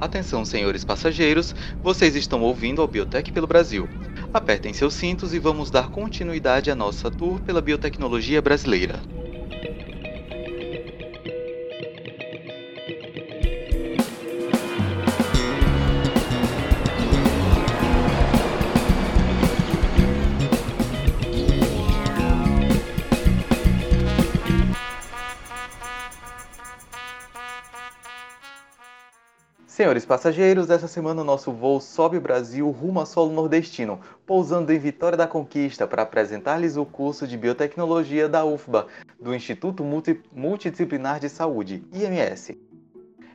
Atenção, 0.00 0.44
senhores 0.44 0.84
passageiros, 0.84 1.52
vocês 1.82 2.14
estão 2.14 2.40
ouvindo 2.40 2.80
ao 2.80 2.86
Biotech 2.86 3.32
pelo 3.32 3.48
Brasil. 3.48 3.88
Apertem 4.32 4.72
seus 4.72 4.94
cintos 4.94 5.34
e 5.34 5.40
vamos 5.40 5.72
dar 5.72 5.88
continuidade 5.88 6.70
à 6.70 6.76
nossa 6.76 7.10
tour 7.10 7.40
pela 7.40 7.60
biotecnologia 7.60 8.40
brasileira. 8.40 9.02
Senhores 29.78 30.04
passageiros, 30.04 30.70
essa 30.70 30.88
semana 30.88 31.20
o 31.20 31.24
nosso 31.24 31.52
voo 31.52 31.80
sobe 31.80 32.18
Brasil 32.18 32.68
rumo 32.68 32.98
a 32.98 33.06
solo 33.06 33.32
nordestino, 33.32 34.00
pousando 34.26 34.72
em 34.72 34.78
Vitória 34.80 35.16
da 35.16 35.24
Conquista 35.24 35.86
para 35.86 36.02
apresentar-lhes 36.02 36.76
o 36.76 36.84
curso 36.84 37.28
de 37.28 37.36
Biotecnologia 37.36 38.28
da 38.28 38.44
UFBA, 38.44 38.88
do 39.20 39.32
Instituto 39.32 39.84
Multi 39.84 40.20
Multidisciplinar 40.32 41.20
de 41.20 41.28
Saúde, 41.28 41.84
IMS. 41.92 42.58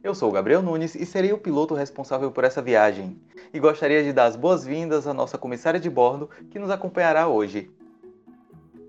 Eu 0.04 0.14
sou 0.14 0.28
o 0.28 0.34
Gabriel 0.34 0.62
Nunes 0.62 0.96
e 0.96 1.06
serei 1.06 1.32
o 1.32 1.38
piloto 1.38 1.76
responsável 1.76 2.30
por 2.30 2.44
essa 2.44 2.62
viagem. 2.62 3.18
E 3.54 3.58
gostaria 3.58 4.04
de 4.04 4.12
dar 4.12 4.26
as 4.26 4.36
boas-vindas 4.36 5.08
à 5.08 5.14
nossa 5.14 5.38
comissária 5.38 5.80
de 5.80 5.90
bordo 5.90 6.30
que 6.52 6.60
nos 6.60 6.70
acompanhará 6.70 7.26
hoje. 7.26 7.72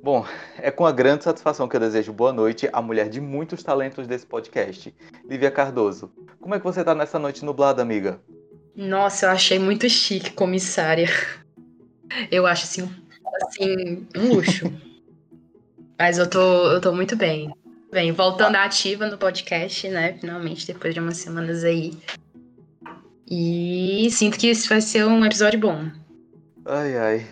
Bom, 0.04 0.22
é 0.58 0.70
com 0.70 0.84
a 0.84 0.92
grande 0.92 1.24
satisfação 1.24 1.66
que 1.66 1.74
eu 1.74 1.80
desejo 1.80 2.12
boa 2.12 2.30
noite 2.30 2.68
à 2.74 2.82
mulher 2.82 3.08
de 3.08 3.22
muitos 3.22 3.62
talentos 3.62 4.06
desse 4.06 4.26
podcast, 4.26 4.94
Lívia 5.26 5.50
Cardoso. 5.50 6.12
Como 6.42 6.54
é 6.54 6.58
que 6.58 6.64
você 6.64 6.84
tá 6.84 6.94
nessa 6.94 7.18
noite 7.18 7.42
nublada, 7.42 7.80
amiga? 7.80 8.20
Nossa, 8.76 9.24
eu 9.24 9.30
achei 9.30 9.58
muito 9.58 9.88
chique, 9.88 10.32
comissária. 10.32 11.08
Eu 12.30 12.46
acho 12.46 12.64
assim, 12.64 12.82
assim 13.46 14.06
um 14.14 14.34
luxo. 14.34 14.70
Mas 15.98 16.18
eu 16.18 16.28
tô, 16.28 16.70
eu 16.70 16.82
tô 16.82 16.92
muito 16.92 17.16
bem. 17.16 17.50
Bem, 17.90 18.12
voltando 18.12 18.56
à 18.56 18.64
ativa 18.64 19.06
no 19.06 19.16
podcast, 19.16 19.88
né? 19.88 20.18
Finalmente, 20.20 20.66
depois 20.66 20.92
de 20.92 21.00
umas 21.00 21.16
semanas 21.16 21.64
aí. 21.64 21.94
E 23.26 24.10
sinto 24.10 24.38
que 24.38 24.48
esse 24.48 24.68
vai 24.68 24.82
ser 24.82 25.06
um 25.06 25.24
episódio 25.24 25.58
bom. 25.58 25.88
Ai, 26.66 26.94
ai. 26.94 27.26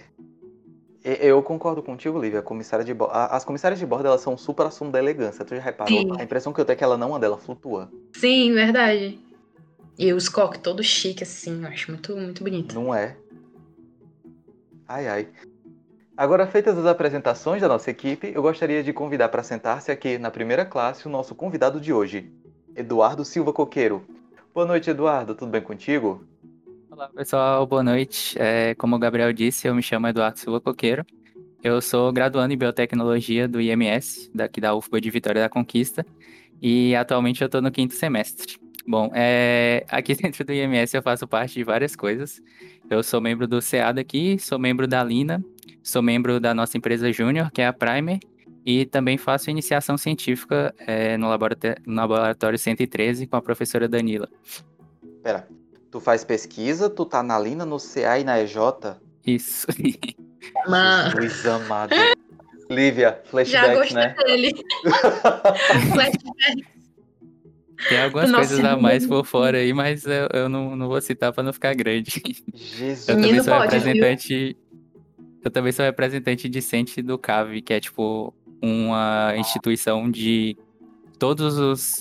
Eu 1.05 1.43
concordo 1.43 1.83
contigo, 1.83 2.21
Lívia. 2.21 2.43
Comissária 2.43 2.85
de 2.85 2.95
as 3.11 3.45
comissárias 3.45 3.79
de 3.81 3.85
bordo 3.85 4.07
elas 4.07 4.21
são 4.21 4.39
super 4.39 4.67
assunto 4.67 4.93
da 4.93 5.01
elegância. 5.01 5.45
Tu 5.45 5.57
já 5.57 5.61
reparou? 5.61 5.99
Sim. 5.99 6.13
A 6.17 6.23
impressão 6.23 6.53
que 6.53 6.61
eu 6.61 6.65
tenho 6.65 6.75
é 6.75 6.79
que 6.79 6.85
ela 6.85 6.97
não 6.97 7.15
anda, 7.15 7.27
ela 7.27 7.39
flutua. 7.39 7.91
Sim, 8.15 8.53
verdade. 8.53 9.19
E 9.99 10.13
os 10.13 10.29
coques 10.29 10.61
todo 10.61 10.83
chique 10.83 11.23
assim, 11.23 11.63
eu 11.63 11.69
acho 11.69 11.91
muito, 11.91 12.17
muito 12.17 12.43
bonito. 12.45 12.75
Não 12.75 12.95
é? 12.95 13.17
Ai, 14.87 15.09
ai. 15.09 15.29
Agora, 16.17 16.47
feitas 16.47 16.79
as 16.79 16.87
apresentações 16.87 17.61
da 17.61 17.69
nossa 17.69 17.91
equipe, 17.91 18.31
eu 18.35 18.43
gostaria 18.43 18.83
de 18.83 18.93
convidar 18.93 19.29
para 19.29 19.43
sentar-se 19.43 19.91
aqui 19.91 20.19
na 20.19 20.31
primeira 20.31 20.65
classe 20.65 21.07
o 21.07 21.11
nosso 21.11 21.35
convidado 21.35 21.81
de 21.81 21.93
hoje, 21.93 22.31
Eduardo 22.77 23.25
Silva 23.25 23.53
Coqueiro. 23.53 24.07
Boa 24.55 24.67
noite, 24.67 24.91
Eduardo. 24.91 25.35
Tudo 25.35 25.51
bem 25.51 25.63
contigo? 25.63 26.25
Olá, 26.93 27.09
pessoal, 27.09 27.67
boa 27.67 27.83
noite. 27.83 28.39
É, 28.39 28.75
como 28.75 28.97
o 28.97 28.99
Gabriel 28.99 29.33
disse, 29.33 29.67
eu 29.67 29.75
me 29.75 29.83
chamo 29.83 30.09
Eduardo 30.09 30.39
Silva 30.39 30.61
Coqueiro. 30.61 31.07
Eu 31.63 31.81
sou 31.81 32.13
graduando 32.13 32.53
em 32.53 32.57
biotecnologia 32.59 33.49
do 33.49 33.63
IMS, 33.63 34.31
daqui 34.35 34.61
da 34.61 34.75
UFBA 34.75 35.01
de 35.01 35.09
Vitória 35.09 35.41
da 35.41 35.49
Conquista, 35.49 36.05
e 36.61 36.95
atualmente 36.95 37.41
eu 37.41 37.47
estou 37.47 37.63
no 37.63 37.71
quinto 37.71 37.95
semestre. 37.95 38.59
Bom, 38.87 39.11
é, 39.15 39.87
aqui 39.89 40.13
dentro 40.21 40.45
do 40.45 40.53
IMS 40.53 40.93
eu 40.93 41.03
faço 41.03 41.27
parte 41.27 41.55
de 41.55 41.65
várias 41.65 41.97
coisas. 41.97 42.43
Eu 42.91 43.03
sou 43.03 43.23
membro 43.23 43.49
do 43.49 43.61
CA 43.63 43.91
daqui, 43.91 44.39
sou 44.39 44.59
membro 44.59 44.87
da 44.87 45.03
Lina, 45.03 45.43
sou 45.83 46.03
membro 46.03 46.39
da 46.39 46.53
nossa 46.53 46.77
empresa 46.77 47.11
Júnior, 47.11 47.51
que 47.53 47.63
é 47.63 47.67
a 47.67 47.73
Primer, 47.73 48.21
e 48.67 48.85
também 48.85 49.17
faço 49.17 49.51
iniciação 49.51 49.97
científica 49.97 50.75
é, 50.79 51.17
no, 51.17 51.31
laboratório, 51.31 51.79
no 51.87 51.95
laboratório 51.95 52.59
113 52.59 53.27
com 53.27 53.37
a 53.37 53.41
professora 53.41 53.89
Danila. 53.89 54.29
Pera, 55.23 55.49
Tu 55.93 56.01
faz 56.01 56.25
pesquisa, 56.25 56.89
tu 56.89 57.05
tá 57.05 57.23
na 57.23 57.39
Lina, 57.39 57.67
no 57.67 57.77
CA 57.79 58.19
e 58.19 58.25
na 58.25 58.41
EJ? 58.41 58.57
Isso. 59.27 59.67
Jesus 59.77 61.47
amado. 61.47 61.95
Lívia, 62.71 63.21
flashback, 63.27 63.67
Já 63.67 63.75
gostei 63.75 63.97
né? 63.97 64.15
dele. 64.25 64.53
flashback. 65.93 66.67
Tem 67.91 68.01
algumas 68.01 68.31
Nossa, 68.31 68.49
coisas 68.49 68.65
a 68.65 68.75
mais 68.79 69.07
por 69.07 69.27
fora 69.27 69.59
aí, 69.59 69.75
mas 69.75 70.07
eu, 70.07 70.29
eu 70.33 70.49
não, 70.49 70.75
não 70.75 70.89
vou 70.89 70.99
citar 71.03 71.31
para 71.31 71.43
não 71.43 71.53
ficar 71.53 71.75
grande. 71.75 72.23
Jesus. 72.55 73.09
Eu 73.11 73.21
também 73.21 73.43
sou 73.43 73.55
pode, 73.55 73.75
representante. 73.75 74.47
Viu? 74.47 74.57
Eu 75.45 75.51
também 75.51 75.73
sou 75.73 75.85
representante 75.85 76.49
discente 76.49 77.03
do 77.03 77.19
CAV, 77.19 77.61
que 77.61 77.75
é 77.75 77.81
tipo 77.81 78.33
uma 78.63 79.35
instituição 79.37 80.11
de 80.11 80.57
todos 81.19 81.59
os 81.59 82.01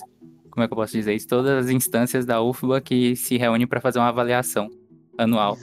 como 0.52 0.62
é 0.62 0.68
que 0.68 0.72
eu 0.74 0.76
posso 0.76 0.92
dizer 0.92 1.14
isso? 1.14 1.26
Todas 1.26 1.64
as 1.64 1.70
instâncias 1.70 2.26
da 2.26 2.42
UFBA 2.42 2.80
que 2.82 3.16
se 3.16 3.38
reúnem 3.38 3.66
para 3.66 3.80
fazer 3.80 3.98
uma 3.98 4.08
avaliação 4.08 4.70
anual 5.16 5.56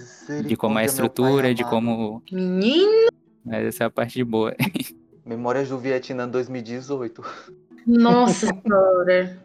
de 0.47 0.55
como 0.57 0.79
é 0.79 0.81
a 0.81 0.85
estrutura, 0.85 1.53
de 1.53 1.63
como. 1.63 2.23
Menino! 2.31 3.09
Mas 3.45 3.67
essa 3.67 3.83
é 3.83 3.87
a 3.87 3.89
parte 3.89 4.23
boa. 4.23 4.55
Memórias 5.23 5.69
do 5.69 5.77
Vietnã 5.77 6.27
2018. 6.27 7.23
Nossa 7.85 8.47
senhora! 8.63 9.39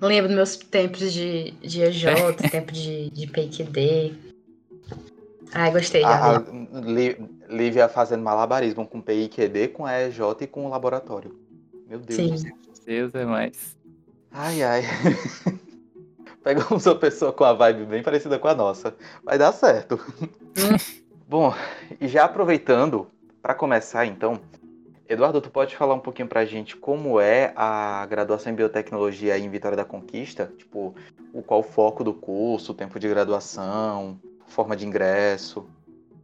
Lembro 0.00 0.28
dos 0.28 0.36
meus 0.36 0.56
tempos 0.56 1.12
de, 1.12 1.50
de 1.60 1.82
EJ, 1.82 2.04
tempo 2.50 2.72
de, 2.72 3.10
de 3.10 3.26
PQD. 3.26 4.14
Ai, 5.52 5.72
gostei. 5.72 6.04
A, 6.04 6.36
a 6.36 6.42
Lívia 7.50 7.88
fazendo 7.88 8.22
malabarismo 8.22 8.86
com 8.86 9.00
PIQD, 9.00 9.68
com 9.68 9.84
a 9.84 10.00
EJ 10.00 10.20
e 10.40 10.46
com 10.46 10.66
o 10.66 10.68
laboratório. 10.68 11.36
Meu 11.88 11.98
Deus. 11.98 12.40
Sim. 12.40 12.52
Deus 12.86 13.14
é 13.14 13.24
mais. 13.24 13.76
Ai, 14.32 14.62
ai. 14.62 14.82
Pegamos 16.42 16.86
uma 16.86 16.94
pessoa 16.94 17.32
com 17.32 17.44
a 17.44 17.52
vibe 17.52 17.84
bem 17.84 18.02
parecida 18.02 18.38
com 18.38 18.48
a 18.48 18.54
nossa. 18.54 18.96
Vai 19.22 19.38
dar 19.38 19.52
certo. 19.52 20.00
Bom, 21.28 21.54
e 22.00 22.08
já 22.08 22.24
aproveitando, 22.24 23.06
para 23.40 23.54
começar 23.54 24.06
então, 24.06 24.40
Eduardo, 25.08 25.40
tu 25.40 25.50
pode 25.50 25.76
falar 25.76 25.94
um 25.94 26.00
pouquinho 26.00 26.28
pra 26.28 26.44
gente 26.44 26.76
como 26.76 27.20
é 27.20 27.52
a 27.54 28.06
graduação 28.06 28.52
em 28.52 28.56
biotecnologia 28.56 29.38
em 29.38 29.48
Vitória 29.50 29.76
da 29.76 29.84
Conquista? 29.84 30.50
Tipo, 30.56 30.94
o 31.32 31.42
qual 31.42 31.60
o 31.60 31.64
foco 31.64 32.02
do 32.02 32.14
curso, 32.14 32.72
o 32.72 32.74
tempo 32.74 32.98
de 32.98 33.08
graduação, 33.08 34.18
forma 34.46 34.74
de 34.74 34.86
ingresso? 34.86 35.66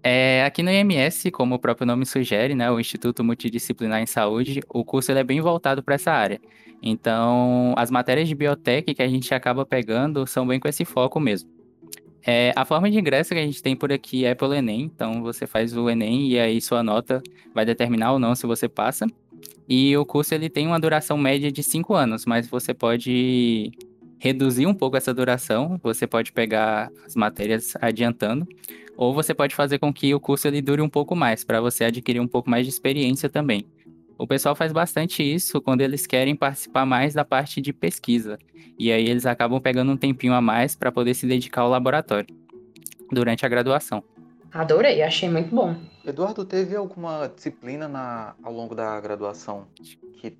É, 0.02 0.44
aqui 0.44 0.62
no 0.62 0.70
IMS, 0.70 1.30
como 1.30 1.56
o 1.56 1.58
próprio 1.58 1.86
nome 1.86 2.06
sugere, 2.06 2.54
né, 2.54 2.70
o 2.70 2.78
Instituto 2.78 3.24
Multidisciplinar 3.24 4.00
em 4.00 4.06
Saúde, 4.06 4.60
o 4.68 4.84
curso 4.84 5.10
é 5.12 5.24
bem 5.24 5.40
voltado 5.40 5.82
para 5.82 5.96
essa 5.96 6.12
área. 6.12 6.40
Então, 6.82 7.74
as 7.76 7.90
matérias 7.90 8.28
de 8.28 8.34
biotech 8.34 8.94
que 8.94 9.02
a 9.02 9.08
gente 9.08 9.34
acaba 9.34 9.66
pegando 9.66 10.26
são 10.26 10.46
bem 10.46 10.60
com 10.60 10.68
esse 10.68 10.84
foco 10.84 11.18
mesmo. 11.18 11.50
É, 12.24 12.52
a 12.54 12.64
forma 12.64 12.90
de 12.90 12.98
ingresso 12.98 13.30
que 13.30 13.40
a 13.40 13.44
gente 13.44 13.62
tem 13.62 13.74
por 13.74 13.92
aqui 13.92 14.24
é 14.24 14.34
pelo 14.34 14.54
Enem, 14.54 14.82
então 14.82 15.22
você 15.22 15.46
faz 15.46 15.76
o 15.76 15.88
Enem 15.88 16.28
e 16.28 16.38
aí 16.38 16.60
sua 16.60 16.82
nota 16.82 17.22
vai 17.54 17.64
determinar 17.64 18.12
ou 18.12 18.18
não 18.18 18.34
se 18.34 18.46
você 18.46 18.68
passa. 18.68 19.06
E 19.68 19.96
o 19.96 20.04
curso 20.04 20.34
ele 20.34 20.48
tem 20.48 20.66
uma 20.66 20.80
duração 20.80 21.16
média 21.16 21.50
de 21.50 21.62
5 21.62 21.94
anos, 21.94 22.24
mas 22.26 22.48
você 22.48 22.72
pode 22.72 23.72
reduzir 24.18 24.66
um 24.66 24.74
pouco 24.74 24.96
essa 24.96 25.14
duração, 25.14 25.78
você 25.82 26.06
pode 26.06 26.32
pegar 26.32 26.90
as 27.06 27.14
matérias 27.14 27.74
adiantando, 27.80 28.46
ou 28.96 29.14
você 29.14 29.32
pode 29.32 29.54
fazer 29.54 29.78
com 29.78 29.92
que 29.92 30.14
o 30.14 30.20
curso 30.20 30.48
ele 30.48 30.60
dure 30.60 30.82
um 30.82 30.88
pouco 30.88 31.14
mais, 31.14 31.44
para 31.44 31.60
você 31.60 31.84
adquirir 31.84 32.20
um 32.20 32.26
pouco 32.26 32.50
mais 32.50 32.66
de 32.66 32.70
experiência 32.70 33.28
também. 33.28 33.64
O 34.18 34.26
pessoal 34.26 34.56
faz 34.56 34.72
bastante 34.72 35.22
isso 35.22 35.60
quando 35.60 35.80
eles 35.80 36.04
querem 36.04 36.34
participar 36.34 36.84
mais 36.84 37.14
da 37.14 37.24
parte 37.24 37.60
de 37.60 37.72
pesquisa. 37.72 38.36
E 38.76 38.90
aí 38.90 39.08
eles 39.08 39.24
acabam 39.24 39.60
pegando 39.60 39.92
um 39.92 39.96
tempinho 39.96 40.34
a 40.34 40.40
mais 40.40 40.74
para 40.74 40.90
poder 40.90 41.14
se 41.14 41.24
dedicar 41.24 41.62
ao 41.62 41.70
laboratório 41.70 42.26
durante 43.12 43.46
a 43.46 43.48
graduação. 43.48 44.02
Adorei, 44.52 45.02
achei 45.02 45.28
muito 45.28 45.54
bom. 45.54 45.76
Eduardo, 46.04 46.44
teve 46.44 46.74
alguma 46.74 47.28
disciplina 47.28 47.86
na, 47.86 48.34
ao 48.42 48.52
longo 48.52 48.74
da 48.74 48.98
graduação 49.00 49.68
que 50.14 50.36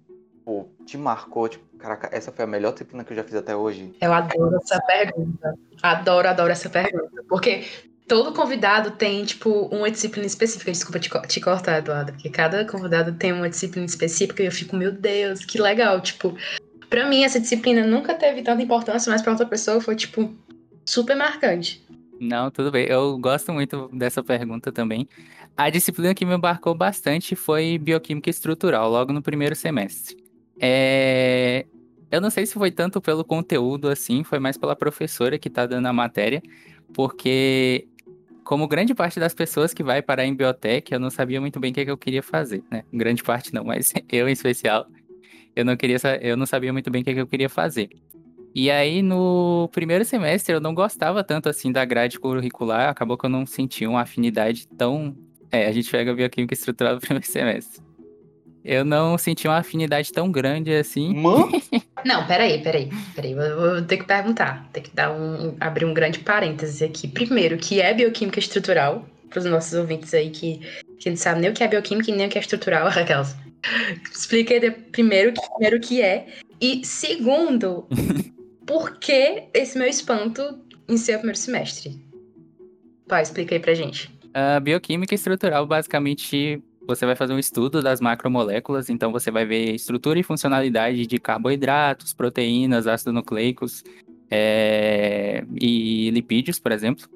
pô, 0.49 0.67
te 0.87 0.97
marcou? 0.97 1.47
Tipo, 1.47 1.77
caraca, 1.77 2.09
essa 2.11 2.33
foi 2.33 2.47
a 2.47 2.49
melhor 2.49 2.73
disciplina 2.73 3.05
que 3.05 3.13
eu 3.13 3.17
já 3.19 3.23
fiz 3.23 3.35
até 3.35 3.55
hoje? 3.55 3.95
Eu 4.01 4.15
adoro 4.15 4.57
essa 4.57 4.81
pergunta. 4.81 5.55
Adoro, 5.83 6.27
adoro 6.27 6.51
essa 6.51 6.71
pergunta. 6.71 7.23
Porque 7.29 7.67
todo 8.09 8.33
convidado 8.33 8.93
tem, 8.93 9.27
tipo, 9.27 9.67
uma 9.67 9.91
disciplina 9.91 10.27
específica. 10.27 10.73
Desculpa 10.73 10.99
te, 10.99 11.11
te 11.29 11.39
cortar, 11.39 11.81
Eduardo, 11.81 12.13
porque 12.13 12.31
cada 12.31 12.65
convidado 12.65 13.13
tem 13.13 13.31
uma 13.31 13.51
disciplina 13.51 13.85
específica 13.85 14.43
e 14.43 14.47
eu 14.47 14.51
fico, 14.53 14.75
meu 14.75 14.91
Deus, 14.91 15.45
que 15.45 15.61
legal. 15.61 16.01
Tipo, 16.01 16.35
pra 16.89 17.07
mim, 17.07 17.25
essa 17.25 17.39
disciplina 17.39 17.87
nunca 17.87 18.15
teve 18.15 18.41
tanta 18.41 18.63
importância, 18.63 19.13
mas 19.13 19.21
pra 19.21 19.33
outra 19.33 19.45
pessoa 19.45 19.83
foi, 19.83 19.97
tipo, 19.97 20.33
super 20.87 21.15
marcante. 21.15 21.87
Não, 22.19 22.51
tudo 22.51 22.71
bem. 22.71 22.87
Eu 22.87 23.19
gosto 23.19 23.53
muito 23.53 23.91
dessa 23.93 24.25
pergunta 24.25 24.73
também. 24.73 25.07
A 25.55 25.69
disciplina 25.69 26.15
que 26.15 26.25
me 26.25 26.35
embarcou 26.35 26.75
bastante 26.75 27.37
foi 27.37 27.77
bioquímica 27.77 28.31
estrutural, 28.31 28.91
logo 28.91 29.13
no 29.13 29.21
primeiro 29.21 29.55
semestre. 29.55 30.28
É... 30.61 31.67
eu 32.11 32.21
não 32.21 32.31
sei 32.31 32.47
se 32.47 32.55
foi 32.55 32.71
tanto 32.71 33.01
pelo 33.01 33.25
conteúdo 33.25 33.89
assim, 33.89 34.25
foi 34.25 34.39
mais 34.39 34.57
pela 34.57 34.75
professora 34.75 35.39
que 35.39 35.51
tá 35.51 35.67
dando 35.67 35.87
a 35.87 35.93
matéria, 35.93 36.43
porque 36.93 37.87
como 38.45 38.67
grande 38.67 38.95
parte 38.95 39.21
das 39.21 39.35
pessoas 39.35 39.75
que 39.75 39.83
vai 39.83 40.01
parar 40.01 40.25
em 40.25 40.35
biotech, 40.35 40.93
eu 40.93 40.99
não 40.99 41.11
sabia 41.11 41.41
muito 41.41 41.61
bem 41.61 41.71
o 41.71 41.75
que, 41.75 41.81
é 41.81 41.85
que 41.85 41.91
eu 41.91 41.99
queria 41.99 42.23
fazer, 42.23 42.65
né? 42.71 42.83
Grande 42.91 43.23
parte 43.23 43.53
não, 43.53 43.63
mas 43.63 43.93
eu 44.11 44.27
em 44.29 44.33
especial, 44.33 44.87
eu 45.55 45.65
não 45.65 45.77
queria, 45.77 45.99
eu 46.23 46.37
não 46.37 46.47
sabia 46.47 46.73
muito 46.73 46.91
bem 46.91 47.03
o 47.03 47.05
que, 47.05 47.11
é 47.11 47.15
que 47.15 47.21
eu 47.21 47.27
queria 47.27 47.49
fazer. 47.49 47.91
E 48.55 48.71
aí, 48.71 49.03
no 49.03 49.69
primeiro 49.71 50.05
semestre, 50.05 50.55
eu 50.55 50.61
não 50.61 50.75
gostava 50.75 51.23
tanto 51.23 51.49
assim 51.49 51.71
da 51.71 51.85
grade 51.85 52.19
curricular, 52.19 52.89
acabou 52.89 53.19
que 53.19 53.27
eu 53.27 53.31
não 53.31 53.45
sentia 53.45 53.89
uma 53.89 54.01
afinidade 54.01 54.67
tão. 54.67 55.15
É, 55.51 55.67
a 55.67 55.73
gente 55.73 55.91
pega 55.91 56.15
bioquímica 56.15 56.55
estrutural 56.55 56.95
no 56.95 57.01
primeiro 57.03 57.27
semestre. 57.27 57.83
Eu 58.69 58.85
não 58.85 59.17
senti 59.17 59.49
uma 59.49 59.57
afinidade 59.57 60.13
tão 60.13 60.31
grande 60.31 60.71
assim. 60.75 61.15
Mano? 61.15 61.51
Não, 62.05 62.27
peraí, 62.27 62.63
peraí, 62.63 62.91
peraí. 63.15 63.33
Eu 63.33 63.59
vou 63.59 63.83
ter 63.83 63.97
que 63.97 64.05
perguntar. 64.05 64.69
Ter 64.75 64.83
que 64.83 64.95
dar 64.95 65.11
um. 65.11 65.57
abrir 65.59 65.87
um 65.87 65.95
grande 65.95 66.19
parêntese 66.19 66.85
aqui. 66.85 67.09
Primeiro, 67.09 67.57
que 67.57 67.81
é 67.81 67.95
bioquímica 67.95 68.39
estrutural? 68.39 69.09
Para 69.31 69.39
os 69.39 69.47
nossos 69.47 69.73
ouvintes 69.73 70.13
aí 70.13 70.29
que, 70.29 70.61
que 70.99 71.09
não 71.09 71.17
sabem 71.17 71.41
nem 71.41 71.51
o 71.51 71.55
que 71.55 71.65
é 71.65 71.69
bioquímica 71.69 72.11
e 72.11 72.15
nem 72.15 72.27
o 72.27 72.31
que 72.31 72.37
é 72.37 72.43
estrutural, 72.43 72.89
aquelas. 72.95 73.35
Expliquei 74.13 74.61
de, 74.61 74.71
primeiro, 74.71 75.33
primeiro 75.33 75.79
o 75.79 75.81
que 75.81 76.03
é. 76.03 76.27
E 76.61 76.85
segundo, 76.85 77.87
por 78.67 78.99
que 78.99 79.45
esse 79.55 79.79
meu 79.79 79.89
espanto 79.89 80.59
em 80.87 80.99
seu 80.99 81.17
primeiro 81.17 81.39
semestre? 81.39 81.99
Pai, 83.09 83.23
explica 83.23 83.55
aí 83.55 83.61
pra 83.61 83.73
gente. 83.73 84.11
A 84.35 84.61
bioquímica 84.61 85.15
estrutural 85.15 85.67
basicamente 85.67 86.63
você 86.89 87.05
vai 87.05 87.15
fazer 87.15 87.35
um 87.35 87.39
estudo 87.39 87.83
das 87.83 88.01
macromoléculas, 88.01 88.89
então 88.89 89.13
você 89.13 89.31
vai 89.31 89.45
ver 89.45 89.75
estrutura 89.75 90.19
e 90.19 90.23
funcionalidade 90.23 91.07
de 91.07 91.19
carboidratos, 91.19 92.15
proteínas, 92.15 92.87
ácidos 92.87 93.13
nucleicos 93.13 93.85
é, 94.31 95.45
e 95.61 96.09
lipídios, 96.11 96.59
por 96.59 96.73
exemplo. 96.73 97.07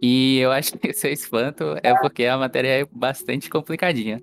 E 0.00 0.38
eu 0.38 0.50
acho 0.50 0.78
que 0.78 0.88
esse 0.88 1.10
espanto 1.10 1.76
é 1.82 1.94
porque 2.00 2.24
a 2.24 2.38
matéria 2.38 2.80
é 2.80 2.86
bastante 2.90 3.50
complicadinha. 3.50 4.22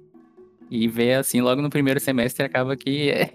E 0.69 0.87
ver 0.87 1.13
assim 1.13 1.41
logo 1.41 1.61
no 1.61 1.69
primeiro 1.69 1.99
semestre 1.99 2.43
acaba 2.43 2.75
que 2.75 3.11
é, 3.13 3.31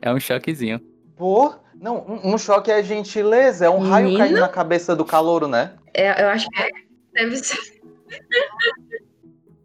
é 0.00 0.14
um 0.14 0.20
choquezinho. 0.20 0.80
Pô, 1.16 1.56
não, 1.74 2.06
um, 2.06 2.34
um, 2.34 2.38
choque 2.38 2.70
é 2.70 2.80
gentileza, 2.84 3.66
é 3.66 3.70
um 3.70 3.78
Menino? 3.80 3.90
raio 3.90 4.16
caindo 4.16 4.40
na 4.40 4.48
cabeça 4.48 4.94
do 4.94 5.04
calouro, 5.04 5.48
né? 5.48 5.72
É, 5.92 6.22
eu 6.22 6.28
acho 6.28 6.48
que 6.48 6.70
deve 7.12 7.36
ser. 7.36 7.58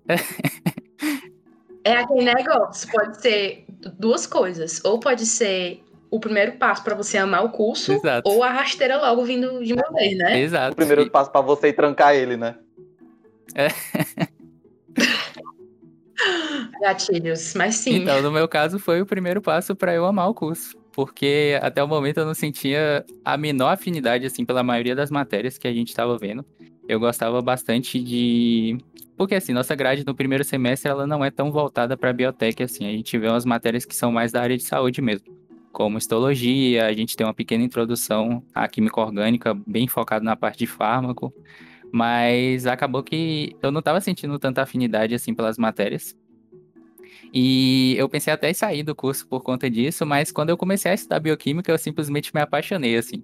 É 1.84 1.94
aquele 1.98 2.26
negócio, 2.26 2.92
pode 2.92 3.22
ser 3.22 3.66
duas 3.98 4.28
coisas. 4.28 4.82
Ou 4.84 5.00
pode 5.00 5.26
ser 5.26 5.84
o 6.12 6.20
primeiro 6.20 6.54
passo 6.54 6.84
para 6.84 6.96
você 6.96 7.18
amar 7.18 7.46
o 7.46 7.50
curso, 7.50 7.94
Exato. 7.94 8.30
ou 8.30 8.44
a 8.44 8.50
rasteira 8.50 8.98
logo 8.98 9.24
vindo 9.24 9.64
de 9.64 9.74
uma 9.74 9.92
vez, 9.92 10.18
né? 10.18 10.40
Exato. 10.40 10.74
O 10.74 10.76
primeiro 10.76 11.10
passo 11.10 11.32
para 11.32 11.42
você 11.42 11.70
ir 11.70 11.74
trancar 11.74 12.16
ele, 12.16 12.36
né? 12.36 12.56
É. 13.56 13.68
Gatilhos, 16.82 17.54
mas 17.54 17.76
sim. 17.76 17.96
Então, 17.96 18.22
no 18.22 18.32
meu 18.32 18.48
caso, 18.48 18.80
foi 18.80 19.02
o 19.02 19.06
primeiro 19.06 19.42
passo 19.42 19.76
para 19.76 19.94
eu 19.94 20.06
amar 20.06 20.30
o 20.30 20.34
curso. 20.34 20.78
Porque 20.92 21.58
até 21.62 21.84
o 21.84 21.88
momento 21.88 22.18
eu 22.18 22.26
não 22.26 22.34
sentia 22.34 23.06
a 23.24 23.38
menor 23.38 23.70
afinidade, 23.70 24.26
assim, 24.26 24.44
pela 24.44 24.64
maioria 24.64 24.96
das 24.96 25.10
matérias 25.10 25.58
que 25.58 25.68
a 25.68 25.74
gente 25.74 25.90
estava 25.90 26.18
vendo. 26.18 26.44
Eu 26.90 27.00
gostava 27.00 27.40
bastante 27.40 28.04
de 28.04 28.80
porque 29.16 29.36
assim, 29.36 29.54
nossa 29.54 29.76
grade 29.76 30.04
no 30.04 30.16
primeiro 30.16 30.44
semestre 30.44 30.90
ela 30.90 31.06
não 31.06 31.24
é 31.24 31.30
tão 31.30 31.52
voltada 31.52 31.96
para 31.96 32.12
biotech 32.12 32.64
assim. 32.64 32.88
A 32.88 32.92
gente 32.92 33.16
vê 33.16 33.28
umas 33.28 33.46
matérias 33.46 33.86
que 33.86 33.96
são 33.96 34.12
mais 34.12 34.32
da 34.32 34.42
área 34.42 34.58
de 34.58 34.64
saúde 34.64 35.00
mesmo, 35.00 35.28
como 35.72 36.00
histologia, 36.00 36.88
a 36.88 36.94
gente 36.94 37.16
tem 37.16 37.28
uma 37.28 37.34
pequena 37.34 37.64
introdução 37.64 38.44
à 38.56 38.68
química 38.68 39.00
orgânica, 39.00 39.54
bem 39.68 39.88
focado 39.88 40.26
na 40.26 40.36
parte 40.36 40.58
de 40.58 40.66
fármaco, 40.66 41.32
mas 41.92 42.66
acabou 42.66 43.04
que 43.04 43.56
eu 43.62 43.72
não 43.72 43.80
estava 43.80 44.02
sentindo 44.02 44.40
tanta 44.40 44.64
afinidade 44.64 45.14
assim 45.14 45.36
pelas 45.36 45.60
matérias. 45.60 46.18
E 47.34 47.96
eu 47.98 48.10
pensei 48.10 48.34
até 48.34 48.50
em 48.50 48.54
sair 48.54 48.84
do 48.84 48.96
curso 48.96 49.28
por 49.28 49.42
conta 49.44 49.70
disso, 49.70 50.06
mas 50.06 50.32
quando 50.32 50.50
eu 50.50 50.58
comecei 50.58 50.92
a 50.92 50.96
estudar 50.96 51.20
bioquímica, 51.20 51.72
eu 51.72 51.78
simplesmente 51.78 52.34
me 52.34 52.42
apaixonei, 52.42 52.98
assim. 52.98 53.24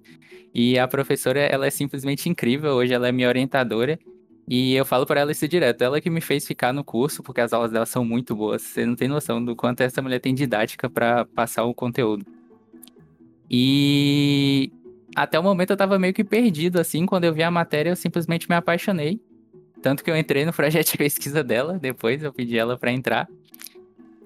E 0.54 0.78
a 0.78 0.88
professora, 0.88 1.40
ela 1.40 1.66
é 1.66 1.72
simplesmente 1.72 2.30
incrível, 2.30 2.74
hoje 2.74 2.94
ela 2.94 3.07
é 3.07 3.12
minha 3.12 3.28
orientadora, 3.28 4.00
e 4.48 4.75
eu 4.75 4.86
falo 4.86 5.06
para 5.06 5.22
ela 5.22 5.31
isso 5.31 5.48
direto. 5.48 5.81
Ela 5.81 6.00
que 6.00 6.10
me 6.10 6.22
fez 6.22 6.46
ficar 6.46 6.72
no 6.72 6.84
curso, 6.84 7.24
porque 7.24 7.42
as 7.42 7.52
aulas 7.52 7.72
dela 7.72 7.86
são 7.86 8.06
muito 8.06 8.36
boas. 8.36 8.62
Você 8.62 8.86
não 8.86 8.96
tem 8.96 9.07
noção 9.07 9.44
do 9.44 9.56
quanto 9.56 9.81
essa 9.81 10.02
mulher 10.02 10.19
tem 10.19 10.36
didática 10.36 10.90
para 10.90 11.25
passar 11.25 11.63
o 11.63 11.74
conteúdo. 11.74 12.25
E 13.50 14.72
até 15.16 15.40
o 15.40 15.44
momento 15.44 15.72
eu 15.72 15.78
tava 15.78 15.98
meio 15.98 16.13
que 16.13 16.24
perdido, 16.24 16.80
assim. 16.80 17.06
Quando 17.06 17.24
eu 17.24 17.34
vi 17.34 17.42
a 17.42 17.50
matéria, 17.50 17.90
eu 17.90 17.96
simplesmente 17.96 18.48
me 18.48 18.56
apaixonei. 18.56 19.19
Tanto 19.81 20.04
que 20.04 20.12
eu 20.12 20.18
entrei 20.18 20.46
no 20.46 20.54
projeto 20.54 20.92
de 20.92 20.98
pesquisa 21.00 21.44
dela, 21.44 21.80
depois 21.80 22.22
eu 22.22 22.31
pedi 22.31 22.57
ela 22.57 22.78
para 22.78 22.92
entrar. 22.92 23.28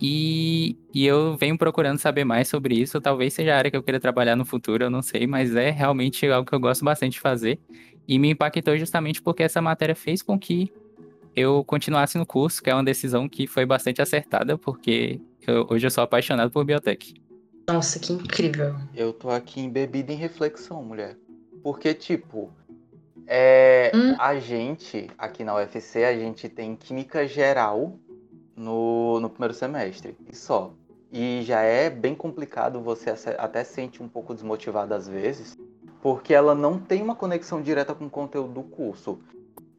E, 0.02 0.78
e 0.94 1.06
eu 1.06 1.36
venho 1.36 1.58
procurando 1.58 1.98
saber 1.98 2.24
mais 2.24 2.48
sobre 2.48 2.76
isso. 2.76 3.02
Talvez 3.02 3.34
seja 3.34 3.54
a 3.54 3.58
área 3.58 3.70
que 3.70 3.76
eu 3.76 3.84
queira 3.84 4.00
trabalhar 4.00 4.36
no 4.36 4.46
futuro, 4.46 4.86
eu 4.86 4.90
não 4.90 5.02
sei, 5.02 5.28
mas 5.28 5.56
é 5.56 5.70
realmente 5.70 6.26
algo 6.28 6.48
que 6.48 6.56
eu 6.56 6.60
gosto 6.60 6.86
bastante 6.86 7.14
de 7.14 7.20
fazer. 7.20 7.60
E 8.08 8.18
me 8.18 8.32
impactou 8.32 8.78
justamente 8.78 9.22
porque 9.22 9.44
essa 9.44 9.62
matéria 9.62 9.96
fez 9.96 10.22
com 10.22 10.40
que 10.40 10.72
eu 11.36 11.64
continuasse 11.64 12.18
no 12.18 12.26
curso, 12.26 12.62
que 12.62 12.70
é 12.70 12.74
uma 12.74 12.84
decisão 12.84 13.28
que 13.28 13.46
foi 13.46 13.66
bastante 13.66 14.02
acertada, 14.02 14.58
porque 14.58 15.20
eu, 15.46 15.68
hoje 15.70 15.86
eu 15.86 15.92
sou 15.92 16.04
apaixonado 16.04 16.52
por 16.52 16.66
biotech. 16.66 17.14
Nossa, 17.68 18.00
que 18.00 18.14
incrível. 18.14 18.76
Eu 18.96 19.14
tô 19.14 19.30
aqui 19.30 19.62
embebida 19.62 20.12
em 20.12 20.16
reflexão, 20.16 20.84
mulher. 20.84 21.16
Porque, 21.62 21.94
tipo, 21.94 22.52
é, 23.28 23.92
hum. 23.94 24.16
a 24.18 24.40
gente, 24.40 25.08
aqui 25.18 25.44
na 25.44 25.56
UFC, 25.56 26.04
a 26.04 26.18
gente 26.18 26.50
tem 26.50 26.76
química 26.76 27.28
geral 27.28 28.00
no, 28.56 28.66
no 28.66 28.89
primeiro 29.40 29.54
semestre, 29.54 30.18
e 30.30 30.36
só. 30.36 30.74
E 31.12 31.42
já 31.44 31.62
é 31.62 31.90
bem 31.90 32.14
complicado, 32.14 32.82
você 32.82 33.10
até 33.38 33.64
sente 33.64 34.04
um 34.04 34.08
pouco 34.08 34.34
desmotivado 34.34 34.94
às 34.94 35.08
vezes, 35.08 35.58
porque 36.02 36.34
ela 36.34 36.54
não 36.54 36.78
tem 36.78 37.02
uma 37.02 37.16
conexão 37.16 37.62
direta 37.62 37.96
com 37.96 38.06
o 38.06 38.10
conteúdo 38.10 38.54
do 38.54 38.64
curso. 38.64 39.20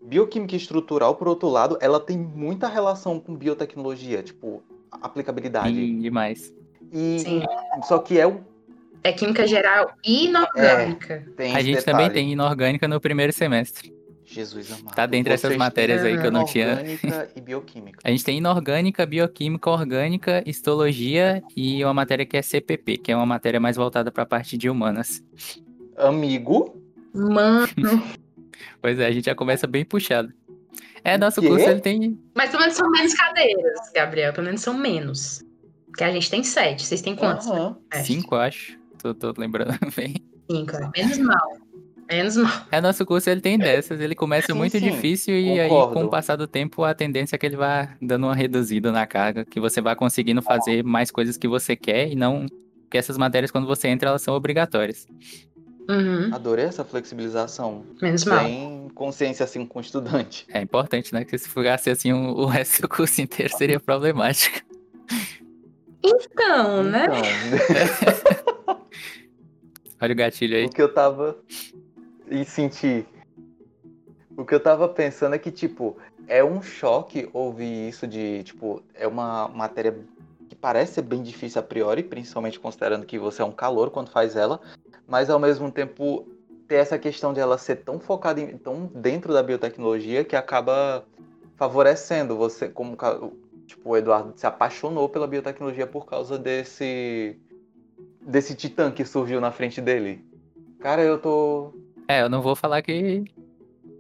Bioquímica 0.03 0.57
estrutural, 0.57 1.15
por 1.15 1.29
outro 1.29 1.49
lado, 1.49 1.77
ela 1.81 2.01
tem 2.01 2.17
muita 2.17 2.69
relação 2.69 3.21
com 3.21 3.37
biotecnologia, 3.37 4.23
tipo, 4.23 4.63
aplicabilidade. 4.91 5.75
Sim, 5.75 6.01
demais. 6.01 6.53
E 6.91 7.19
Sim. 7.21 7.43
só 7.83 7.99
que 7.99 8.19
é 8.19 8.27
o 8.27 8.41
é 9.05 9.13
química 9.13 9.47
geral 9.47 9.93
inorgânica. 10.05 11.27
É, 11.39 11.55
a 11.55 11.63
gente 11.63 11.77
detalhe. 11.77 11.85
também 11.85 12.11
tem 12.11 12.33
inorgânica 12.33 12.89
no 12.89 13.01
primeiro 13.01 13.33
semestre. 13.33 13.95
Jesus 14.31 14.71
amado. 14.71 14.95
Tá 14.95 15.07
dentre 15.07 15.35
essas 15.35 15.57
matérias 15.57 16.05
aí 16.05 16.19
que 16.19 16.27
eu 16.27 16.31
não 16.31 16.45
tinha. 16.45 16.73
Inorgânica 16.73 17.29
e 17.35 17.41
bioquímica. 17.41 17.99
A 18.05 18.11
gente 18.11 18.25
tem 18.25 18.39
inorgânica, 18.39 19.05
bioquímica, 19.05 19.71
orgânica, 19.71 20.43
histologia 20.47 21.43
e 21.57 21.85
uma 21.85 21.95
matéria 21.95 22.25
que 22.25 22.37
é 22.37 22.43
CPP, 22.43 22.99
que 22.99 23.13
é 23.13 23.17
uma 23.17 23.27
matéria 23.27 23.59
mais 23.59 23.77
voltada 23.77 24.13
para 24.13 24.23
a 24.23 24.27
parte 24.27 24.57
de 24.57 24.71
humanas 24.71 25.23
amigo. 26.01 26.77
Mano. 27.13 27.69
pois 28.81 28.99
é, 28.99 29.07
a 29.07 29.13
gente 29.13 29.27
já 29.27 29.35
começa 29.35 29.67
bem 29.67 29.85
puxado. 29.85 30.33
É, 31.03 31.17
nosso 31.17 31.41
curso 31.41 31.69
ele 31.69 31.81
tem. 31.81 32.19
Mas 32.35 32.51
pelo 32.51 32.61
menos 32.61 32.77
são 32.77 32.91
menos 32.91 33.15
cadeiras, 33.15 33.91
Gabriel. 33.95 34.33
Pelo 34.33 34.47
menos 34.47 34.61
são 34.61 34.75
menos. 34.75 35.43
Porque 35.87 36.05
a 36.05 36.13
gente 36.13 36.31
tem 36.31 36.45
sete. 36.45 36.87
Vocês 36.87 37.01
têm 37.01 37.17
quantos? 37.17 37.47
Uhum. 37.47 37.75
Cinco, 38.05 38.37
acho. 38.37 38.79
Tô, 38.99 39.15
tô 39.15 39.33
lembrando 39.37 39.79
bem. 39.97 40.17
Cinco, 40.51 40.77
é. 40.77 40.91
menos 40.97 41.19
mal. 41.19 41.57
Menos 42.11 42.37
mal. 42.37 42.67
É, 42.73 42.81
nosso 42.81 43.07
curso 43.07 43.31
ele 43.31 43.41
tem 43.41 43.57
dessas. 43.57 44.01
Ele 44.01 44.15
começa 44.15 44.49
sim, 44.49 44.59
muito 44.59 44.79
sim. 44.79 44.91
difícil 44.91 45.35
e 45.35 45.69
Concordo. 45.69 45.89
aí, 45.89 45.95
com 45.95 46.05
o 46.05 46.11
passar 46.11 46.37
do 46.37 46.47
tempo, 46.47 46.83
a 46.83 46.93
tendência 46.93 47.37
é 47.37 47.39
que 47.39 47.47
ele 47.47 47.57
vá 47.57 47.97
dando 48.03 48.27
uma 48.27 48.35
reduzida 48.35 48.91
na 48.91 49.07
carga, 49.07 49.45
que 49.45 49.61
você 49.61 49.81
vá 49.81 49.95
conseguindo 49.95 50.43
fazer 50.43 50.83
mais 50.83 51.11
coisas 51.11 51.37
que 51.37 51.47
você 51.47 51.77
quer 51.77 52.11
e 52.11 52.17
não. 52.17 52.47
Porque 52.83 52.99
essas 52.99 53.17
matérias, 53.17 53.53
quando 53.53 53.69
você 53.69 53.87
entra, 53.87 54.09
elas 54.09 54.23
são 54.23 54.35
obrigatórias. 54.35 55.07
Uhum. 55.89 56.35
Adorei 56.35 56.65
essa 56.65 56.85
flexibilização. 56.85 57.85
Menos 58.03 58.25
mal. 58.25 58.45
Tem 58.45 58.89
consciência 58.95 59.45
assim 59.45 59.65
com 59.65 59.79
o 59.79 59.83
estudante. 59.83 60.47
É 60.53 60.61
importante, 60.61 61.13
né? 61.15 61.25
Que 61.25 61.39
se 61.39 61.49
fosse 61.49 61.91
assim 61.91 62.13
o, 62.13 62.33
o 62.33 62.47
resto 62.47 62.83
do 62.83 62.89
curso 62.89 63.21
inteiro 63.23 63.57
seria 63.57 63.79
problemático. 63.79 64.61
Então, 66.03 66.83
né? 66.83 67.07
Então. 67.07 68.81
Olha 70.01 70.13
o 70.13 70.17
gatilho 70.17 70.57
aí. 70.57 70.65
O 70.65 70.71
que 70.71 70.81
eu 70.81 70.93
tava. 70.93 71.37
E 72.31 72.45
senti. 72.45 73.05
O 74.37 74.45
que 74.45 74.55
eu 74.55 74.61
tava 74.61 74.89
pensando 74.89 75.35
é 75.35 75.39
que, 75.39 75.51
tipo, 75.51 75.97
é 76.29 76.45
um 76.45 76.63
choque 76.63 77.29
ouvir 77.33 77.89
isso 77.89 78.07
de, 78.07 78.45
tipo, 78.45 78.83
é 78.95 79.07
uma 79.07 79.49
matéria 79.49 79.99
que 80.49 80.55
parece 80.55 80.95
ser 80.95 81.03
bem 81.03 81.23
difícil 81.23 81.61
a 81.61 81.65
priori, 81.65 82.05
principalmente 82.05 82.61
considerando 82.61 83.05
que 83.05 83.19
você 83.19 83.43
é 83.43 83.45
um 83.45 83.53
calor 83.53 83.91
quando 83.91 84.11
faz 84.11 84.37
ela, 84.37 84.61
mas 85.07 85.29
ao 85.29 85.41
mesmo 85.41 85.71
tempo 85.73 86.25
ter 86.69 86.77
essa 86.77 86.99
questão 86.99 87.33
de 87.33 87.41
ela 87.41 87.59
ser 87.59 87.77
tão 87.77 87.99
focada 87.99 88.41
em, 88.41 88.57
tão 88.57 88.87
dentro 88.87 89.33
da 89.33 89.43
biotecnologia 89.43 90.25
que 90.25 90.37
acaba 90.37 91.05
favorecendo 91.57 92.37
você 92.37 92.69
como 92.69 92.97
tipo 93.67 93.91
o 93.91 93.97
Eduardo 93.97 94.33
se 94.37 94.47
apaixonou 94.47 95.09
pela 95.09 95.27
biotecnologia 95.27 95.87
por 95.87 96.07
causa 96.07 96.39
desse 96.39 97.37
desse 98.25 98.55
titã 98.55 98.91
que 98.91 99.05
surgiu 99.05 99.41
na 99.41 99.51
frente 99.51 99.81
dele. 99.81 100.25
Cara, 100.81 101.03
eu 101.03 101.19
tô. 101.19 101.75
É, 102.11 102.23
eu 102.23 102.29
não 102.29 102.43
vou 102.43 102.57
falar 102.57 102.83
que. 102.83 103.23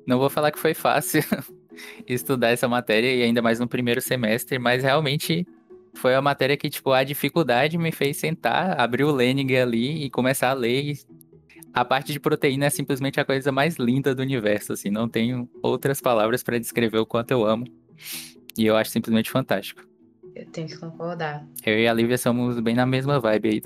Não 0.05 0.19
vou 0.19 0.29
falar 0.29 0.50
que 0.50 0.59
foi 0.59 0.75
fácil 0.75 1.23
estudar 2.09 2.49
essa 2.49 2.67
matéria, 2.67 3.14
e 3.14 3.23
ainda 3.23 3.40
mais 3.40 3.61
no 3.61 3.69
primeiro 3.69 4.00
semestre, 4.00 4.59
mas 4.59 4.83
realmente 4.83 5.47
foi 5.95 6.17
a 6.17 6.21
matéria 6.21 6.57
que, 6.57 6.69
tipo, 6.69 6.90
a 6.90 7.05
dificuldade 7.05 7.79
me 7.79 7.93
fez 7.93 8.17
sentar, 8.17 8.81
abrir 8.81 9.05
o 9.05 9.12
Lening 9.12 9.55
ali 9.55 10.07
e 10.07 10.11
começar 10.11 10.50
a 10.50 10.55
ler. 10.55 10.99
A 11.73 11.85
parte 11.85 12.12
de 12.12 12.19
proteína 12.19 12.67
é 12.67 12.71
simplesmente 12.71 13.21
a 13.21 13.25
coisa 13.25 13.52
mais 13.52 13.76
linda 13.76 14.12
do 14.12 14.23
universo, 14.23 14.73
assim, 14.73 14.90
não 14.90 15.09
tenho 15.09 15.49
outras 15.62 16.00
palavras 16.00 16.43
para 16.43 16.59
descrever 16.59 16.99
o 16.99 17.07
quanto 17.07 17.31
eu 17.31 17.47
amo. 17.47 17.64
E 18.59 18.67
eu 18.67 18.76
acho 18.76 18.90
simplesmente 18.90 19.31
fantástico. 19.31 19.87
Eu 20.35 20.47
tenho 20.47 20.67
que 20.67 20.76
concordar. 20.76 21.47
Eu 21.64 21.79
e 21.79 21.87
a 21.87 21.93
Lívia 21.93 22.19
somos 22.19 22.59
bem 22.59 22.75
na 22.75 22.87
mesma 22.87 23.21
vibe 23.21 23.49
aí. 23.49 23.62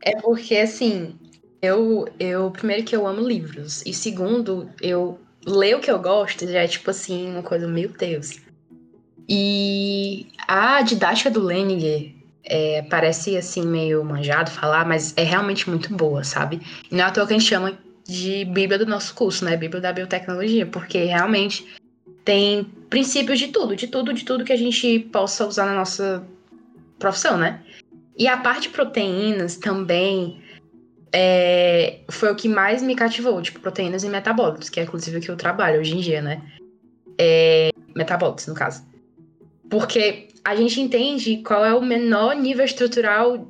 é 0.00 0.18
porque, 0.22 0.56
assim, 0.56 1.18
eu, 1.60 2.08
eu, 2.18 2.50
primeiro 2.50 2.84
que 2.84 2.94
eu 2.94 3.06
amo 3.06 3.26
livros, 3.26 3.82
e 3.84 3.92
segundo, 3.92 4.70
eu 4.80 5.18
ler 5.46 5.76
o 5.76 5.80
que 5.80 5.90
eu 5.90 5.98
gosto 5.98 6.46
já 6.46 6.60
é 6.60 6.68
tipo 6.68 6.90
assim, 6.90 7.30
uma 7.30 7.42
coisa, 7.42 7.66
meu 7.66 7.88
Deus. 7.90 8.40
E 9.28 10.26
a 10.46 10.80
didática 10.82 11.30
do 11.30 11.42
Leninger 11.42 12.14
é, 12.44 12.82
parece 12.82 13.36
assim 13.36 13.66
meio 13.66 14.02
manjado 14.04 14.50
falar, 14.50 14.86
mas 14.86 15.12
é 15.16 15.22
realmente 15.22 15.68
muito 15.68 15.92
boa, 15.94 16.24
sabe? 16.24 16.60
E 16.90 16.94
não 16.94 17.04
é 17.04 17.08
à 17.08 17.10
toa 17.10 17.26
que 17.26 17.34
a 17.34 17.38
gente 17.38 17.48
chama 17.48 17.78
de 18.04 18.44
Bíblia 18.46 18.78
do 18.78 18.86
nosso 18.86 19.14
curso, 19.14 19.44
né? 19.44 19.56
Bíblia 19.56 19.82
da 19.82 19.92
biotecnologia, 19.92 20.64
porque 20.64 21.04
realmente 21.04 21.66
tem 22.24 22.64
princípios 22.88 23.38
de 23.38 23.48
tudo, 23.48 23.76
de 23.76 23.86
tudo, 23.86 24.14
de 24.14 24.24
tudo 24.24 24.44
que 24.44 24.52
a 24.52 24.56
gente 24.56 25.00
possa 25.12 25.46
usar 25.46 25.66
na 25.66 25.74
nossa 25.74 26.26
profissão, 26.98 27.36
né? 27.36 27.60
E 28.16 28.26
a 28.26 28.36
parte 28.36 28.62
de 28.62 28.68
proteínas 28.70 29.56
também 29.56 30.40
é, 31.12 32.00
foi 32.10 32.30
o 32.30 32.36
que 32.36 32.48
mais 32.48 32.82
me 32.82 32.94
cativou, 32.94 33.40
tipo, 33.40 33.60
proteínas 33.60 34.04
e 34.04 34.08
metabólitos, 34.08 34.68
que 34.68 34.80
é 34.80 34.82
inclusive 34.82 35.18
o 35.18 35.20
que 35.20 35.30
eu 35.30 35.36
trabalho 35.36 35.80
hoje 35.80 35.96
em 35.96 36.00
dia, 36.00 36.20
né? 36.20 36.42
É, 37.18 37.70
metabólitos, 37.94 38.46
no 38.46 38.54
caso. 38.54 38.86
Porque 39.70 40.28
a 40.44 40.54
gente 40.54 40.80
entende 40.80 41.38
qual 41.38 41.64
é 41.64 41.74
o 41.74 41.82
menor 41.82 42.34
nível 42.34 42.64
estrutural 42.64 43.48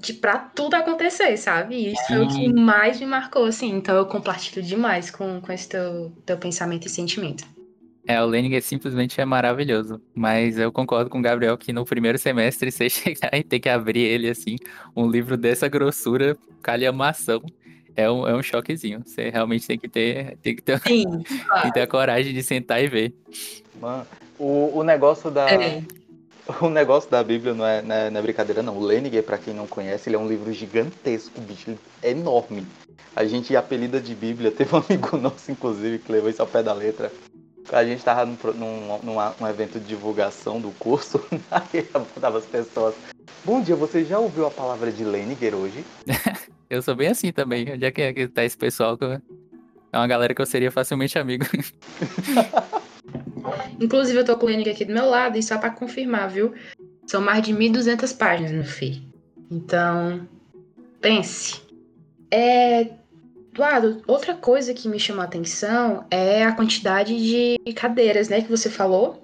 de, 0.00 0.14
pra 0.14 0.38
tudo 0.38 0.74
acontecer, 0.74 1.36
sabe? 1.36 1.76
E 1.76 1.92
isso 1.92 2.06
Sim. 2.06 2.14
é 2.14 2.20
o 2.20 2.28
que 2.28 2.52
mais 2.52 3.00
me 3.00 3.06
marcou, 3.06 3.44
assim. 3.44 3.70
Então 3.70 3.96
eu 3.96 4.06
compartilho 4.06 4.62
demais 4.62 5.10
com, 5.10 5.40
com 5.40 5.52
esse 5.52 5.68
teu, 5.68 6.12
teu 6.24 6.36
pensamento 6.36 6.86
e 6.86 6.90
sentimento. 6.90 7.44
É, 8.06 8.22
o 8.22 8.26
Lenin 8.26 8.60
simplesmente 8.60 9.20
é 9.20 9.24
maravilhoso. 9.24 10.00
Mas 10.14 10.58
eu 10.58 10.70
concordo 10.70 11.10
com 11.10 11.18
o 11.18 11.22
Gabriel 11.22 11.58
que 11.58 11.72
no 11.72 11.84
primeiro 11.84 12.18
semestre 12.18 12.70
você 12.72 12.88
chegar 12.88 13.30
e 13.34 13.42
ter 13.42 13.58
que 13.58 13.68
abrir 13.68 14.02
ele 14.02 14.28
assim, 14.28 14.56
um 14.94 15.10
livro 15.10 15.36
dessa 15.36 15.68
grossura, 15.68 16.36
calhamação, 16.62 17.42
é 17.96 18.10
um, 18.10 18.28
é 18.28 18.34
um 18.34 18.42
choquezinho. 18.42 19.02
Você 19.04 19.30
realmente 19.30 19.66
tem 19.66 19.78
que 19.78 19.88
ter, 19.88 20.36
tem 20.42 20.54
que 20.54 20.62
ter, 20.62 20.78
Sim, 20.80 21.04
claro. 21.04 21.22
tem 21.62 21.70
que 21.70 21.74
ter 21.74 21.82
a 21.82 21.86
coragem 21.86 22.32
de 22.32 22.42
sentar 22.42 22.82
e 22.82 22.86
ver. 22.86 23.14
Mano, 23.80 24.06
o, 24.38 24.78
o 24.78 24.82
negócio 24.84 25.30
da. 25.30 25.50
É. 25.50 25.82
O 26.60 26.70
negócio 26.70 27.10
da 27.10 27.24
Bíblia 27.24 27.52
não 27.54 27.66
é, 27.66 27.82
não 27.82 27.92
é, 27.92 28.08
não 28.08 28.20
é 28.20 28.22
brincadeira, 28.22 28.62
não. 28.62 28.76
O 28.76 28.80
Leniger, 28.80 29.20
para 29.24 29.36
quem 29.36 29.52
não 29.52 29.66
conhece, 29.66 30.08
ele 30.08 30.14
é 30.14 30.18
um 30.20 30.28
livro 30.28 30.52
gigantesco, 30.52 31.40
bicho, 31.40 31.76
é 32.00 32.12
enorme. 32.12 32.64
A 33.16 33.24
gente 33.24 33.56
apelida 33.56 34.00
de 34.00 34.14
Bíblia, 34.14 34.52
teve 34.52 34.72
um 34.72 34.78
amigo 34.78 35.16
nosso, 35.16 35.50
inclusive, 35.50 35.98
que 35.98 36.12
levou 36.12 36.30
isso 36.30 36.40
ao 36.40 36.46
pé 36.46 36.62
da 36.62 36.72
letra. 36.72 37.10
A 37.72 37.84
gente 37.84 38.04
tava 38.04 38.26
num, 38.26 38.36
num, 39.02 39.16
num 39.40 39.48
evento 39.48 39.80
de 39.80 39.86
divulgação 39.86 40.60
do 40.60 40.70
curso, 40.72 41.24
aí 41.50 41.82
tava 42.20 42.38
as 42.38 42.46
pessoas. 42.46 42.94
Bom 43.44 43.60
dia, 43.60 43.74
você 43.74 44.04
já 44.04 44.18
ouviu 44.18 44.46
a 44.46 44.50
palavra 44.50 44.90
de 44.92 45.04
Leniger 45.04 45.54
hoje? 45.54 45.84
eu 46.70 46.80
sou 46.80 46.94
bem 46.94 47.08
assim 47.08 47.32
também. 47.32 47.72
Onde 47.72 47.84
é 47.84 47.90
que, 47.90 48.02
é 48.02 48.12
que 48.12 48.28
tá 48.28 48.44
esse 48.44 48.56
pessoal? 48.56 48.96
É 49.92 49.98
uma 49.98 50.06
galera 50.06 50.34
que 50.34 50.40
eu 50.40 50.46
seria 50.46 50.70
facilmente 50.70 51.18
amigo. 51.18 51.44
Inclusive, 53.80 54.18
eu 54.18 54.24
tô 54.24 54.36
com 54.36 54.46
o 54.46 54.48
Leniger 54.48 54.74
aqui 54.74 54.84
do 54.84 54.92
meu 54.92 55.06
lado, 55.06 55.38
e 55.38 55.42
só 55.42 55.58
pra 55.58 55.70
confirmar, 55.70 56.28
viu? 56.28 56.54
São 57.06 57.20
mais 57.20 57.42
de 57.42 57.52
1.200 57.52 58.16
páginas, 58.16 58.52
meu 58.52 58.64
filho. 58.64 59.02
Então, 59.50 60.26
pense. 61.00 61.62
É, 62.30 62.90
Outra 64.06 64.34
coisa 64.34 64.74
que 64.74 64.88
me 64.88 64.98
chamou 64.98 65.22
a 65.22 65.24
atenção 65.24 66.04
é 66.10 66.44
a 66.44 66.52
quantidade 66.52 67.16
de 67.16 67.72
cadeiras, 67.72 68.28
né, 68.28 68.42
que 68.42 68.50
você 68.50 68.68
falou. 68.68 69.22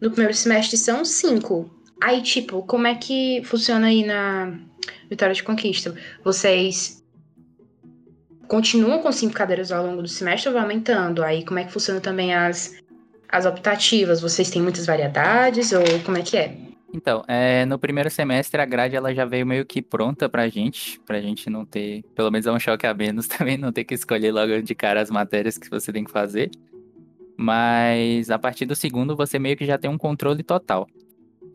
No 0.00 0.10
primeiro 0.10 0.34
semestre 0.34 0.76
são 0.76 1.04
cinco. 1.04 1.70
Aí, 2.00 2.22
tipo, 2.22 2.62
como 2.62 2.86
é 2.86 2.94
que 2.94 3.42
funciona 3.44 3.86
aí 3.86 4.04
na 4.04 4.58
Vitória 5.08 5.34
de 5.34 5.42
Conquista? 5.42 5.94
Vocês 6.22 7.02
continuam 8.46 9.00
com 9.00 9.10
cinco 9.10 9.34
cadeiras 9.34 9.72
ao 9.72 9.86
longo 9.86 10.02
do 10.02 10.08
semestre 10.08 10.48
ou 10.48 10.54
vai 10.54 10.62
aumentando? 10.62 11.22
Aí, 11.22 11.44
como 11.44 11.58
é 11.58 11.64
que 11.64 11.72
funciona 11.72 12.00
também 12.00 12.34
as, 12.34 12.74
as 13.28 13.46
optativas? 13.46 14.20
Vocês 14.20 14.50
têm 14.50 14.62
muitas 14.62 14.86
variedades 14.86 15.72
ou 15.72 15.82
como 16.04 16.18
é 16.18 16.22
que 16.22 16.36
é? 16.36 16.56
Então, 16.94 17.24
é, 17.26 17.66
no 17.66 17.76
primeiro 17.76 18.08
semestre 18.08 18.60
a 18.60 18.64
grade 18.64 18.94
ela 18.94 19.12
já 19.12 19.24
veio 19.24 19.44
meio 19.44 19.66
que 19.66 19.82
pronta 19.82 20.28
pra 20.28 20.48
gente, 20.48 21.00
pra 21.00 21.20
gente 21.20 21.50
não 21.50 21.66
ter, 21.66 22.04
pelo 22.14 22.30
menos 22.30 22.46
é 22.46 22.52
um 22.52 22.60
choque 22.60 22.86
a 22.86 22.94
menos 22.94 23.26
também, 23.26 23.58
não 23.58 23.72
ter 23.72 23.82
que 23.82 23.94
escolher 23.94 24.30
logo 24.30 24.62
de 24.62 24.74
cara 24.76 25.00
as 25.00 25.10
matérias 25.10 25.58
que 25.58 25.68
você 25.68 25.92
tem 25.92 26.04
que 26.04 26.10
fazer. 26.12 26.52
Mas 27.36 28.30
a 28.30 28.38
partir 28.38 28.64
do 28.64 28.76
segundo 28.76 29.16
você 29.16 29.40
meio 29.40 29.56
que 29.56 29.66
já 29.66 29.76
tem 29.76 29.90
um 29.90 29.98
controle 29.98 30.44
total. 30.44 30.86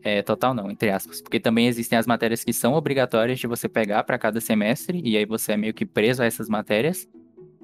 É, 0.02 0.20
total 0.20 0.52
não, 0.52 0.70
entre 0.70 0.90
aspas, 0.90 1.22
porque 1.22 1.40
também 1.40 1.66
existem 1.66 1.98
as 1.98 2.06
matérias 2.06 2.44
que 2.44 2.52
são 2.52 2.74
obrigatórias 2.74 3.38
de 3.38 3.46
você 3.46 3.66
pegar 3.66 4.04
para 4.04 4.18
cada 4.18 4.42
semestre, 4.42 5.00
e 5.02 5.16
aí 5.16 5.24
você 5.24 5.52
é 5.52 5.56
meio 5.56 5.72
que 5.72 5.86
preso 5.86 6.22
a 6.22 6.26
essas 6.26 6.50
matérias, 6.50 7.08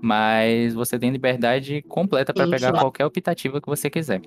mas 0.00 0.72
você 0.72 0.98
tem 0.98 1.10
liberdade 1.10 1.82
completa 1.88 2.32
para 2.32 2.48
pegar 2.48 2.72
qualquer 2.72 3.04
optativa 3.04 3.60
que 3.60 3.68
você 3.68 3.90
quiser. 3.90 4.22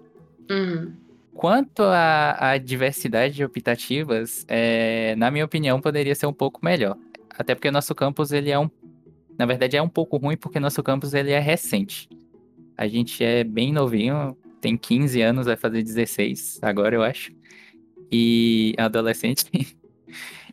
Uhum. 0.49 1.08
Quanto 1.33 1.83
à, 1.83 2.57
diversidade 2.57 3.35
de 3.35 3.45
optativas, 3.45 4.45
é, 4.47 5.15
na 5.15 5.31
minha 5.31 5.45
opinião, 5.45 5.79
poderia 5.79 6.13
ser 6.13 6.25
um 6.25 6.33
pouco 6.33 6.59
melhor. 6.63 6.97
Até 7.29 7.55
porque 7.55 7.71
nosso 7.71 7.95
campus, 7.95 8.31
ele 8.31 8.51
é 8.51 8.59
um... 8.59 8.69
Na 9.37 9.45
verdade, 9.45 9.77
é 9.77 9.81
um 9.81 9.87
pouco 9.87 10.17
ruim 10.17 10.35
porque 10.35 10.59
nosso 10.59 10.83
campus, 10.83 11.13
ele 11.13 11.31
é 11.31 11.39
recente. 11.39 12.09
A 12.77 12.87
gente 12.87 13.23
é 13.23 13.43
bem 13.43 13.71
novinho, 13.71 14.37
tem 14.59 14.77
15 14.77 15.21
anos, 15.21 15.45
vai 15.45 15.55
fazer 15.55 15.81
16 15.81 16.59
agora, 16.61 16.95
eu 16.95 17.03
acho. 17.03 17.31
E 18.11 18.73
adolescente. 18.77 19.45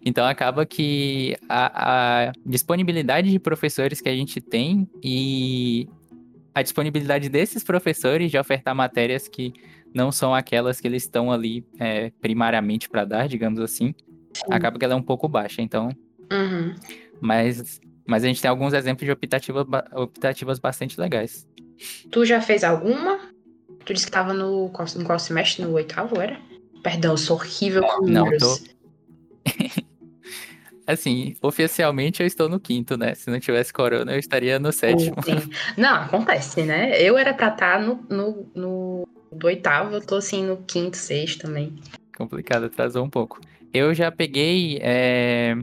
Então 0.05 0.25
acaba 0.25 0.65
que 0.65 1.37
a, 1.49 2.29
a, 2.29 2.33
disponibilidade 2.45 3.29
de 3.29 3.41
professores 3.41 4.01
que 4.01 4.09
a 4.09 4.15
gente 4.15 4.41
tem 4.41 4.89
e 5.03 5.89
a 6.55 6.63
disponibilidade 6.63 7.29
desses 7.29 7.65
professores 7.65 8.31
de 8.31 8.39
ofertar 8.39 8.73
matérias 8.73 9.27
que 9.27 9.53
não 9.97 10.13
são 10.13 10.35
aquelas 10.35 10.79
que 10.79 10.87
eles 10.87 11.05
estão 11.05 11.33
ali 11.33 11.67
é, 11.81 12.13
primariamente 12.21 12.87
para 12.87 13.05
dar, 13.07 13.27
digamos 13.27 13.59
assim, 13.59 13.95
Sim. 14.35 14.45
acaba 14.51 14.79
que 14.79 14.85
ela 14.85 14.93
é 14.93 14.97
um 14.97 15.03
pouco 15.03 15.27
baixa. 15.27 15.63
Então, 15.63 15.89
uhum. 16.31 16.75
mas, 17.19 17.81
mas 18.07 18.23
a 18.23 18.27
gente 18.27 18.43
tem 18.43 18.51
alguns 18.51 18.75
exemplos 18.75 19.07
de 19.07 19.11
optativa, 19.11 19.67
optativas 19.95 20.59
bastante 20.59 21.01
legais. 21.01 21.49
Tu 22.11 22.27
já 22.27 22.43
fez 22.43 22.63
alguma? 22.63 23.19
Tu 23.87 23.95
disse 23.95 24.05
que 24.05 24.11
estava 24.11 24.35
no, 24.35 24.67
no 24.69 25.05
qual 25.05 25.19
semestre? 25.19 25.65
No 25.65 25.73
oitavo, 25.73 26.21
era? 26.21 26.39
Perdão, 26.83 27.13
eu 27.13 27.19
sou 27.19 27.37
horrível 27.37 27.83
com 27.83 28.07
números. 28.07 28.43
Não, 28.43 28.59
tô... 28.59 29.87
assim, 30.87 31.35
oficialmente 31.41 32.21
eu 32.21 32.27
estou 32.27 32.51
no 32.51 32.61
quinto, 32.61 32.99
né? 32.99 33.15
Se 33.15 33.31
não 33.31 33.41
tivesse 33.41 33.73
corona, 33.73 34.13
eu 34.13 34.19
estaria 34.19 34.59
no 34.59 34.73
sétimo. 34.73 35.17
Sim. 35.25 35.51
Não, 35.77 36.03
acontece, 36.03 36.63
né? 36.65 37.01
Eu 37.01 37.17
era 37.17 37.33
pra 37.33 37.49
estar 37.49 37.79
tá 37.79 37.79
no, 37.79 38.07
no, 38.09 38.51
no 38.55 39.16
do 39.37 39.47
oitavo, 39.47 39.95
eu 39.95 40.01
tô 40.01 40.17
assim 40.17 40.45
no 40.45 40.57
quinto, 40.59 40.97
sexto 40.97 41.43
também. 41.43 41.75
Complicado, 42.17 42.65
atrasou 42.65 43.05
um 43.05 43.11
pouco. 43.11 43.41
Eu 43.73 43.93
já 43.95 44.11
peguei. 44.11 44.79
É... 44.81 45.57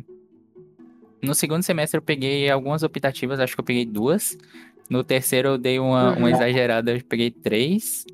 No 1.22 1.34
segundo 1.34 1.64
semestre 1.64 1.98
eu 1.98 2.02
peguei 2.02 2.50
algumas 2.50 2.84
optativas, 2.84 3.40
acho 3.40 3.56
que 3.56 3.62
eu 3.62 3.66
peguei 3.66 3.86
duas. 3.86 4.38
No 4.90 5.04
terceiro 5.04 5.50
eu 5.50 5.58
dei 5.58 5.80
uma, 5.80 6.12
uhum. 6.12 6.20
uma 6.20 6.32
exagerada, 6.32 6.92
eu 6.92 7.04
peguei 7.04 7.32
três. 7.32 8.06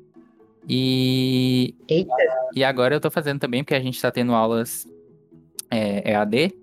E. 0.68 1.74
Eita. 1.88 2.14
E 2.54 2.64
agora 2.64 2.94
eu 2.94 3.00
tô 3.00 3.10
fazendo 3.10 3.40
também, 3.40 3.62
porque 3.62 3.74
a 3.74 3.80
gente 3.80 4.00
tá 4.00 4.10
tendo 4.10 4.32
aulas 4.32 4.86
é, 5.70 6.12
EAD. 6.12 6.54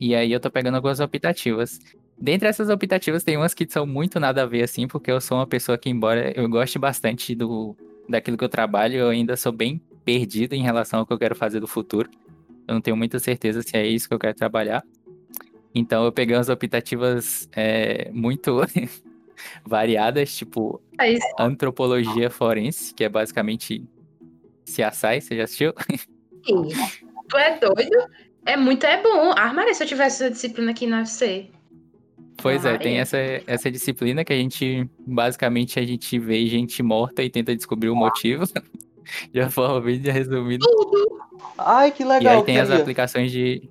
E 0.00 0.14
aí 0.14 0.32
eu 0.32 0.40
tô 0.40 0.50
pegando 0.50 0.76
algumas 0.76 1.00
optativas. 1.00 1.78
Dentre 2.18 2.48
essas 2.48 2.68
optativas, 2.68 3.24
tem 3.24 3.36
umas 3.36 3.54
que 3.54 3.66
são 3.68 3.86
muito 3.86 4.20
nada 4.20 4.42
a 4.42 4.46
ver, 4.46 4.62
assim, 4.62 4.86
porque 4.86 5.10
eu 5.10 5.20
sou 5.20 5.38
uma 5.38 5.46
pessoa 5.46 5.76
que, 5.76 5.90
embora 5.90 6.32
eu 6.38 6.48
goste 6.48 6.78
bastante 6.78 7.34
do, 7.34 7.76
daquilo 8.08 8.36
que 8.36 8.44
eu 8.44 8.48
trabalho, 8.48 8.96
eu 8.96 9.08
ainda 9.08 9.36
sou 9.36 9.52
bem 9.52 9.80
perdido 10.04 10.54
em 10.54 10.62
relação 10.62 11.00
ao 11.00 11.06
que 11.06 11.12
eu 11.12 11.18
quero 11.18 11.34
fazer 11.34 11.60
do 11.60 11.66
futuro. 11.66 12.10
Eu 12.66 12.74
não 12.74 12.80
tenho 12.80 12.96
muita 12.96 13.18
certeza 13.18 13.62
se 13.62 13.76
é 13.76 13.86
isso 13.86 14.08
que 14.08 14.14
eu 14.14 14.18
quero 14.18 14.34
trabalhar. 14.34 14.84
Então 15.74 16.04
eu 16.04 16.12
peguei 16.12 16.36
umas 16.36 16.48
optativas 16.48 17.48
é, 17.52 18.10
muito 18.12 18.60
variadas, 19.66 20.34
tipo 20.36 20.80
é 21.00 21.16
antropologia 21.38 22.30
forense, 22.30 22.94
que 22.94 23.04
é 23.04 23.08
basicamente 23.08 23.84
CSI, 24.64 25.20
você 25.20 25.36
já 25.36 25.44
assistiu? 25.44 25.74
Sim. 26.46 26.68
Tu 27.28 27.36
é 27.36 27.58
doido? 27.58 28.10
É 28.46 28.56
muito 28.56 28.84
é 28.84 29.02
bom. 29.02 29.32
Ah, 29.36 29.52
Maria, 29.52 29.74
se 29.74 29.82
eu 29.82 29.88
tivesse 29.88 30.22
essa 30.22 30.30
disciplina 30.30 30.70
aqui 30.70 30.86
na 30.86 30.98
UFC. 30.98 31.50
Pois 32.36 32.64
é, 32.64 32.76
tem 32.76 32.98
essa, 32.98 33.16
essa 33.46 33.70
disciplina 33.70 34.24
que 34.24 34.32
a 34.32 34.36
gente, 34.36 34.88
basicamente, 35.06 35.78
a 35.78 35.84
gente 35.84 36.18
vê 36.18 36.46
gente 36.46 36.82
morta 36.82 37.22
e 37.22 37.30
tenta 37.30 37.54
descobrir 37.54 37.88
o 37.88 37.96
motivo. 37.96 38.44
De 39.32 39.40
uma 39.40 39.50
forma 39.50 39.80
bem 39.80 39.98
resumida. 39.98 40.64
Tudo. 40.64 41.20
Ai, 41.58 41.90
que 41.92 42.02
E 42.02 42.06
legal, 42.06 42.34
aí 42.34 42.38
eu 42.40 42.44
tem 42.44 42.58
as 42.58 42.70
aplicações 42.70 43.30
de. 43.30 43.68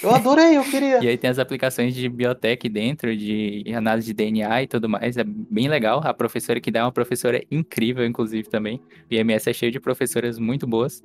Eu 0.00 0.14
adorei, 0.14 0.56
eu 0.56 0.62
queria. 0.62 1.00
E 1.02 1.08
aí 1.08 1.18
tem 1.18 1.28
as 1.28 1.38
aplicações 1.38 1.94
de 1.94 2.08
biotech 2.08 2.68
dentro, 2.68 3.16
de 3.16 3.64
análise 3.74 4.06
de 4.06 4.14
DNA 4.14 4.62
e 4.62 4.66
tudo 4.68 4.88
mais. 4.88 5.16
É 5.16 5.24
bem 5.24 5.68
legal. 5.68 6.00
A 6.04 6.14
professora 6.14 6.60
que 6.60 6.70
dá 6.70 6.80
é 6.80 6.82
uma 6.84 6.92
professora 6.92 7.42
incrível, 7.50 8.06
inclusive, 8.06 8.48
também. 8.48 8.80
O 9.10 9.14
IMS 9.14 9.50
é 9.50 9.52
cheio 9.52 9.72
de 9.72 9.80
professoras 9.80 10.38
muito 10.38 10.66
boas. 10.66 11.02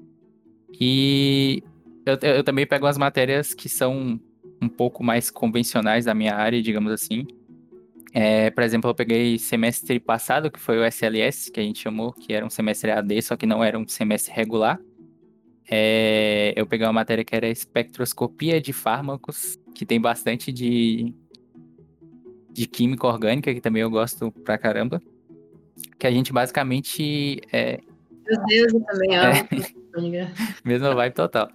E 0.80 1.64
eu, 2.06 2.18
eu 2.22 2.36
eu 2.36 2.44
também 2.44 2.68
pego 2.68 2.86
umas 2.86 2.98
matérias 2.98 3.56
que 3.56 3.68
são 3.68 4.20
um 4.62 4.70
pouco 4.70 5.04
mais 5.04 5.32
convencionais 5.32 6.06
da 6.06 6.14
minha 6.14 6.36
área, 6.36 6.62
digamos 6.62 6.92
assim. 6.92 7.26
É, 8.14 8.52
por 8.52 8.64
exemplo, 8.64 8.90
eu 8.90 8.96
peguei 8.96 9.40
semestre 9.40 10.00
passado, 10.00 10.52
que 10.52 10.60
foi 10.60 10.78
o 10.78 10.84
SLS, 10.84 11.50
que 11.50 11.60
a 11.60 11.64
gente 11.64 11.80
chamou, 11.80 12.12
que 12.12 12.34
era 12.34 12.46
um 12.46 12.50
semestre 12.50 12.92
AD, 12.92 13.22
só 13.22 13.38
que 13.38 13.46
não 13.46 13.64
era 13.64 13.80
um 13.80 13.88
semestre 13.88 14.34
regular. 14.34 14.80
É, 15.70 16.54
eu 16.56 16.68
peguei 16.68 16.86
uma 16.86 16.92
matéria 16.94 17.24
que 17.24 17.34
era 17.36 17.48
espectroscopia 17.48 18.60
de 18.60 18.74
fármacos, 18.74 19.58
que 19.74 19.86
tem 19.86 20.00
bastante 20.02 20.52
de, 20.52 21.14
de 22.52 22.68
química 22.68 23.08
orgânica, 23.08 23.54
que 23.54 23.62
também 23.62 23.82
eu 23.82 23.90
gosto 23.90 24.32
pra 24.44 24.58
caramba. 24.58 25.02
Que 25.98 26.06
a 26.06 26.12
gente 26.12 26.34
basicamente 26.34 27.40
é, 27.54 27.80
Meu 28.28 28.46
Deus, 28.46 28.74
eu 28.74 28.82
também 28.82 29.16
amo. 29.16 29.48
amiga. 29.96 30.32
Mesma 30.66 30.94
vibe 30.94 31.14
total. 31.14 31.50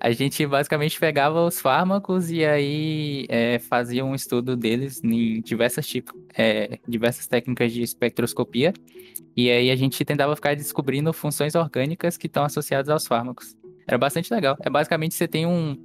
A 0.00 0.10
gente 0.12 0.46
basicamente 0.46 0.98
pegava 0.98 1.44
os 1.44 1.60
fármacos 1.60 2.30
e 2.30 2.44
aí 2.44 3.26
é, 3.28 3.58
fazia 3.58 4.04
um 4.04 4.14
estudo 4.14 4.56
deles 4.56 5.02
em 5.02 5.40
diversas, 5.40 5.86
tipo, 5.86 6.12
é, 6.36 6.78
diversas 6.86 7.26
técnicas 7.26 7.72
de 7.72 7.82
espectroscopia. 7.82 8.72
E 9.36 9.50
aí 9.50 9.70
a 9.70 9.76
gente 9.76 10.04
tentava 10.04 10.34
ficar 10.34 10.54
descobrindo 10.54 11.12
funções 11.12 11.54
orgânicas 11.54 12.16
que 12.16 12.26
estão 12.26 12.44
associadas 12.44 12.88
aos 12.88 13.06
fármacos. 13.06 13.56
Era 13.86 13.98
bastante 13.98 14.32
legal. 14.32 14.56
É 14.60 14.68
basicamente 14.68 15.14
você 15.14 15.28
tem 15.28 15.46
um. 15.46 15.76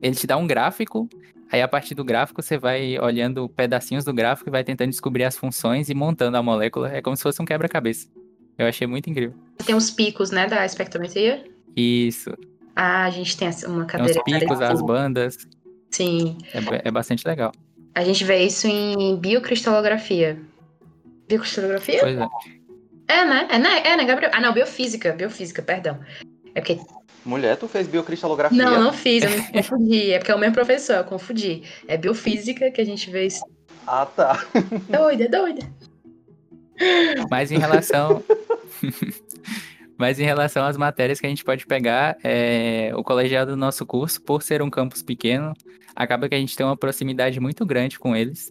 Ele 0.00 0.14
te 0.14 0.26
dá 0.26 0.36
um 0.36 0.46
gráfico, 0.46 1.08
aí 1.50 1.60
a 1.60 1.68
partir 1.68 1.94
do 1.94 2.02
gráfico 2.02 2.42
você 2.42 2.56
vai 2.56 2.98
olhando 2.98 3.48
pedacinhos 3.50 4.04
do 4.04 4.14
gráfico 4.14 4.48
e 4.48 4.52
vai 4.52 4.64
tentando 4.64 4.90
descobrir 4.90 5.24
as 5.24 5.36
funções 5.36 5.90
e 5.90 5.94
montando 5.94 6.36
a 6.36 6.42
molécula. 6.42 6.90
É 6.90 7.02
como 7.02 7.16
se 7.16 7.22
fosse 7.22 7.40
um 7.42 7.44
quebra-cabeça. 7.44 8.08
Eu 8.56 8.66
achei 8.66 8.86
muito 8.86 9.08
incrível. 9.10 9.36
Tem 9.64 9.74
os 9.74 9.90
picos, 9.90 10.30
né, 10.30 10.46
da 10.46 10.64
espectrometria. 10.64 11.44
Isso. 11.76 12.30
Ah, 12.82 13.04
a 13.04 13.10
gente 13.10 13.36
tem 13.36 13.46
uma 13.66 13.84
Tem 13.84 14.00
os 14.00 14.12
cadeira. 14.12 14.22
picos, 14.24 14.58
as 14.62 14.80
bandas. 14.80 15.36
Sim. 15.90 16.38
É, 16.54 16.88
é 16.88 16.90
bastante 16.90 17.28
legal. 17.28 17.52
A 17.94 18.02
gente 18.02 18.24
vê 18.24 18.38
isso 18.42 18.66
em 18.66 19.16
biocristalografia. 19.16 20.40
Biocristalografia? 21.28 22.00
Pois 22.00 22.16
é. 22.16 22.28
É, 23.06 23.24
né? 23.26 23.48
É, 23.50 23.58
né? 23.58 23.82
É, 23.84 23.96
né, 23.98 24.04
Gabriel? 24.06 24.30
Ah, 24.32 24.40
não, 24.40 24.54
biofísica. 24.54 25.12
Biofísica, 25.12 25.60
perdão. 25.60 26.00
É 26.54 26.62
porque. 26.62 26.80
Mulher, 27.22 27.58
tu 27.58 27.68
fez 27.68 27.86
biocristalografia? 27.86 28.56
Não, 28.56 28.82
não 28.82 28.94
fiz, 28.94 29.24
eu 29.24 29.30
me 29.30 29.52
confundi. 29.52 30.12
É 30.12 30.18
porque 30.18 30.32
é 30.32 30.34
o 30.34 30.38
mesmo 30.38 30.54
professor, 30.54 30.96
eu 30.96 31.04
confundi. 31.04 31.64
É 31.86 31.98
biofísica 31.98 32.70
que 32.70 32.80
a 32.80 32.84
gente 32.86 33.10
vê 33.10 33.26
isso. 33.26 33.44
Ah, 33.86 34.06
tá. 34.06 34.42
Doida, 34.88 35.28
doida. 35.28 35.70
Mas 37.30 37.52
em 37.52 37.58
relação. 37.58 38.24
Mas 40.00 40.18
em 40.18 40.24
relação 40.24 40.64
às 40.64 40.78
matérias 40.78 41.20
que 41.20 41.26
a 41.26 41.28
gente 41.28 41.44
pode 41.44 41.66
pegar, 41.66 42.16
é, 42.24 42.90
o 42.96 43.04
colegiado 43.04 43.50
do 43.50 43.56
nosso 43.58 43.84
curso, 43.84 44.18
por 44.22 44.42
ser 44.42 44.62
um 44.62 44.70
campus 44.70 45.02
pequeno, 45.02 45.52
acaba 45.94 46.26
que 46.26 46.34
a 46.34 46.38
gente 46.38 46.56
tem 46.56 46.64
uma 46.64 46.74
proximidade 46.74 47.38
muito 47.38 47.66
grande 47.66 47.98
com 47.98 48.16
eles. 48.16 48.50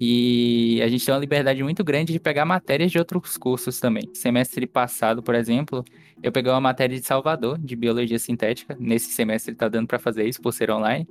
E 0.00 0.82
a 0.82 0.88
gente 0.88 1.06
tem 1.06 1.14
uma 1.14 1.20
liberdade 1.20 1.62
muito 1.62 1.84
grande 1.84 2.12
de 2.12 2.18
pegar 2.18 2.44
matérias 2.44 2.90
de 2.90 2.98
outros 2.98 3.38
cursos 3.38 3.78
também. 3.78 4.10
Semestre 4.12 4.66
passado, 4.66 5.22
por 5.22 5.36
exemplo, 5.36 5.84
eu 6.20 6.32
peguei 6.32 6.50
uma 6.50 6.60
matéria 6.60 6.98
de 6.98 7.06
Salvador, 7.06 7.56
de 7.56 7.76
Biologia 7.76 8.18
Sintética. 8.18 8.76
Nesse 8.80 9.12
semestre 9.12 9.52
está 9.52 9.68
dando 9.68 9.86
para 9.86 10.00
fazer 10.00 10.26
isso, 10.26 10.42
por 10.42 10.52
ser 10.52 10.72
online. 10.72 11.06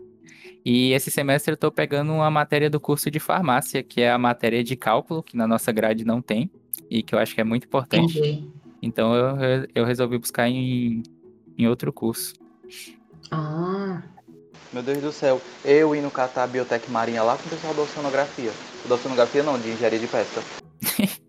E 0.66 0.92
esse 0.92 1.10
semestre 1.10 1.54
eu 1.54 1.56
estou 1.56 1.72
pegando 1.72 2.12
uma 2.12 2.30
matéria 2.30 2.70
do 2.70 2.82
curso 2.82 3.10
de 3.10 3.18
farmácia, 3.18 3.82
que 3.82 4.02
é 4.02 4.12
a 4.12 4.18
matéria 4.18 4.62
de 4.62 4.76
cálculo, 4.76 5.24
que 5.24 5.38
na 5.38 5.48
nossa 5.48 5.72
grade 5.72 6.04
não 6.04 6.22
tem, 6.22 6.52
e 6.90 7.02
que 7.02 7.16
eu 7.16 7.20
acho 7.20 7.34
que 7.34 7.40
é 7.40 7.46
muito 7.46 7.64
importante. 7.66 8.20
Entendi. 8.20 8.60
Então 8.82 9.14
eu, 9.16 9.68
eu- 9.76 9.86
resolvi 9.86 10.18
buscar 10.18 10.48
em, 10.48 11.04
em 11.58 11.68
outro 11.68 11.92
curso. 11.92 12.34
Ah, 13.32 14.02
Meu 14.72 14.82
Deus 14.84 15.00
do 15.00 15.12
céu. 15.12 15.42
Eu 15.66 15.96
indo 15.96 16.10
catar 16.10 16.44
a 16.44 16.48
biotec 16.48 16.90
marinha 16.90 17.22
lá 17.24 17.36
com 17.38 17.46
o 17.46 17.50
pessoal 17.50 17.74
da 17.74 17.82
oceanografia. 17.82 18.52
Da 18.88 18.96
oceanografia 18.96 19.44
não, 19.44 19.60
de 19.60 19.70
engenharia 19.70 20.00
de 20.00 20.08
pesca. 20.08 20.42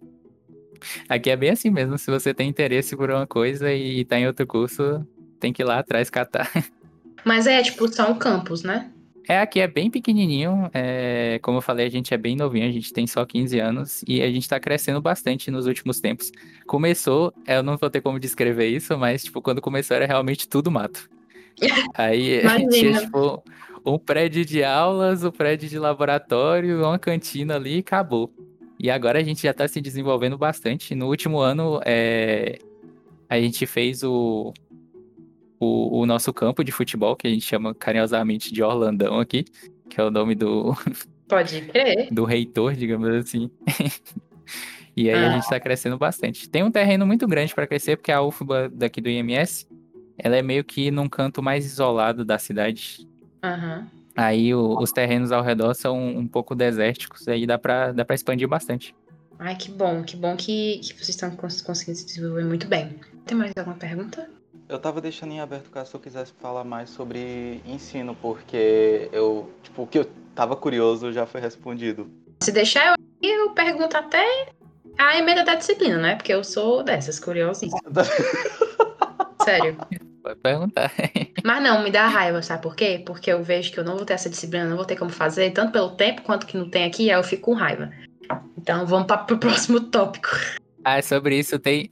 Aqui 1.08 1.30
é 1.30 1.36
bem 1.36 1.50
assim 1.50 1.70
mesmo, 1.70 1.98
se 1.98 2.10
você 2.10 2.32
tem 2.32 2.48
interesse 2.48 2.96
por 2.96 3.10
uma 3.10 3.26
coisa 3.26 3.72
e 3.72 4.04
tá 4.04 4.18
em 4.18 4.26
outro 4.26 4.46
curso, 4.46 5.06
tem 5.38 5.52
que 5.52 5.62
ir 5.62 5.64
lá 5.64 5.78
atrás 5.80 6.08
catar. 6.08 6.50
mas 7.24 7.46
é 7.46 7.60
tipo 7.62 7.86
só 7.92 8.10
um 8.10 8.14
campus, 8.18 8.62
né? 8.62 8.90
É, 9.28 9.40
aqui 9.40 9.60
é 9.60 9.68
bem 9.68 9.90
pequenininho, 9.90 10.70
é, 10.72 11.38
como 11.42 11.58
eu 11.58 11.62
falei, 11.62 11.86
a 11.86 11.90
gente 11.90 12.12
é 12.12 12.16
bem 12.16 12.34
novinho, 12.34 12.66
a 12.66 12.72
gente 12.72 12.92
tem 12.92 13.06
só 13.06 13.24
15 13.24 13.58
anos 13.60 14.04
e 14.06 14.22
a 14.22 14.30
gente 14.30 14.48
tá 14.48 14.58
crescendo 14.58 15.00
bastante 15.00 15.50
nos 15.50 15.66
últimos 15.66 16.00
tempos. 16.00 16.32
Começou, 16.66 17.32
eu 17.46 17.62
não 17.62 17.76
vou 17.76 17.90
ter 17.90 18.00
como 18.00 18.18
descrever 18.18 18.68
isso, 18.68 18.96
mas 18.98 19.24
tipo, 19.24 19.40
quando 19.40 19.60
começou 19.60 19.96
era 19.96 20.06
realmente 20.06 20.48
tudo 20.48 20.70
mato. 20.70 21.08
Aí 21.94 22.40
tinha 22.70 23.00
tipo 23.00 23.42
um 23.84 23.98
prédio 23.98 24.44
de 24.44 24.64
aulas, 24.64 25.24
um 25.24 25.30
prédio 25.30 25.68
de 25.68 25.78
laboratório, 25.78 26.84
uma 26.84 26.98
cantina 26.98 27.56
ali 27.56 27.76
e 27.76 27.80
acabou. 27.80 28.32
E 28.78 28.90
agora 28.90 29.18
a 29.18 29.22
gente 29.22 29.42
já 29.42 29.52
tá 29.52 29.68
se 29.68 29.80
desenvolvendo 29.80 30.38
bastante. 30.38 30.94
No 30.94 31.08
último 31.08 31.38
ano, 31.38 31.80
é, 31.84 32.58
a 33.28 33.38
gente 33.38 33.66
fez 33.66 34.02
o, 34.02 34.54
o, 35.60 36.00
o 36.00 36.06
nosso 36.06 36.32
campo 36.32 36.64
de 36.64 36.72
futebol, 36.72 37.14
que 37.14 37.26
a 37.28 37.30
gente 37.30 37.44
chama 37.44 37.74
carinhosamente 37.74 38.52
de 38.52 38.62
Orlandão 38.62 39.20
aqui, 39.20 39.44
que 39.88 40.00
é 40.00 40.04
o 40.04 40.10
nome 40.10 40.34
do, 40.34 40.74
Pode 41.28 41.60
crer. 41.62 42.08
do 42.10 42.24
reitor, 42.24 42.74
digamos 42.74 43.08
assim. 43.10 43.50
e 44.96 45.08
aí 45.10 45.14
a 45.24 45.28
Ah. 45.28 45.32
gente 45.32 45.48
tá 45.48 45.60
crescendo 45.60 45.98
bastante. 45.98 46.48
Tem 46.48 46.62
um 46.62 46.70
terreno 46.70 47.06
muito 47.06 47.26
grande 47.28 47.54
para 47.54 47.66
crescer, 47.66 47.96
porque 47.96 48.10
a 48.10 48.22
UFBA 48.22 48.68
daqui 48.70 49.00
do 49.00 49.08
IMS, 49.08 49.66
ela 50.18 50.36
é 50.36 50.42
meio 50.42 50.64
que 50.64 50.90
num 50.90 51.08
canto 51.08 51.42
mais 51.42 51.64
isolado 51.66 52.24
da 52.24 52.38
cidade. 52.38 53.06
Aham. 53.42 53.86
Aí 54.16 54.52
o- 54.54 54.76
os 54.78 54.90
terrenos 54.92 55.30
ao 55.32 55.42
redor 55.42 55.72
são 55.74 55.96
um 56.16 56.26
pouco 56.26 56.54
desérticos, 56.54 57.26
aí 57.28 57.46
dá 57.46 57.56
pra, 57.58 57.92
dá 57.92 58.04
pra 58.04 58.14
expandir 58.14 58.48
bastante. 58.48 58.94
Ai, 59.38 59.56
que 59.56 59.70
bom, 59.70 60.02
que 60.02 60.16
bom 60.16 60.36
que, 60.36 60.78
que 60.80 60.88
vocês 60.94 61.10
estão 61.10 61.30
cons- 61.30 61.62
conseguindo 61.62 61.96
se 61.98 62.06
desenvolver 62.06 62.44
muito 62.44 62.66
bem. 62.66 62.96
Tem 63.24 63.38
mais 63.38 63.52
alguma 63.56 63.76
pergunta? 63.76 64.28
Eu 64.70 64.78
tava 64.78 65.00
deixando 65.00 65.32
em 65.32 65.40
aberto 65.40 65.68
caso 65.68 65.96
eu 65.96 66.00
quisesse 66.00 66.32
falar 66.40 66.62
mais 66.62 66.90
sobre 66.90 67.60
ensino, 67.66 68.14
porque 68.14 69.08
eu, 69.12 69.50
tipo, 69.64 69.82
o 69.82 69.86
que 69.86 69.98
eu 69.98 70.08
tava 70.32 70.54
curioso 70.54 71.10
já 71.10 71.26
foi 71.26 71.40
respondido. 71.40 72.08
Se 72.40 72.52
deixar, 72.52 72.94
eu, 73.20 73.30
eu 73.30 73.50
pergunto 73.50 73.96
até 73.96 74.24
a 74.96 75.18
emenda 75.18 75.42
da 75.42 75.56
disciplina, 75.56 75.98
né? 75.98 76.14
Porque 76.14 76.32
eu 76.32 76.44
sou 76.44 76.84
dessas, 76.84 77.18
curiosíssima. 77.18 77.80
Sério. 79.42 79.76
Pode 80.22 80.38
perguntar. 80.38 80.92
Mas 81.44 81.62
não, 81.64 81.82
me 81.82 81.90
dá 81.90 82.06
raiva, 82.06 82.40
sabe 82.40 82.62
por 82.62 82.76
quê? 82.76 83.02
Porque 83.04 83.32
eu 83.32 83.42
vejo 83.42 83.72
que 83.72 83.80
eu 83.80 83.84
não 83.84 83.96
vou 83.96 84.06
ter 84.06 84.12
essa 84.12 84.30
disciplina, 84.30 84.66
não 84.66 84.76
vou 84.76 84.86
ter 84.86 84.94
como 84.94 85.10
fazer, 85.10 85.50
tanto 85.50 85.72
pelo 85.72 85.96
tempo 85.96 86.22
quanto 86.22 86.46
que 86.46 86.56
não 86.56 86.70
tem 86.70 86.84
aqui, 86.84 87.10
aí 87.10 87.18
eu 87.18 87.24
fico 87.24 87.42
com 87.42 87.54
raiva. 87.54 87.90
Então 88.56 88.86
vamos 88.86 89.08
para 89.08 89.18
pro 89.18 89.36
próximo 89.36 89.80
tópico. 89.80 90.28
Ah, 90.84 91.02
sobre 91.02 91.40
isso 91.40 91.58
tem, 91.58 91.90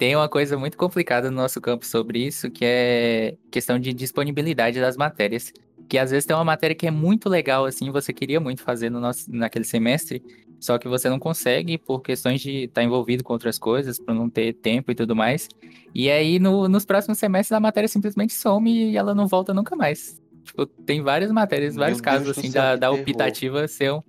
tem 0.00 0.16
uma 0.16 0.30
coisa 0.30 0.56
muito 0.56 0.78
complicada 0.78 1.30
no 1.30 1.36
nosso 1.36 1.60
campo 1.60 1.84
sobre 1.84 2.26
isso, 2.26 2.50
que 2.50 2.64
é 2.64 3.36
questão 3.50 3.78
de 3.78 3.92
disponibilidade 3.92 4.80
das 4.80 4.96
matérias. 4.96 5.52
Que 5.90 5.98
às 5.98 6.10
vezes 6.10 6.24
tem 6.24 6.34
uma 6.34 6.42
matéria 6.42 6.74
que 6.74 6.86
é 6.86 6.90
muito 6.90 7.28
legal, 7.28 7.66
assim, 7.66 7.90
você 7.90 8.10
queria 8.10 8.40
muito 8.40 8.62
fazer 8.62 8.88
no 8.88 8.98
nosso, 8.98 9.30
naquele 9.30 9.66
semestre, 9.66 10.22
só 10.58 10.78
que 10.78 10.88
você 10.88 11.10
não 11.10 11.18
consegue 11.18 11.76
por 11.76 12.00
questões 12.00 12.40
de 12.40 12.64
estar 12.64 12.82
envolvido 12.82 13.22
com 13.22 13.34
outras 13.34 13.58
coisas, 13.58 13.98
por 13.98 14.14
não 14.14 14.30
ter 14.30 14.54
tempo 14.54 14.90
e 14.90 14.94
tudo 14.94 15.14
mais. 15.14 15.48
E 15.94 16.10
aí, 16.10 16.38
no- 16.38 16.66
nos 16.66 16.86
próximos 16.86 17.18
semestres, 17.18 17.52
a 17.52 17.60
matéria 17.60 17.86
simplesmente 17.88 18.32
some 18.32 18.72
e 18.72 18.96
ela 18.96 19.14
não 19.14 19.26
volta 19.26 19.52
nunca 19.52 19.76
mais. 19.76 20.18
Tipo, 20.46 20.64
tem 20.86 21.02
várias 21.02 21.30
matérias, 21.30 21.74
Meu 21.74 21.80
vários 21.80 21.98
Deus 22.00 22.04
casos, 22.06 22.38
assim, 22.38 22.50
da, 22.50 22.74
da 22.74 22.90
optativa 22.90 23.68
ser 23.68 23.92
um, 23.92 24.00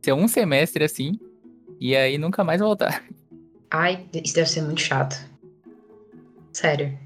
ser 0.00 0.12
um 0.12 0.28
semestre, 0.28 0.84
assim, 0.84 1.18
e 1.80 1.96
aí 1.96 2.18
nunca 2.18 2.44
mais 2.44 2.60
voltar. 2.60 3.02
Ai, 3.68 4.06
isso 4.24 4.34
deve 4.34 4.48
ser 4.48 4.62
muito 4.62 4.80
chato. 4.80 5.29
Sério. 6.52 6.98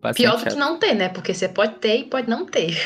Bastante 0.00 0.24
Pior 0.24 0.36
do 0.36 0.42
chato. 0.44 0.52
que 0.52 0.58
não 0.58 0.78
ter, 0.78 0.94
né? 0.94 1.08
Porque 1.08 1.34
você 1.34 1.48
pode 1.48 1.74
ter 1.76 1.98
e 1.98 2.04
pode 2.04 2.28
não 2.28 2.46
ter. 2.46 2.76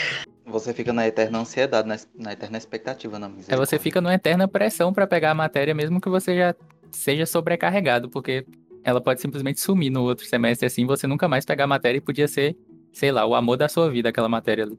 Você 0.46 0.72
fica 0.72 0.92
na 0.92 1.06
eterna 1.06 1.38
ansiedade, 1.40 1.86
na, 1.86 1.96
na 2.18 2.32
eterna 2.32 2.58
expectativa, 2.58 3.18
na 3.18 3.26
É, 3.26 3.28
misericórdia. 3.30 3.66
você 3.66 3.78
fica 3.78 4.00
numa 4.00 4.14
eterna 4.14 4.48
pressão 4.48 4.92
pra 4.92 5.06
pegar 5.06 5.30
a 5.30 5.34
matéria, 5.34 5.74
mesmo 5.74 6.00
que 6.00 6.08
você 6.08 6.36
já 6.36 6.54
seja 6.90 7.24
sobrecarregado, 7.26 8.08
porque 8.10 8.44
ela 8.82 9.00
pode 9.00 9.20
simplesmente 9.20 9.60
sumir 9.60 9.90
no 9.90 10.02
outro 10.02 10.26
semestre 10.26 10.66
assim, 10.66 10.84
você 10.84 11.06
nunca 11.06 11.28
mais 11.28 11.44
pegar 11.44 11.64
a 11.64 11.68
matéria 11.68 11.98
e 11.98 12.00
podia 12.00 12.26
ser, 12.26 12.56
sei 12.92 13.12
lá, 13.12 13.24
o 13.24 13.34
amor 13.34 13.56
da 13.56 13.68
sua 13.68 13.88
vida, 13.90 14.08
aquela 14.08 14.28
matéria 14.28 14.64
ali. 14.64 14.78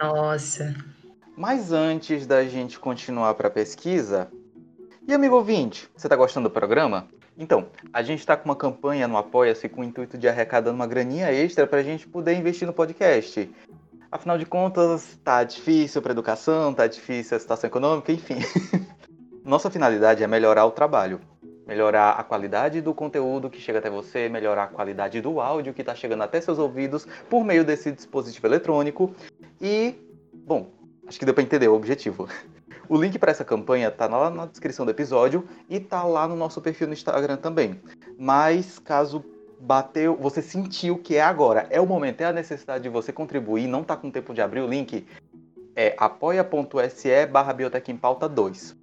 Nossa. 0.00 0.74
Mas 1.36 1.72
antes 1.72 2.26
da 2.26 2.44
gente 2.44 2.78
continuar 2.78 3.34
para 3.34 3.48
a 3.48 3.50
pesquisa, 3.50 4.28
e 5.06 5.12
amigo 5.12 5.34
ouvinte, 5.36 5.88
você 5.96 6.06
está 6.06 6.16
gostando 6.16 6.48
do 6.48 6.52
programa? 6.52 7.06
Então, 7.38 7.68
a 7.92 8.02
gente 8.02 8.18
está 8.18 8.36
com 8.36 8.46
uma 8.46 8.56
campanha 8.56 9.06
no 9.06 9.16
Apoia-se 9.16 9.68
com 9.68 9.82
o 9.82 9.84
intuito 9.84 10.18
de 10.18 10.28
arrecadar 10.28 10.72
uma 10.72 10.88
graninha 10.88 11.32
extra 11.32 11.68
para 11.68 11.78
a 11.78 11.82
gente 11.84 12.08
poder 12.08 12.34
investir 12.34 12.66
no 12.66 12.72
podcast. 12.72 13.48
Afinal 14.10 14.36
de 14.36 14.44
contas, 14.44 15.16
tá 15.22 15.44
difícil 15.44 16.02
para 16.02 16.10
educação, 16.10 16.74
tá 16.74 16.88
difícil 16.88 17.36
a 17.36 17.40
situação 17.40 17.68
econômica, 17.68 18.10
enfim. 18.10 18.38
Nossa 19.44 19.70
finalidade 19.70 20.24
é 20.24 20.26
melhorar 20.26 20.66
o 20.66 20.72
trabalho, 20.72 21.20
melhorar 21.64 22.10
a 22.12 22.24
qualidade 22.24 22.80
do 22.80 22.92
conteúdo 22.92 23.48
que 23.48 23.60
chega 23.60 23.78
até 23.78 23.88
você, 23.88 24.28
melhorar 24.28 24.64
a 24.64 24.68
qualidade 24.68 25.20
do 25.20 25.40
áudio 25.40 25.72
que 25.72 25.82
está 25.82 25.94
chegando 25.94 26.24
até 26.24 26.40
seus 26.40 26.58
ouvidos 26.58 27.06
por 27.30 27.44
meio 27.44 27.64
desse 27.64 27.92
dispositivo 27.92 28.48
eletrônico 28.48 29.14
e, 29.60 29.94
bom, 30.32 30.72
acho 31.06 31.20
que 31.20 31.24
deu 31.24 31.34
para 31.34 31.44
entender 31.44 31.68
o 31.68 31.74
objetivo. 31.74 32.28
O 32.88 32.96
link 32.96 33.18
para 33.18 33.30
essa 33.30 33.44
campanha 33.44 33.90
tá 33.90 34.06
lá 34.06 34.30
na 34.30 34.46
descrição 34.46 34.86
do 34.86 34.90
episódio 34.90 35.46
e 35.68 35.78
tá 35.78 36.02
lá 36.04 36.26
no 36.26 36.34
nosso 36.34 36.60
perfil 36.60 36.86
no 36.86 36.94
Instagram 36.94 37.36
também. 37.36 37.78
Mas 38.18 38.78
caso 38.78 39.22
bateu, 39.60 40.16
você 40.16 40.40
sentiu 40.40 40.98
que 40.98 41.16
é 41.16 41.22
agora, 41.22 41.66
é 41.68 41.80
o 41.80 41.86
momento, 41.86 42.20
é 42.20 42.24
a 42.24 42.32
necessidade 42.32 42.84
de 42.84 42.88
você 42.88 43.12
contribuir, 43.12 43.66
não 43.66 43.82
tá 43.84 43.96
com 43.96 44.10
tempo 44.10 44.32
de 44.32 44.40
abrir 44.40 44.60
o 44.60 44.66
link, 44.66 45.04
é 45.76 45.94
apoia.se 45.98 47.26
barra 47.26 47.52
Biotech 47.52 47.90
em 47.90 47.96
Pauta 47.96 48.28
2. 48.28 48.76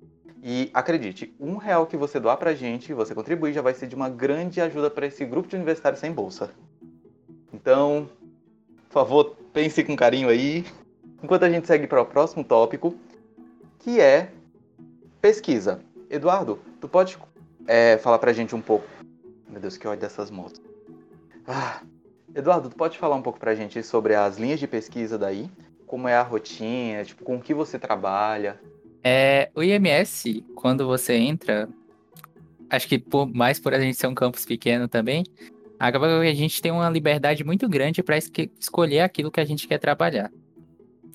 E 0.43 0.69
acredite, 0.73 1.33
um 1.39 1.55
real 1.55 1.87
que 1.87 1.97
você 1.97 2.19
doar 2.19 2.37
pra 2.37 2.53
gente, 2.53 2.93
você 2.93 3.15
contribuir, 3.15 3.53
já 3.53 3.63
vai 3.63 3.73
ser 3.73 3.87
de 3.87 3.95
uma 3.95 4.07
grande 4.07 4.61
ajuda 4.61 4.91
para 4.91 5.07
esse 5.07 5.25
grupo 5.25 5.49
de 5.49 5.55
universitários 5.55 5.99
sem 5.99 6.11
bolsa. 6.11 6.51
Então, 7.51 8.07
por 8.87 8.93
favor, 8.93 9.35
pense 9.51 9.83
com 9.83 9.95
carinho 9.95 10.29
aí. 10.29 10.63
Enquanto 11.23 11.43
a 11.43 11.49
gente 11.49 11.65
segue 11.65 11.87
para 11.87 12.01
o 12.01 12.05
próximo 12.05 12.43
tópico, 12.43 12.95
que 13.85 14.01
é 14.01 14.31
pesquisa. 15.21 15.79
Eduardo, 16.09 16.59
tu 16.81 16.89
pode 16.89 17.19
é, 17.67 17.99
falar 17.99 18.17
pra 18.17 18.33
gente 18.33 18.55
um 18.55 18.61
pouco. 18.61 18.87
Meu 19.47 19.61
Deus, 19.61 19.77
que 19.77 19.87
ódio 19.87 20.01
dessas 20.01 20.31
motos. 20.31 20.59
Ah. 21.47 21.83
Eduardo, 22.33 22.67
tu 22.67 22.75
pode 22.75 22.97
falar 22.97 23.15
um 23.15 23.21
pouco 23.21 23.39
pra 23.39 23.53
gente 23.53 23.81
sobre 23.83 24.15
as 24.15 24.39
linhas 24.39 24.59
de 24.59 24.67
pesquisa 24.67 25.19
daí? 25.19 25.47
Como 25.85 26.07
é 26.07 26.15
a 26.15 26.23
rotina, 26.23 27.05
tipo, 27.05 27.23
com 27.23 27.35
o 27.35 27.41
que 27.41 27.53
você 27.53 27.77
trabalha? 27.77 28.59
É, 29.03 29.51
o 29.53 29.61
IMS, 29.61 30.43
quando 30.55 30.87
você 30.87 31.13
entra, 31.13 31.69
acho 32.67 32.87
que 32.87 32.97
por, 32.97 33.27
mais 33.27 33.59
por 33.59 33.71
a 33.71 33.79
gente 33.79 33.97
ser 33.97 34.07
um 34.07 34.15
campus 34.15 34.45
pequeno 34.45 34.87
também, 34.87 35.23
acaba 35.79 36.21
que 36.21 36.27
a 36.27 36.33
gente 36.33 36.59
tem 36.59 36.71
uma 36.71 36.89
liberdade 36.89 37.43
muito 37.43 37.69
grande 37.69 38.01
para 38.01 38.17
escolher 38.17 39.01
aquilo 39.01 39.31
que 39.31 39.39
a 39.39 39.45
gente 39.45 39.67
quer 39.67 39.77
trabalhar. 39.77 40.31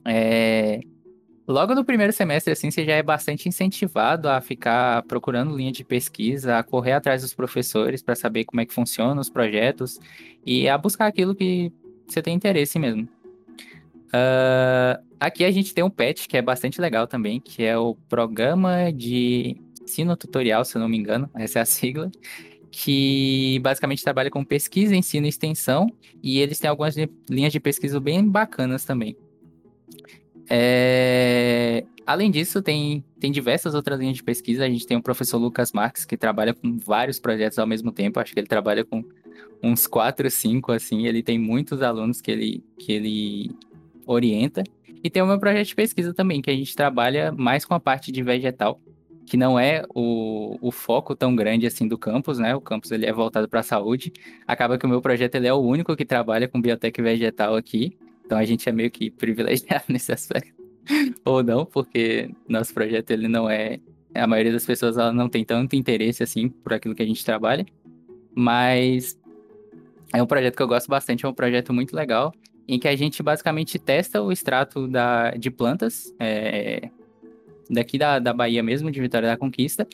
É, 0.06 0.80
Logo 1.50 1.74
no 1.74 1.84
primeiro 1.84 2.12
semestre, 2.12 2.52
assim, 2.52 2.70
você 2.70 2.84
já 2.84 2.92
é 2.92 3.02
bastante 3.02 3.48
incentivado 3.48 4.28
a 4.28 4.40
ficar 4.40 5.02
procurando 5.02 5.56
linha 5.56 5.72
de 5.72 5.82
pesquisa, 5.82 6.58
a 6.58 6.62
correr 6.62 6.92
atrás 6.92 7.22
dos 7.22 7.34
professores 7.34 8.04
para 8.04 8.14
saber 8.14 8.44
como 8.44 8.60
é 8.60 8.64
que 8.64 8.72
funcionam 8.72 9.20
os 9.20 9.28
projetos 9.28 9.98
e 10.46 10.68
a 10.68 10.78
buscar 10.78 11.08
aquilo 11.08 11.34
que 11.34 11.72
você 12.06 12.22
tem 12.22 12.36
interesse 12.36 12.78
mesmo. 12.78 13.02
Uh, 14.14 15.02
aqui 15.18 15.42
a 15.44 15.50
gente 15.50 15.74
tem 15.74 15.82
um 15.82 15.90
PET 15.90 16.28
que 16.28 16.36
é 16.36 16.42
bastante 16.42 16.80
legal 16.80 17.08
também, 17.08 17.40
que 17.40 17.64
é 17.64 17.76
o 17.76 17.96
Programa 18.08 18.92
de 18.92 19.56
Ensino 19.82 20.16
Tutorial, 20.16 20.64
se 20.64 20.76
eu 20.76 20.80
não 20.80 20.88
me 20.88 20.98
engano, 20.98 21.28
essa 21.34 21.58
é 21.58 21.62
a 21.62 21.66
sigla, 21.66 22.12
que 22.70 23.58
basicamente 23.60 24.04
trabalha 24.04 24.30
com 24.30 24.44
pesquisa, 24.44 24.94
ensino 24.94 25.26
e 25.26 25.30
extensão, 25.30 25.88
e 26.22 26.38
eles 26.38 26.60
têm 26.60 26.70
algumas 26.70 26.94
linhas 27.28 27.52
de 27.52 27.58
pesquisa 27.58 27.98
bem 27.98 28.24
bacanas 28.24 28.84
também. 28.84 29.16
É... 30.50 31.84
Além 32.04 32.28
disso, 32.28 32.60
tem, 32.60 33.04
tem 33.20 33.30
diversas 33.30 33.72
outras 33.72 34.00
linhas 34.00 34.16
de 34.16 34.24
pesquisa. 34.24 34.64
A 34.64 34.68
gente 34.68 34.84
tem 34.84 34.96
o 34.96 35.02
professor 35.02 35.38
Lucas 35.38 35.70
Marques, 35.72 36.04
que 36.04 36.16
trabalha 36.16 36.52
com 36.52 36.76
vários 36.76 37.20
projetos 37.20 37.58
ao 37.58 37.66
mesmo 37.66 37.92
tempo. 37.92 38.18
Acho 38.18 38.34
que 38.34 38.40
ele 38.40 38.48
trabalha 38.48 38.84
com 38.84 39.04
uns 39.62 39.86
quatro, 39.86 40.28
cinco, 40.28 40.72
assim. 40.72 41.06
Ele 41.06 41.22
tem 41.22 41.38
muitos 41.38 41.82
alunos 41.82 42.20
que 42.20 42.32
ele, 42.32 42.64
que 42.76 42.92
ele 42.92 43.50
orienta. 44.04 44.64
E 45.04 45.08
tem 45.08 45.22
o 45.22 45.26
meu 45.26 45.38
projeto 45.38 45.68
de 45.68 45.74
pesquisa 45.74 46.12
também, 46.12 46.42
que 46.42 46.50
a 46.50 46.54
gente 46.54 46.74
trabalha 46.74 47.30
mais 47.32 47.64
com 47.64 47.74
a 47.74 47.80
parte 47.80 48.10
de 48.10 48.22
vegetal, 48.22 48.80
que 49.24 49.36
não 49.36 49.58
é 49.58 49.84
o, 49.94 50.58
o 50.60 50.72
foco 50.72 51.14
tão 51.14 51.36
grande 51.36 51.66
assim 51.66 51.86
do 51.86 51.96
campus, 51.96 52.38
né? 52.38 52.56
O 52.56 52.60
campus 52.60 52.90
ele 52.90 53.06
é 53.06 53.12
voltado 53.12 53.48
para 53.48 53.60
a 53.60 53.62
saúde. 53.62 54.12
Acaba 54.48 54.76
que 54.76 54.84
o 54.84 54.88
meu 54.88 55.00
projeto 55.00 55.36
ele 55.36 55.46
é 55.46 55.54
o 55.54 55.60
único 55.60 55.94
que 55.96 56.04
trabalha 56.04 56.48
com 56.48 56.60
biotec 56.60 57.00
vegetal 57.00 57.54
aqui. 57.54 57.96
Então 58.30 58.38
a 58.38 58.44
gente 58.44 58.68
é 58.68 58.70
meio 58.70 58.92
que 58.92 59.10
privilegiado 59.10 59.86
nesse 59.90 60.12
aspecto. 60.12 60.54
Ou 61.24 61.42
não, 61.42 61.66
porque 61.66 62.30
nosso 62.48 62.72
projeto 62.72 63.10
ele 63.10 63.26
não 63.26 63.50
é. 63.50 63.80
A 64.14 64.24
maioria 64.24 64.52
das 64.52 64.64
pessoas 64.64 64.96
ela 64.96 65.12
não 65.12 65.28
tem 65.28 65.44
tanto 65.44 65.74
interesse 65.74 66.22
assim 66.22 66.48
por 66.48 66.72
aquilo 66.72 66.94
que 66.94 67.02
a 67.02 67.06
gente 67.06 67.24
trabalha. 67.24 67.66
Mas 68.32 69.18
é 70.14 70.22
um 70.22 70.26
projeto 70.26 70.54
que 70.54 70.62
eu 70.62 70.68
gosto 70.68 70.86
bastante, 70.86 71.26
é 71.26 71.28
um 71.28 71.34
projeto 71.34 71.72
muito 71.72 71.92
legal, 71.92 72.32
em 72.68 72.78
que 72.78 72.86
a 72.86 72.94
gente 72.94 73.20
basicamente 73.20 73.80
testa 73.80 74.22
o 74.22 74.30
extrato 74.30 74.86
da, 74.86 75.32
de 75.32 75.50
plantas, 75.50 76.14
é, 76.20 76.88
daqui 77.68 77.98
da, 77.98 78.20
da 78.20 78.32
Bahia 78.32 78.62
mesmo, 78.62 78.92
de 78.92 79.00
Vitória 79.00 79.28
da 79.28 79.36
Conquista, 79.36 79.88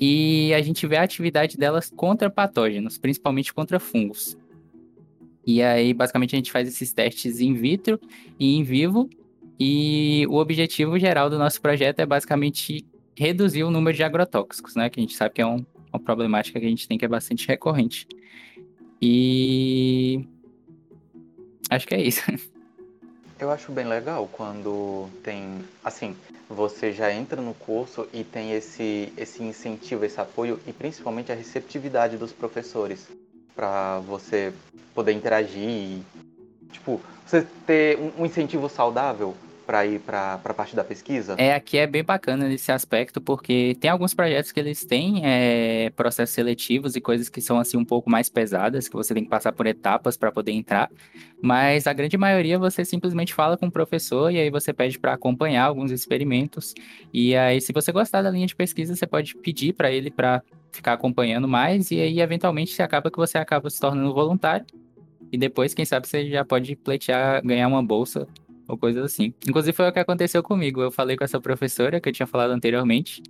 e 0.00 0.54
a 0.54 0.62
gente 0.62 0.86
vê 0.86 0.96
a 0.96 1.02
atividade 1.02 1.58
delas 1.58 1.92
contra 1.94 2.30
patógenos, 2.30 2.96
principalmente 2.96 3.52
contra 3.52 3.78
fungos. 3.78 4.38
E 5.46 5.62
aí, 5.62 5.92
basicamente, 5.92 6.34
a 6.34 6.38
gente 6.38 6.52
faz 6.52 6.66
esses 6.66 6.92
testes 6.92 7.40
in 7.40 7.54
vitro 7.54 8.00
e 8.38 8.56
em 8.56 8.62
vivo. 8.62 9.08
E 9.58 10.26
o 10.28 10.36
objetivo 10.36 10.98
geral 10.98 11.30
do 11.30 11.38
nosso 11.38 11.60
projeto 11.60 12.00
é 12.00 12.06
basicamente 12.06 12.84
reduzir 13.16 13.62
o 13.62 13.70
número 13.70 13.96
de 13.96 14.02
agrotóxicos, 14.02 14.74
né? 14.74 14.90
Que 14.90 15.00
a 15.00 15.02
gente 15.02 15.14
sabe 15.14 15.34
que 15.34 15.42
é 15.42 15.46
um, 15.46 15.64
uma 15.92 16.00
problemática 16.00 16.58
que 16.58 16.66
a 16.66 16.68
gente 16.68 16.88
tem 16.88 16.98
que 16.98 17.04
é 17.04 17.08
bastante 17.08 17.46
recorrente. 17.46 18.06
E 19.00 20.26
acho 21.70 21.86
que 21.86 21.94
é 21.94 22.02
isso. 22.02 22.22
Eu 23.38 23.50
acho 23.50 23.72
bem 23.72 23.84
legal 23.86 24.28
quando 24.32 25.08
tem, 25.22 25.58
assim, 25.84 26.16
você 26.48 26.92
já 26.92 27.12
entra 27.12 27.42
no 27.42 27.52
curso 27.52 28.08
e 28.12 28.22
tem 28.22 28.52
esse, 28.52 29.12
esse 29.16 29.42
incentivo, 29.42 30.04
esse 30.04 30.20
apoio 30.20 30.58
e 30.66 30.72
principalmente 30.72 31.32
a 31.32 31.34
receptividade 31.34 32.16
dos 32.16 32.32
professores 32.32 33.08
para 33.54 34.00
você 34.00 34.52
poder 34.94 35.12
interagir 35.12 35.62
e, 35.62 36.02
tipo, 36.72 37.00
você 37.24 37.46
ter 37.66 37.98
um, 38.18 38.24
incentivo 38.24 38.68
saudável 38.68 39.34
para 39.66 39.86
ir 39.86 39.98
para 39.98 40.34
a 40.34 40.54
parte 40.54 40.76
da 40.76 40.84
pesquisa? 40.84 41.34
É, 41.38 41.54
aqui 41.54 41.78
é 41.78 41.86
bem 41.86 42.04
bacana 42.04 42.46
nesse 42.46 42.70
aspecto, 42.70 43.20
porque 43.20 43.76
tem 43.80 43.90
alguns 43.90 44.12
projetos 44.12 44.52
que 44.52 44.60
eles 44.60 44.84
têm 44.84 45.22
é, 45.24 45.90
processos 45.96 46.34
seletivos 46.34 46.94
e 46.96 47.00
coisas 47.00 47.30
que 47.30 47.40
são 47.40 47.58
assim 47.58 47.78
um 47.78 47.84
pouco 47.84 48.10
mais 48.10 48.28
pesadas, 48.28 48.88
que 48.88 48.94
você 48.94 49.14
tem 49.14 49.24
que 49.24 49.30
passar 49.30 49.52
por 49.52 49.66
etapas 49.66 50.18
para 50.18 50.30
poder 50.30 50.52
entrar, 50.52 50.90
mas 51.40 51.86
a 51.86 51.94
grande 51.94 52.18
maioria 52.18 52.58
você 52.58 52.84
simplesmente 52.84 53.32
fala 53.32 53.56
com 53.56 53.66
o 53.66 53.72
professor 53.72 54.30
e 54.30 54.38
aí 54.38 54.50
você 54.50 54.72
pede 54.72 54.98
para 54.98 55.14
acompanhar 55.14 55.64
alguns 55.64 55.90
experimentos, 55.90 56.74
e 57.12 57.34
aí 57.34 57.58
se 57.60 57.72
você 57.72 57.90
gostar 57.90 58.20
da 58.20 58.30
linha 58.30 58.46
de 58.46 58.54
pesquisa, 58.54 58.94
você 58.94 59.06
pode 59.06 59.34
pedir 59.36 59.72
para 59.72 59.90
ele 59.90 60.10
para 60.10 60.42
ficar 60.74 60.94
acompanhando 60.94 61.48
mais, 61.48 61.90
e 61.90 62.00
aí 62.00 62.20
eventualmente 62.20 62.80
acaba 62.82 63.10
que 63.10 63.16
você 63.16 63.38
acaba 63.38 63.70
se 63.70 63.80
tornando 63.80 64.12
voluntário. 64.12 64.66
E 65.32 65.38
depois, 65.38 65.74
quem 65.74 65.84
sabe, 65.84 66.06
você 66.06 66.28
já 66.30 66.44
pode 66.44 66.76
pleitear, 66.76 67.44
ganhar 67.44 67.66
uma 67.66 67.82
bolsa 67.82 68.26
ou 68.68 68.78
coisas 68.78 69.04
assim. 69.04 69.34
Inclusive 69.46 69.76
foi 69.76 69.88
o 69.88 69.92
que 69.92 69.98
aconteceu 69.98 70.42
comigo. 70.42 70.80
Eu 70.80 70.90
falei 70.90 71.16
com 71.16 71.24
essa 71.24 71.40
professora 71.40 72.00
que 72.00 72.08
eu 72.08 72.12
tinha 72.12 72.26
falado 72.26 72.50
anteriormente, 72.50 73.22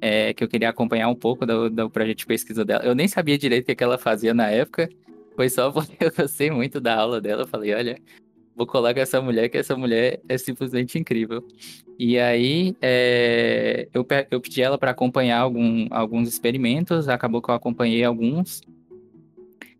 é, 0.00 0.34
que 0.34 0.42
eu 0.42 0.48
queria 0.48 0.68
acompanhar 0.68 1.08
um 1.08 1.14
pouco 1.14 1.46
do, 1.46 1.70
do 1.70 1.88
projeto 1.90 2.18
de 2.18 2.26
pesquisa 2.26 2.64
dela. 2.64 2.84
Eu 2.84 2.94
nem 2.94 3.06
sabia 3.06 3.38
direito 3.38 3.70
o 3.70 3.76
que 3.76 3.84
ela 3.84 3.98
fazia 3.98 4.34
na 4.34 4.50
época. 4.50 4.88
Foi 5.36 5.48
só 5.48 5.70
porque 5.72 5.96
eu 6.00 6.12
gostei 6.12 6.50
muito 6.50 6.80
da 6.80 6.96
aula 6.96 7.20
dela. 7.20 7.42
Eu 7.42 7.46
falei, 7.46 7.74
olha, 7.74 7.98
vou 8.62 8.66
colar 8.66 8.94
com 8.94 9.00
essa 9.00 9.20
mulher, 9.20 9.48
que 9.48 9.58
essa 9.58 9.76
mulher 9.76 10.20
é 10.28 10.38
simplesmente 10.38 10.98
incrível. 10.98 11.44
E 11.98 12.18
aí, 12.18 12.76
é, 12.80 13.88
eu, 13.92 14.06
eu 14.30 14.40
pedi 14.40 14.62
ela 14.62 14.78
para 14.78 14.92
acompanhar 14.92 15.40
algum, 15.40 15.86
alguns 15.90 16.28
experimentos, 16.28 17.08
acabou 17.08 17.42
que 17.42 17.50
eu 17.50 17.54
acompanhei 17.54 18.04
alguns. 18.04 18.60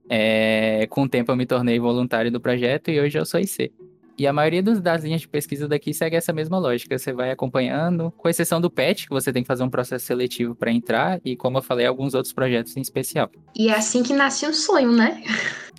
É, 0.09 0.87
com 0.91 1.05
o 1.05 1.09
tempo 1.09 1.31
eu 1.31 1.37
me 1.37 1.47
tornei 1.47 1.79
voluntário 1.79 2.31
do 2.31 2.41
projeto 2.41 2.91
e 2.91 3.01
hoje 3.01 3.19
eu 3.19 3.25
sou 3.25 3.41
IC. 3.41 3.73
E 4.19 4.27
a 4.27 4.33
maioria 4.33 4.63
dos, 4.63 4.79
das 4.79 5.03
linhas 5.05 5.23
de 5.23 5.29
pesquisa 5.29 5.67
daqui 5.67 5.95
segue 5.95 6.17
essa 6.17 6.33
mesma 6.33 6.59
lógica. 6.59 6.99
Você 6.99 7.13
vai 7.13 7.31
acompanhando, 7.31 8.13
com 8.17 8.29
exceção 8.29 8.61
do 8.61 8.71
PET, 8.71 9.07
que 9.07 9.13
você 9.13 9.33
tem 9.33 9.43
que 9.43 9.47
fazer 9.47 9.63
um 9.63 9.71
processo 9.71 10.05
seletivo 10.05 10.55
para 10.55 10.71
entrar, 10.71 11.21
e 11.25 11.35
como 11.35 11.59
eu 11.59 11.63
falei, 11.63 11.87
alguns 11.87 12.15
outros 12.15 12.33
projetos 12.33 12.77
em 12.77 12.81
especial. 12.81 13.31
E 13.57 13.69
é 13.69 13.75
assim 13.75 14.03
que 14.03 14.13
nasce 14.13 14.47
um 14.47 14.53
sonho, 14.53 14.93
né? 14.93 15.23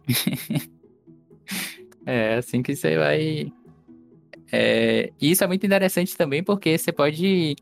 é 2.06 2.36
assim 2.36 2.62
que 2.62 2.76
você 2.76 2.98
vai. 2.98 3.52
É... 4.52 5.12
E 5.20 5.32
isso 5.32 5.44
é 5.44 5.48
muito 5.48 5.66
interessante 5.66 6.16
também, 6.16 6.44
porque 6.44 6.78
você 6.78 6.92
pode 6.92 7.56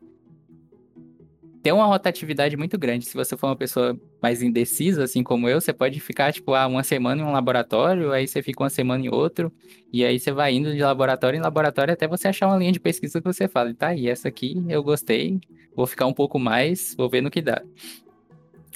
tem 1.62 1.72
uma 1.72 1.86
rotatividade 1.86 2.56
muito 2.56 2.76
grande. 2.76 3.06
Se 3.06 3.14
você 3.14 3.36
for 3.36 3.46
uma 3.46 3.56
pessoa 3.56 3.98
mais 4.20 4.42
indecisa, 4.42 5.04
assim 5.04 5.22
como 5.22 5.48
eu, 5.48 5.60
você 5.60 5.72
pode 5.72 6.00
ficar, 6.00 6.32
tipo, 6.32 6.54
ah, 6.54 6.66
uma 6.66 6.82
semana 6.82 7.22
em 7.22 7.24
um 7.24 7.30
laboratório, 7.30 8.10
aí 8.10 8.26
você 8.26 8.42
fica 8.42 8.64
uma 8.64 8.68
semana 8.68 9.04
em 9.04 9.08
outro, 9.08 9.52
e 9.92 10.04
aí 10.04 10.18
você 10.18 10.32
vai 10.32 10.52
indo 10.54 10.72
de 10.72 10.82
laboratório 10.82 11.38
em 11.38 11.40
laboratório 11.40 11.94
até 11.94 12.08
você 12.08 12.26
achar 12.26 12.48
uma 12.48 12.56
linha 12.56 12.72
de 12.72 12.80
pesquisa 12.80 13.20
que 13.20 13.26
você 13.26 13.46
fala, 13.46 13.72
tá 13.72 13.88
aí, 13.88 14.08
essa 14.08 14.26
aqui 14.26 14.60
eu 14.68 14.82
gostei, 14.82 15.40
vou 15.74 15.86
ficar 15.86 16.06
um 16.06 16.12
pouco 16.12 16.36
mais, 16.36 16.96
vou 16.98 17.08
ver 17.08 17.20
no 17.20 17.30
que 17.30 17.40
dá. 17.40 17.62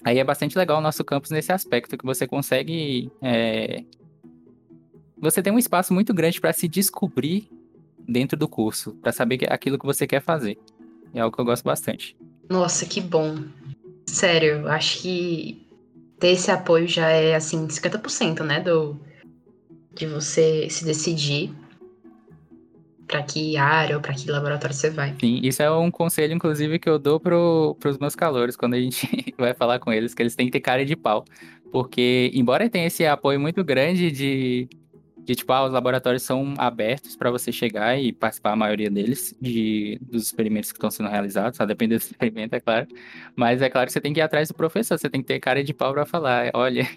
Aí 0.04 0.18
é 0.18 0.24
bastante 0.24 0.56
legal 0.56 0.78
o 0.78 0.80
nosso 0.80 1.04
campus 1.04 1.32
nesse 1.32 1.50
aspecto, 1.52 1.98
que 1.98 2.06
você 2.06 2.28
consegue. 2.28 3.10
É... 3.20 3.82
Você 5.18 5.42
tem 5.42 5.52
um 5.52 5.58
espaço 5.58 5.94
muito 5.94 6.12
grande 6.12 6.40
para 6.40 6.52
se 6.52 6.68
descobrir 6.68 7.48
dentro 8.06 8.36
do 8.36 8.48
curso, 8.48 8.92
para 9.02 9.12
saber 9.12 9.50
aquilo 9.50 9.78
que 9.78 9.86
você 9.86 10.06
quer 10.06 10.20
fazer. 10.20 10.58
É 11.14 11.20
algo 11.20 11.34
que 11.34 11.40
eu 11.40 11.44
gosto 11.44 11.64
bastante. 11.64 12.16
Nossa, 12.48 12.86
que 12.86 13.00
bom. 13.00 13.36
Sério, 14.06 14.68
acho 14.68 15.02
que 15.02 15.66
ter 16.18 16.28
esse 16.28 16.50
apoio 16.50 16.86
já 16.86 17.08
é 17.08 17.34
assim 17.34 17.66
50%, 17.66 18.44
né, 18.44 18.60
do 18.60 18.98
de 19.94 20.06
você 20.06 20.68
se 20.68 20.84
decidir 20.84 21.50
para 23.06 23.22
que 23.22 23.56
área 23.56 23.96
ou 23.96 24.02
para 24.02 24.12
que 24.12 24.30
laboratório 24.30 24.74
você 24.74 24.90
vai. 24.90 25.14
Sim, 25.20 25.40
isso 25.42 25.62
é 25.62 25.70
um 25.70 25.90
conselho, 25.90 26.34
inclusive, 26.34 26.78
que 26.78 26.88
eu 26.88 26.98
dou 26.98 27.18
pro, 27.18 27.76
pros 27.80 27.96
meus 27.98 28.14
calores 28.14 28.56
quando 28.56 28.74
a 28.74 28.80
gente 28.80 29.08
vai 29.38 29.54
falar 29.54 29.78
com 29.78 29.92
eles, 29.92 30.12
que 30.12 30.22
eles 30.22 30.34
têm 30.34 30.46
que 30.46 30.52
ter 30.52 30.60
cara 30.60 30.84
de 30.84 30.96
pau. 30.96 31.24
Porque, 31.70 32.30
embora 32.34 32.68
tenha 32.68 32.86
esse 32.86 33.06
apoio 33.06 33.40
muito 33.40 33.64
grande 33.64 34.10
de, 34.10 34.68
de 35.26 35.34
tipo, 35.34 35.52
ah, 35.52 35.66
os 35.66 35.72
laboratórios 35.72 36.22
são 36.22 36.54
abertos 36.56 37.16
para 37.16 37.32
você 37.32 37.50
chegar 37.50 37.98
e 38.00 38.12
participar, 38.12 38.52
a 38.52 38.56
maioria 38.56 38.88
deles, 38.88 39.36
de, 39.40 39.98
dos 40.00 40.22
experimentos 40.22 40.70
que 40.70 40.78
estão 40.78 40.88
sendo 40.88 41.08
realizados, 41.08 41.56
só 41.56 41.66
depende 41.66 41.96
do 41.96 41.98
experimento, 42.00 42.54
é 42.54 42.60
claro. 42.60 42.86
Mas 43.34 43.60
é 43.60 43.68
claro 43.68 43.88
que 43.88 43.92
você 43.92 44.00
tem 44.00 44.12
que 44.12 44.20
ir 44.20 44.22
atrás 44.22 44.48
do 44.48 44.54
professor, 44.54 44.96
você 44.96 45.10
tem 45.10 45.20
que 45.20 45.26
ter 45.26 45.40
cara 45.40 45.64
de 45.64 45.74
pau 45.74 45.92
para 45.92 46.06
falar, 46.06 46.52
olha, 46.54 46.88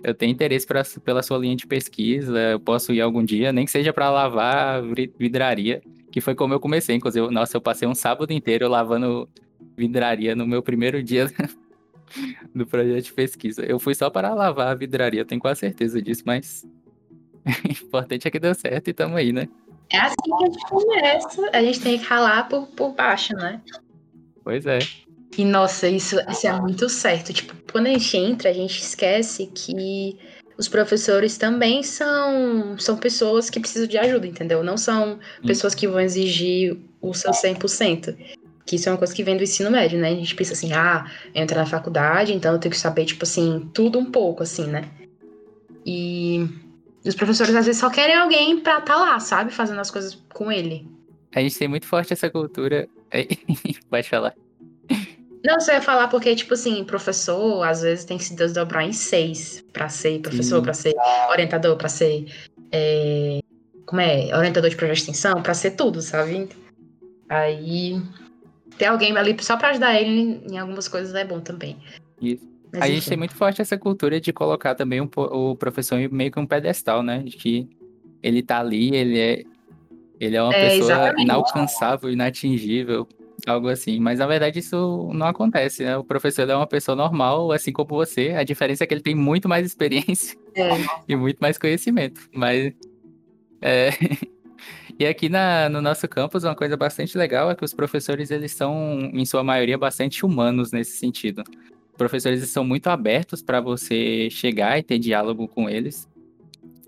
eu 0.00 0.14
tenho 0.14 0.30
interesse 0.30 0.64
pra, 0.64 0.84
pela 1.04 1.24
sua 1.24 1.38
linha 1.38 1.56
de 1.56 1.66
pesquisa, 1.66 2.38
eu 2.52 2.60
posso 2.60 2.92
ir 2.92 3.00
algum 3.00 3.24
dia, 3.24 3.52
nem 3.52 3.64
que 3.64 3.70
seja 3.72 3.92
para 3.92 4.10
lavar 4.10 4.80
vidraria, 5.18 5.82
que 6.12 6.20
foi 6.20 6.36
como 6.36 6.54
eu 6.54 6.60
comecei, 6.60 6.94
inclusive, 6.94 7.28
nossa, 7.32 7.56
eu 7.56 7.60
passei 7.60 7.88
um 7.88 7.96
sábado 7.96 8.32
inteiro 8.32 8.68
lavando 8.68 9.28
vidraria 9.76 10.36
no 10.36 10.46
meu 10.46 10.62
primeiro 10.62 11.02
dia 11.02 11.28
do 12.54 12.64
projeto 12.64 13.06
de 13.06 13.12
pesquisa. 13.12 13.64
Eu 13.64 13.80
fui 13.80 13.94
só 13.96 14.08
para 14.08 14.32
lavar 14.32 14.68
a 14.68 14.74
vidraria, 14.74 15.24
tenho 15.24 15.40
quase 15.40 15.60
certeza 15.60 16.00
disso, 16.00 16.22
mas 16.24 16.64
o 17.64 17.70
importante 17.70 18.26
é 18.26 18.30
que 18.30 18.40
deu 18.40 18.54
certo 18.54 18.88
e 18.88 18.92
tamo 18.92 19.16
aí, 19.16 19.32
né? 19.32 19.48
É 19.90 19.98
assim 19.98 20.16
que 20.24 20.44
a 20.44 20.46
gente 20.46 20.68
começa. 20.68 21.50
A 21.52 21.62
gente 21.62 21.80
tem 21.80 21.98
que 21.98 22.04
ralar 22.04 22.48
por, 22.48 22.66
por 22.68 22.92
baixo, 22.92 23.32
né? 23.34 23.60
Pois 24.42 24.66
é. 24.66 24.80
E 25.38 25.44
nossa, 25.44 25.88
isso, 25.88 26.16
isso 26.28 26.46
é 26.46 26.60
muito 26.60 26.88
certo. 26.88 27.32
Tipo, 27.32 27.54
quando 27.70 27.86
a 27.86 27.90
gente 27.90 28.16
entra, 28.16 28.50
a 28.50 28.52
gente 28.52 28.80
esquece 28.80 29.46
que 29.54 30.18
os 30.58 30.68
professores 30.68 31.36
também 31.36 31.82
são, 31.82 32.78
são 32.78 32.96
pessoas 32.96 33.50
que 33.50 33.60
precisam 33.60 33.86
de 33.86 33.98
ajuda, 33.98 34.26
entendeu? 34.26 34.64
Não 34.64 34.76
são 34.76 35.18
pessoas 35.46 35.74
que 35.74 35.86
vão 35.86 36.00
exigir 36.00 36.78
o 37.00 37.12
seu 37.12 37.30
100%. 37.30 38.16
Que 38.64 38.76
isso 38.76 38.88
é 38.88 38.92
uma 38.92 38.98
coisa 38.98 39.14
que 39.14 39.22
vem 39.22 39.36
do 39.36 39.42
ensino 39.42 39.70
médio, 39.70 39.98
né? 39.98 40.08
A 40.08 40.14
gente 40.14 40.34
pensa 40.34 40.54
assim, 40.54 40.72
ah, 40.72 41.08
entra 41.34 41.60
na 41.60 41.66
faculdade, 41.66 42.32
então 42.32 42.52
eu 42.52 42.58
tenho 42.58 42.72
que 42.72 42.78
saber, 42.78 43.04
tipo 43.04 43.24
assim, 43.24 43.70
tudo 43.72 43.98
um 43.98 44.10
pouco, 44.10 44.42
assim, 44.42 44.66
né? 44.66 44.88
E 45.84 46.48
e 47.06 47.08
os 47.08 47.14
professores 47.14 47.54
às 47.54 47.66
vezes 47.66 47.80
só 47.80 47.88
querem 47.88 48.16
alguém 48.16 48.58
pra 48.58 48.78
estar 48.78 48.94
tá 48.94 48.96
lá, 48.96 49.20
sabe? 49.20 49.52
Fazendo 49.52 49.80
as 49.80 49.92
coisas 49.92 50.20
com 50.34 50.50
ele. 50.50 50.90
A 51.32 51.40
gente 51.40 51.56
tem 51.56 51.68
muito 51.68 51.86
forte 51.86 52.12
essa 52.12 52.28
cultura. 52.28 52.88
Pode 53.88 54.08
falar. 54.08 54.34
Não, 55.44 55.60
você 55.60 55.74
ia 55.74 55.80
falar 55.80 56.08
porque, 56.08 56.34
tipo 56.34 56.54
assim, 56.54 56.82
professor 56.82 57.62
às 57.62 57.82
vezes 57.82 58.04
tem 58.04 58.18
que 58.18 58.24
se 58.24 58.34
desdobrar 58.34 58.84
em 58.84 58.92
seis 58.92 59.64
pra 59.72 59.88
ser 59.88 60.18
professor, 60.18 60.60
para 60.60 60.74
ser 60.74 60.94
orientador, 61.30 61.76
pra 61.76 61.88
ser. 61.88 62.26
É... 62.72 63.38
Como 63.86 64.00
é? 64.00 64.36
Orientador 64.36 64.68
de 64.68 64.74
projeto 64.74 64.96
de 64.96 65.02
extensão, 65.02 65.40
pra 65.40 65.54
ser 65.54 65.72
tudo, 65.72 66.02
sabe? 66.02 66.48
Aí. 67.28 68.02
Ter 68.76 68.86
alguém 68.86 69.16
ali 69.16 69.36
só 69.40 69.56
pra 69.56 69.68
ajudar 69.70 69.94
ele 69.94 70.42
em 70.50 70.58
algumas 70.58 70.88
coisas 70.88 71.14
é 71.14 71.24
bom 71.24 71.38
também. 71.38 71.76
Isso. 72.20 72.55
Mas 72.72 72.82
a 72.82 72.86
enfim. 72.86 72.94
gente 72.94 73.08
tem 73.08 73.18
muito 73.18 73.34
forte 73.34 73.62
essa 73.62 73.78
cultura 73.78 74.20
de 74.20 74.32
colocar 74.32 74.74
também 74.74 75.00
um, 75.00 75.08
o 75.16 75.56
professor 75.56 75.98
meio 76.10 76.30
que 76.30 76.38
um 76.38 76.46
pedestal, 76.46 77.02
né? 77.02 77.20
De 77.20 77.36
que 77.36 77.68
ele 78.22 78.42
tá 78.42 78.58
ali, 78.58 78.94
ele 78.94 79.18
é, 79.18 79.44
ele 80.18 80.36
é 80.36 80.42
uma 80.42 80.54
é, 80.54 80.68
pessoa 80.68 80.92
exatamente. 80.92 81.22
inalcançável, 81.22 82.10
inatingível, 82.10 83.08
algo 83.46 83.68
assim. 83.68 84.00
Mas 84.00 84.18
na 84.18 84.26
verdade 84.26 84.58
isso 84.58 85.10
não 85.14 85.26
acontece, 85.26 85.84
né? 85.84 85.96
O 85.96 86.04
professor 86.04 86.48
é 86.48 86.56
uma 86.56 86.66
pessoa 86.66 86.96
normal, 86.96 87.52
assim 87.52 87.72
como 87.72 87.88
você. 87.88 88.30
A 88.30 88.42
diferença 88.42 88.84
é 88.84 88.86
que 88.86 88.94
ele 88.94 89.02
tem 89.02 89.14
muito 89.14 89.48
mais 89.48 89.64
experiência 89.64 90.36
é. 90.54 90.70
e 91.08 91.16
muito 91.16 91.38
mais 91.38 91.58
conhecimento. 91.58 92.20
Mas. 92.32 92.72
É... 93.62 93.90
e 94.98 95.06
aqui 95.06 95.28
na, 95.28 95.68
no 95.68 95.80
nosso 95.80 96.06
campus, 96.08 96.44
uma 96.44 96.54
coisa 96.54 96.76
bastante 96.76 97.16
legal 97.16 97.50
é 97.50 97.54
que 97.54 97.64
os 97.64 97.72
professores, 97.72 98.30
eles 98.30 98.52
são, 98.52 99.10
em 99.12 99.24
sua 99.24 99.44
maioria, 99.44 99.78
bastante 99.78 100.26
humanos 100.26 100.72
nesse 100.72 100.96
sentido 100.96 101.44
professores 101.96 102.46
são 102.48 102.64
muito 102.64 102.88
abertos 102.88 103.42
para 103.42 103.60
você 103.60 104.28
chegar 104.30 104.78
e 104.78 104.82
ter 104.82 104.98
diálogo 104.98 105.48
com 105.48 105.68
eles. 105.68 106.08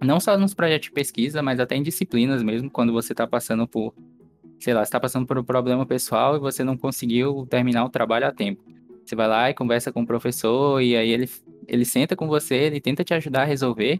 Não 0.01 0.21
só 0.21 0.39
nos 0.39 0.55
projetos 0.55 0.89
de 0.89 0.93
pesquisa, 0.93 1.43
mas 1.43 1.59
até 1.59 1.75
em 1.75 1.83
disciplinas 1.83 2.43
mesmo, 2.43 2.71
quando 2.71 2.93
você 2.93 3.13
está 3.13 3.27
passando 3.27 3.67
por, 3.67 3.93
sei 4.61 4.73
lá, 4.73 4.83
está 4.83 5.01
passando 5.01 5.27
por 5.27 5.39
um 5.39 5.43
problema 5.43 5.85
pessoal 5.85 6.37
e 6.37 6.39
você 6.39 6.63
não 6.63 6.77
conseguiu 6.77 7.47
terminar 7.51 7.85
o 7.85 7.89
trabalho 7.89 8.27
a 8.27 8.33
tempo. 8.33 8.63
Você 9.05 9.17
vai 9.17 9.27
lá 9.27 9.51
e 9.51 9.55
conversa 9.55 9.91
com 9.91 10.03
o 10.03 10.07
professor, 10.07 10.83
e 10.83 10.95
aí 10.95 11.09
ele, 11.09 11.29
ele 11.67 11.85
senta 11.85 12.15
com 12.15 12.29
você, 12.29 12.55
ele 12.55 12.81
tenta 12.81 13.03
te 13.03 13.15
ajudar 13.15 13.43
a 13.43 13.45
resolver, 13.47 13.99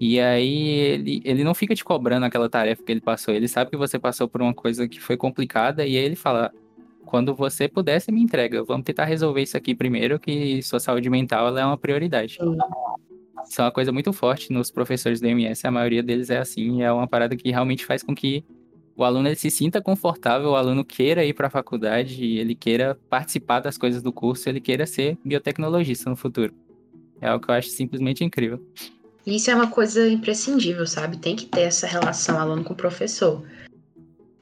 e 0.00 0.20
aí 0.20 0.68
ele, 0.68 1.20
ele 1.24 1.42
não 1.42 1.54
fica 1.54 1.74
te 1.74 1.84
cobrando 1.84 2.24
aquela 2.24 2.48
tarefa 2.48 2.82
que 2.82 2.92
ele 2.92 3.00
passou, 3.00 3.34
ele 3.34 3.48
sabe 3.48 3.70
que 3.70 3.76
você 3.76 3.98
passou 3.98 4.28
por 4.28 4.40
uma 4.40 4.54
coisa 4.54 4.86
que 4.88 5.00
foi 5.00 5.16
complicada, 5.16 5.84
e 5.84 5.96
aí 5.96 6.04
ele 6.04 6.14
fala, 6.14 6.52
quando 7.06 7.34
você 7.34 7.68
puder, 7.68 8.00
você 8.00 8.10
me 8.10 8.22
entrega. 8.22 8.62
Vamos 8.64 8.84
tentar 8.84 9.04
resolver 9.04 9.42
isso 9.42 9.56
aqui 9.56 9.74
primeiro, 9.74 10.18
que 10.18 10.62
sua 10.62 10.80
saúde 10.80 11.08
mental 11.10 11.56
é 11.56 11.64
uma 11.64 11.78
prioridade. 11.78 12.38
Isso 13.48 13.60
é 13.60 13.64
uma 13.64 13.72
coisa 13.72 13.92
muito 13.92 14.12
forte 14.12 14.52
nos 14.52 14.70
professores 14.70 15.20
do 15.20 15.26
MS, 15.26 15.66
a 15.66 15.70
maioria 15.70 16.02
deles 16.02 16.30
é 16.30 16.38
assim, 16.38 16.82
é 16.82 16.90
uma 16.90 17.06
parada 17.06 17.36
que 17.36 17.50
realmente 17.50 17.84
faz 17.84 18.02
com 18.02 18.14
que 18.14 18.44
o 18.96 19.04
aluno 19.04 19.34
se 19.34 19.50
sinta 19.50 19.82
confortável, 19.82 20.50
o 20.50 20.56
aluno 20.56 20.84
queira 20.84 21.24
ir 21.24 21.34
para 21.34 21.48
a 21.48 21.50
faculdade, 21.50 22.24
ele 22.24 22.54
queira 22.54 22.98
participar 23.10 23.60
das 23.60 23.76
coisas 23.76 24.02
do 24.02 24.12
curso, 24.12 24.48
ele 24.48 24.60
queira 24.60 24.86
ser 24.86 25.18
biotecnologista 25.24 26.08
no 26.08 26.16
futuro. 26.16 26.54
É 27.20 27.28
algo 27.28 27.44
que 27.44 27.50
eu 27.50 27.54
acho 27.54 27.68
simplesmente 27.68 28.24
incrível. 28.24 28.64
Isso 29.26 29.50
é 29.50 29.54
uma 29.54 29.68
coisa 29.68 30.06
imprescindível, 30.08 30.86
sabe? 30.86 31.16
Tem 31.16 31.34
que 31.34 31.46
ter 31.46 31.62
essa 31.62 31.86
relação 31.86 32.38
aluno 32.38 32.62
com 32.62 32.74
professor. 32.74 33.42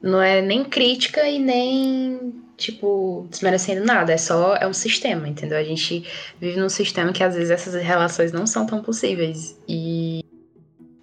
Não 0.02 0.20
é 0.20 0.42
nem 0.42 0.64
crítica 0.64 1.26
e 1.28 1.38
nem 1.38 2.41
tipo, 2.56 3.26
desmerecendo 3.30 3.84
nada, 3.84 4.12
é 4.12 4.16
só, 4.16 4.54
é 4.56 4.66
um 4.66 4.72
sistema, 4.72 5.28
entendeu? 5.28 5.58
A 5.58 5.64
gente 5.64 6.06
vive 6.40 6.58
num 6.58 6.68
sistema 6.68 7.12
que 7.12 7.22
às 7.22 7.34
vezes 7.34 7.50
essas 7.50 7.74
relações 7.74 8.32
não 8.32 8.46
são 8.46 8.66
tão 8.66 8.82
possíveis. 8.82 9.58
E, 9.68 10.24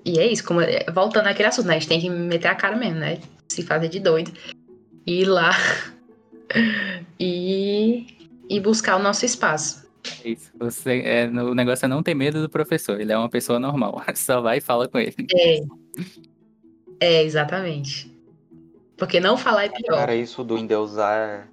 e 0.06 0.20
é 0.20 0.26
isso, 0.26 0.44
como, 0.44 0.62
voltando 0.94 1.28
àquele 1.28 1.50
assunto, 1.50 1.68
né? 1.68 1.76
A 1.76 1.80
gente 1.80 1.90
tem 1.90 2.02
que 2.02 2.10
meter 2.10 2.48
a 2.48 2.56
cara 2.56 2.76
mesmo, 2.76 3.00
né? 3.00 3.20
Se 3.48 3.64
fazer 3.64 3.90
de 3.90 4.00
doido. 4.00 4.32
Ir 5.06 5.26
lá 5.26 5.52
e, 7.20 8.06
e 8.50 8.60
buscar 8.60 8.98
o 8.98 9.04
nosso 9.04 9.26
espaço. 9.26 9.88
É 10.24 10.30
isso. 10.30 10.52
Você, 10.60 11.02
é, 11.04 11.28
o 11.28 11.54
negócio 11.54 11.86
é 11.86 11.90
não 11.90 12.02
ter 12.02 12.14
medo 12.14 12.42
do 12.42 12.50
professor. 12.50 13.00
Ele 13.00 13.12
é 13.12 13.18
uma 13.18 13.30
pessoa 13.30 13.60
normal. 13.60 14.02
Só 14.16 14.42
vai 14.42 14.58
e 14.58 14.62
fala 14.62 14.88
com 14.88 14.98
ele. 14.98 15.16
É. 15.36 15.60
É, 17.00 17.24
exatamente. 17.24 18.09
Porque 19.00 19.20
não 19.20 19.38
falar 19.38 19.66
é 19.66 19.70
pior. 19.70 19.98
Cara, 19.98 20.14
isso 20.14 20.44
do 20.44 20.58
endeusar. 20.58 21.48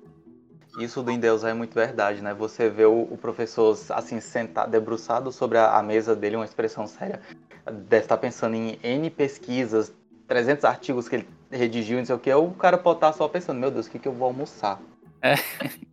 Isso 0.79 1.03
do 1.03 1.11
endeusar 1.11 1.53
é 1.53 1.55
muito 1.55 1.75
verdade, 1.75 2.21
né? 2.21 2.35
Você 2.35 2.69
vê 2.69 2.85
o, 2.85 3.03
o 3.03 3.17
professor 3.17 3.79
assim, 3.91 4.21
sentado, 4.21 4.71
debruçado 4.71 5.33
sobre 5.33 5.57
a, 5.57 5.79
a, 5.79 5.83
mesa 5.83 6.15
dele, 6.15 6.37
uma 6.37 6.45
expressão 6.45 6.87
séria. 6.87 7.21
Deve 7.65 8.05
estar 8.05 8.19
pensando 8.19 8.57
em 8.57 8.79
N 8.83 9.09
pesquisas, 9.09 9.95
300 10.29 10.65
artigos 10.65 11.09
que 11.09 11.17
ele 11.17 11.29
redigiu, 11.51 11.97
não 11.97 12.05
sei 12.05 12.15
o 12.15 12.19
que. 12.19 12.35
O 12.35 12.51
cara 12.51 12.77
pode 12.77 12.99
estar 12.99 13.13
só 13.15 13.27
pensando, 13.27 13.59
meu 13.59 13.71
Deus, 13.71 13.87
o 13.87 13.91
que, 13.91 13.99
que 13.99 14.09
eu 14.09 14.13
vou 14.13 14.27
almoçar? 14.27 14.79
É. 15.23 15.35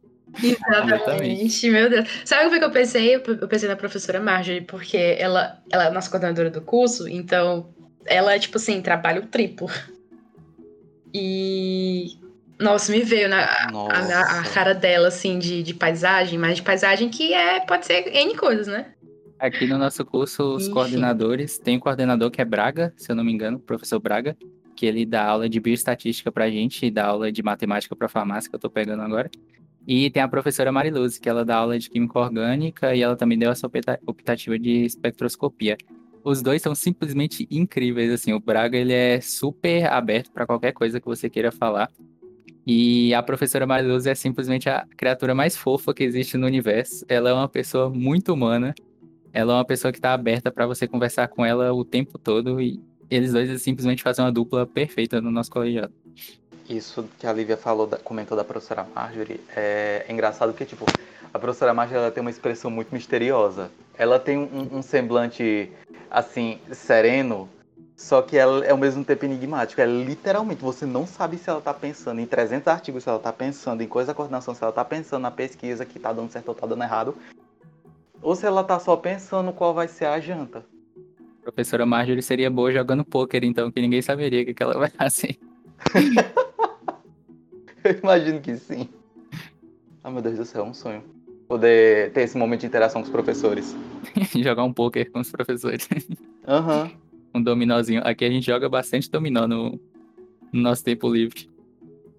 Exatamente, 0.43 1.69
meu 1.69 1.89
Deus. 1.89 2.09
Sabe 2.25 2.47
o 2.47 2.59
que 2.59 2.65
eu 2.65 2.71
pensei? 2.71 3.15
Eu 3.15 3.47
pensei 3.47 3.69
na 3.69 3.75
professora 3.75 4.19
Marjorie, 4.19 4.61
porque 4.61 4.97
ela, 4.97 5.59
ela 5.71 5.85
é 5.85 5.91
nossa 5.91 6.09
coordenadora 6.09 6.49
do 6.49 6.61
curso, 6.61 7.07
então 7.07 7.71
ela, 8.05 8.37
tipo 8.39 8.57
assim, 8.57 8.81
trabalha 8.81 9.21
o 9.21 9.27
triplo. 9.27 9.69
E. 11.13 12.17
Nossa, 12.59 12.91
me 12.91 13.01
veio 13.01 13.27
na 13.27 13.43
a, 13.43 14.39
a, 14.39 14.43
cara 14.43 14.73
dela, 14.73 15.09
assim, 15.09 15.37
de, 15.37 15.63
de 15.63 15.73
paisagem, 15.73 16.37
mas 16.39 16.57
de 16.57 16.63
paisagem 16.63 17.09
que 17.09 17.33
é, 17.33 17.59
pode 17.61 17.85
ser 17.85 18.07
N 18.07 18.35
coisas, 18.35 18.67
né? 18.67 18.93
Aqui 19.39 19.67
no 19.67 19.77
nosso 19.77 20.05
curso, 20.05 20.55
os 20.55 20.63
Enfim. 20.63 20.73
coordenadores, 20.73 21.57
tem 21.57 21.75
um 21.75 21.79
coordenador 21.79 22.31
que 22.31 22.41
é 22.41 22.45
Braga, 22.45 22.93
se 22.95 23.11
eu 23.11 23.15
não 23.15 23.23
me 23.23 23.33
engano, 23.33 23.57
o 23.57 23.59
professor 23.59 23.99
Braga, 23.99 24.37
que 24.75 24.85
ele 24.85 25.05
dá 25.05 25.25
aula 25.25 25.49
de 25.49 25.59
bioestatística 25.59 26.31
pra 26.31 26.49
gente 26.49 26.85
e 26.85 26.91
dá 26.91 27.07
aula 27.07 27.31
de 27.31 27.43
matemática 27.43 27.95
pra 27.95 28.07
farmácia, 28.07 28.49
que 28.49 28.55
eu 28.55 28.59
tô 28.59 28.69
pegando 28.69 29.01
agora. 29.01 29.29
E 29.85 30.09
tem 30.09 30.23
a 30.23 30.27
professora 30.27 30.71
Mariluz, 30.71 31.17
que 31.17 31.27
ela 31.27 31.43
dá 31.43 31.57
aula 31.57 31.77
de 31.77 31.89
Química 31.89 32.17
Orgânica 32.17 32.95
e 32.95 33.01
ela 33.01 33.17
também 33.17 33.37
deu 33.37 33.51
essa 33.51 33.69
optativa 34.05 34.57
de 34.57 34.85
espectroscopia. 34.85 35.77
Os 36.23 36.41
dois 36.41 36.61
são 36.61 36.73
simplesmente 36.73 37.47
incríveis, 37.51 38.11
assim, 38.11 38.31
o 38.31 38.39
Braga 38.39 38.77
ele 38.77 38.93
é 38.93 39.19
super 39.19 39.85
aberto 39.87 40.31
para 40.31 40.45
qualquer 40.45 40.71
coisa 40.71 40.99
que 40.99 41.05
você 41.05 41.29
queira 41.29 41.51
falar. 41.51 41.91
E 42.65 43.13
a 43.13 43.21
professora 43.21 43.67
Mariluz 43.67 44.07
é 44.07 44.15
simplesmente 44.15 44.69
a 44.69 44.87
criatura 44.95 45.35
mais 45.35 45.57
fofa 45.57 45.93
que 45.93 46.03
existe 46.03 46.37
no 46.37 46.47
universo. 46.47 47.05
Ela 47.09 47.29
é 47.29 47.33
uma 47.33 47.49
pessoa 47.49 47.89
muito 47.89 48.33
humana. 48.33 48.73
Ela 49.33 49.53
é 49.53 49.55
uma 49.57 49.65
pessoa 49.65 49.91
que 49.91 49.97
está 49.97 50.13
aberta 50.13 50.49
para 50.49 50.65
você 50.65 50.87
conversar 50.87 51.27
com 51.27 51.45
ela 51.45 51.73
o 51.73 51.83
tempo 51.83 52.17
todo 52.17 52.61
e 52.61 52.79
eles 53.09 53.33
dois 53.33 53.61
simplesmente 53.61 54.01
fazem 54.01 54.23
uma 54.23 54.31
dupla 54.31 54.65
perfeita 54.65 55.19
no 55.19 55.29
nosso 55.29 55.51
colegiado. 55.51 55.93
Isso 56.69 57.05
que 57.19 57.27
a 57.27 57.33
Lívia 57.33 57.57
falou, 57.57 57.87
comentou 58.03 58.37
da 58.37 58.43
professora 58.45 58.87
Marjorie, 58.95 59.41
é 59.53 60.05
engraçado 60.07 60.51
porque, 60.51 60.65
tipo, 60.65 60.85
a 61.33 61.39
professora 61.39 61.73
Marjorie 61.73 62.03
ela 62.03 62.11
tem 62.11 62.21
uma 62.21 62.29
expressão 62.29 62.69
muito 62.69 62.93
misteriosa. 62.93 63.71
Ela 63.97 64.19
tem 64.19 64.37
um, 64.37 64.77
um 64.77 64.81
semblante, 64.83 65.71
assim, 66.09 66.59
sereno, 66.71 67.49
só 67.95 68.21
que 68.21 68.37
ela 68.37 68.63
é 68.63 68.69
ao 68.69 68.77
mesmo 68.77 69.03
tempo 69.03 69.25
enigmático. 69.25 69.81
É 69.81 69.85
literalmente, 69.85 70.61
você 70.61 70.85
não 70.85 71.07
sabe 71.07 71.37
se 71.37 71.49
ela 71.49 71.57
está 71.57 71.73
pensando 71.73 72.21
em 72.21 72.25
300 72.27 72.67
artigos, 72.67 73.03
se 73.03 73.09
ela 73.09 73.17
está 73.17 73.33
pensando 73.33 73.81
em 73.81 73.87
coisa 73.87 74.07
da 74.07 74.13
coordenação, 74.13 74.53
se 74.53 74.61
ela 74.63 74.69
está 74.69 74.85
pensando 74.85 75.23
na 75.23 75.31
pesquisa 75.31 75.85
que 75.85 75.97
está 75.97 76.13
dando 76.13 76.31
certo 76.31 76.49
ou 76.49 76.53
está 76.53 76.67
dando 76.67 76.83
errado. 76.83 77.17
Ou 78.21 78.35
se 78.35 78.45
ela 78.45 78.61
está 78.61 78.79
só 78.79 78.95
pensando 78.95 79.51
qual 79.51 79.73
vai 79.73 79.87
ser 79.87 80.05
a 80.05 80.19
janta. 80.19 80.63
A 81.39 81.51
professora 81.51 81.85
Marjorie 81.85 82.21
seria 82.21 82.49
boa 82.51 82.71
jogando 82.71 83.03
pôquer, 83.03 83.43
então, 83.43 83.71
que 83.71 83.81
ninguém 83.81 84.03
saberia 84.03 84.43
o 84.43 84.45
que, 84.45 84.53
que 84.53 84.63
ela 84.63 84.77
vai 84.77 84.89
fazer. 84.89 85.37
Eu 87.83 87.99
imagino 88.01 88.39
que 88.39 88.55
sim. 88.55 88.87
Ah, 90.03 90.11
meu 90.11 90.21
Deus 90.21 90.37
do 90.37 90.45
céu, 90.45 90.63
é 90.63 90.67
um 90.67 90.73
sonho. 90.73 91.03
Poder 91.53 92.11
ter 92.13 92.21
esse 92.21 92.35
momento 92.35 92.61
de 92.61 92.65
interação 92.65 92.99
com 92.99 93.05
os 93.05 93.11
professores. 93.11 93.77
Jogar 94.41 94.63
um 94.63 94.73
poker 94.73 95.11
com 95.11 95.19
os 95.19 95.29
professores. 95.29 95.87
Aham. 96.47 96.85
Uhum. 96.85 96.91
Um 97.35 97.43
dominózinho. 97.43 98.01
Aqui 98.03 98.25
a 98.25 98.29
gente 98.31 98.47
joga 98.47 98.67
bastante 98.67 99.07
dominó 99.07 99.47
no, 99.47 99.79
no 100.51 100.61
nosso 100.61 100.83
tempo 100.83 101.07
livre. 101.13 101.47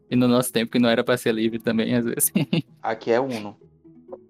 E 0.08 0.14
no 0.14 0.28
nosso 0.28 0.52
tempo 0.52 0.70
que 0.70 0.78
não 0.78 0.88
era 0.88 1.02
para 1.02 1.16
ser 1.16 1.34
livre 1.34 1.58
também, 1.58 1.96
às 1.96 2.04
vezes. 2.04 2.32
Aqui 2.80 3.10
é 3.10 3.18
Uno. 3.18 3.56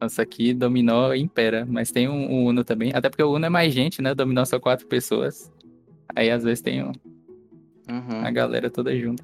Nossa, 0.01 0.23
aqui 0.23 0.55
dominó 0.55 1.13
impera, 1.13 1.67
mas 1.69 1.91
tem 1.91 2.09
um, 2.09 2.33
um, 2.33 2.47
Uno 2.47 2.65
também. 2.65 2.91
Até 2.95 3.11
porque 3.11 3.23
o 3.23 3.35
Uno 3.35 3.45
é 3.45 3.51
mais 3.51 3.75
gente, 3.75 4.01
né? 4.01 4.15
Dominó 4.15 4.43
só 4.47 4.59
quatro 4.59 4.87
pessoas. 4.87 5.53
Aí 6.17 6.31
às 6.31 6.45
vezes 6.45 6.63
tem 6.63 6.83
um, 6.83 6.93
uhum. 7.91 8.25
a 8.25 8.31
galera 8.31 8.71
toda 8.71 8.99
junto. 8.99 9.23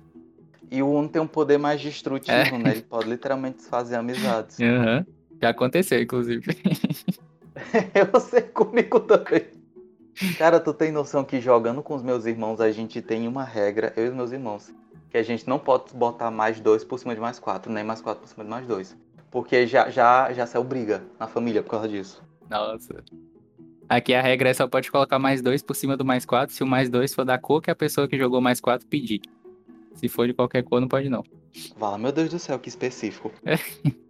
E 0.71 0.83
o 0.83 0.93
Uno 0.93 1.09
tem 1.09 1.23
um 1.23 1.27
poder 1.27 1.57
mais 1.57 1.81
destrutivo, 1.81 2.35
é. 2.35 2.59
né? 2.59 2.71
Ele 2.73 2.83
pode 2.83 3.09
literalmente 3.09 3.57
desfazer 3.57 3.97
amizades. 3.97 4.59
Uhum. 4.59 5.07
Já 5.41 5.51
aconteceu, 5.51 6.01
inclusive. 6.03 6.45
eu 7.95 8.21
sei 8.21 8.43
comigo 8.43 9.01
também. 9.01 9.47
Cara, 10.37 10.61
tu 10.61 10.75
tem 10.75 10.93
noção 10.93 11.25
que 11.25 11.41
jogando 11.41 11.83
com 11.83 11.95
os 11.95 12.03
meus 12.03 12.27
irmãos 12.27 12.61
a 12.61 12.71
gente 12.71 13.01
tem 13.01 13.27
uma 13.27 13.45
regra, 13.45 13.93
eu 13.97 14.07
e 14.07 14.09
os 14.11 14.15
meus 14.15 14.33
irmãos, 14.33 14.73
que 15.09 15.17
a 15.17 15.23
gente 15.23 15.49
não 15.49 15.59
pode 15.59 15.95
botar 15.95 16.31
mais 16.31 16.61
dois 16.61 16.85
por 16.85 16.99
cima 16.99 17.15
de 17.15 17.21
mais 17.21 17.39
quatro, 17.39 17.73
nem 17.73 17.83
mais 17.83 18.03
quatro 18.03 18.21
por 18.21 18.29
cima 18.29 18.45
de 18.45 18.51
mais 18.51 18.67
dois. 18.67 18.97
Porque 19.31 19.67
já, 19.67 19.89
já, 19.89 20.33
já 20.33 20.47
saiu 20.47 20.65
briga 20.65 21.03
na 21.19 21.27
família 21.27 21.63
por 21.63 21.71
causa 21.71 21.89
disso. 21.89 22.23
Nossa. 22.51 23.03
Aqui 23.89 24.13
a 24.13 24.21
regra 24.21 24.51
é 24.51 24.55
só 24.55 24.69
pode 24.69 24.91
colocar 24.91 25.19
mais 25.19 25.41
dois 25.41 25.63
por 25.63 25.75
cima 25.75 25.97
do 25.97 26.05
mais 26.05 26.27
quatro 26.27 26.55
se 26.55 26.63
o 26.63 26.67
mais 26.67 26.91
dois 26.91 27.15
for 27.15 27.25
da 27.25 27.39
cor 27.39 27.63
que 27.63 27.71
a 27.71 27.75
pessoa 27.75 28.07
que 28.07 28.19
jogou 28.19 28.41
mais 28.41 28.61
quatro 28.61 28.87
pedir. 28.87 29.21
Se 29.95 30.09
for 30.09 30.27
de 30.27 30.35
qualquer 30.35 30.63
cor, 30.63 30.81
não 30.81 30.89
pode 30.89 31.09
não. 31.09 31.25
Fala, 31.79 31.99
meu 31.99 32.13
Deus 32.13 32.31
do 32.31 32.39
céu, 32.39 32.59
que 32.59 32.69
específico. 32.69 33.33
É. 33.45 33.57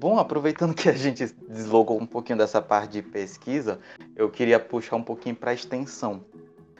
Bom, 0.00 0.18
aproveitando 0.18 0.72
que 0.72 0.88
a 0.88 0.94
gente 0.94 1.26
deslogou 1.46 2.00
um 2.00 2.06
pouquinho 2.06 2.38
dessa 2.38 2.62
parte 2.62 2.92
de 2.92 3.02
pesquisa, 3.02 3.78
eu 4.16 4.30
queria 4.30 4.58
puxar 4.58 4.96
um 4.96 5.02
pouquinho 5.02 5.36
para 5.36 5.52
extensão. 5.52 6.24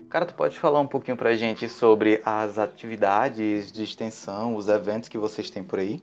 Cara, 0.09 0.25
tu 0.25 0.33
pode 0.33 0.59
falar 0.59 0.81
um 0.81 0.87
pouquinho 0.87 1.19
para 1.19 1.29
a 1.29 1.37
gente 1.37 1.69
sobre 1.69 2.23
as 2.25 2.59
atividades 2.59 3.71
de 3.71 3.85
extensão, 3.85 4.57
os 4.57 4.69
eventos 4.69 5.11
que 5.11 5.19
vocês 5.19 5.51
têm 5.51 5.63
por 5.63 5.79
aí? 5.79 6.03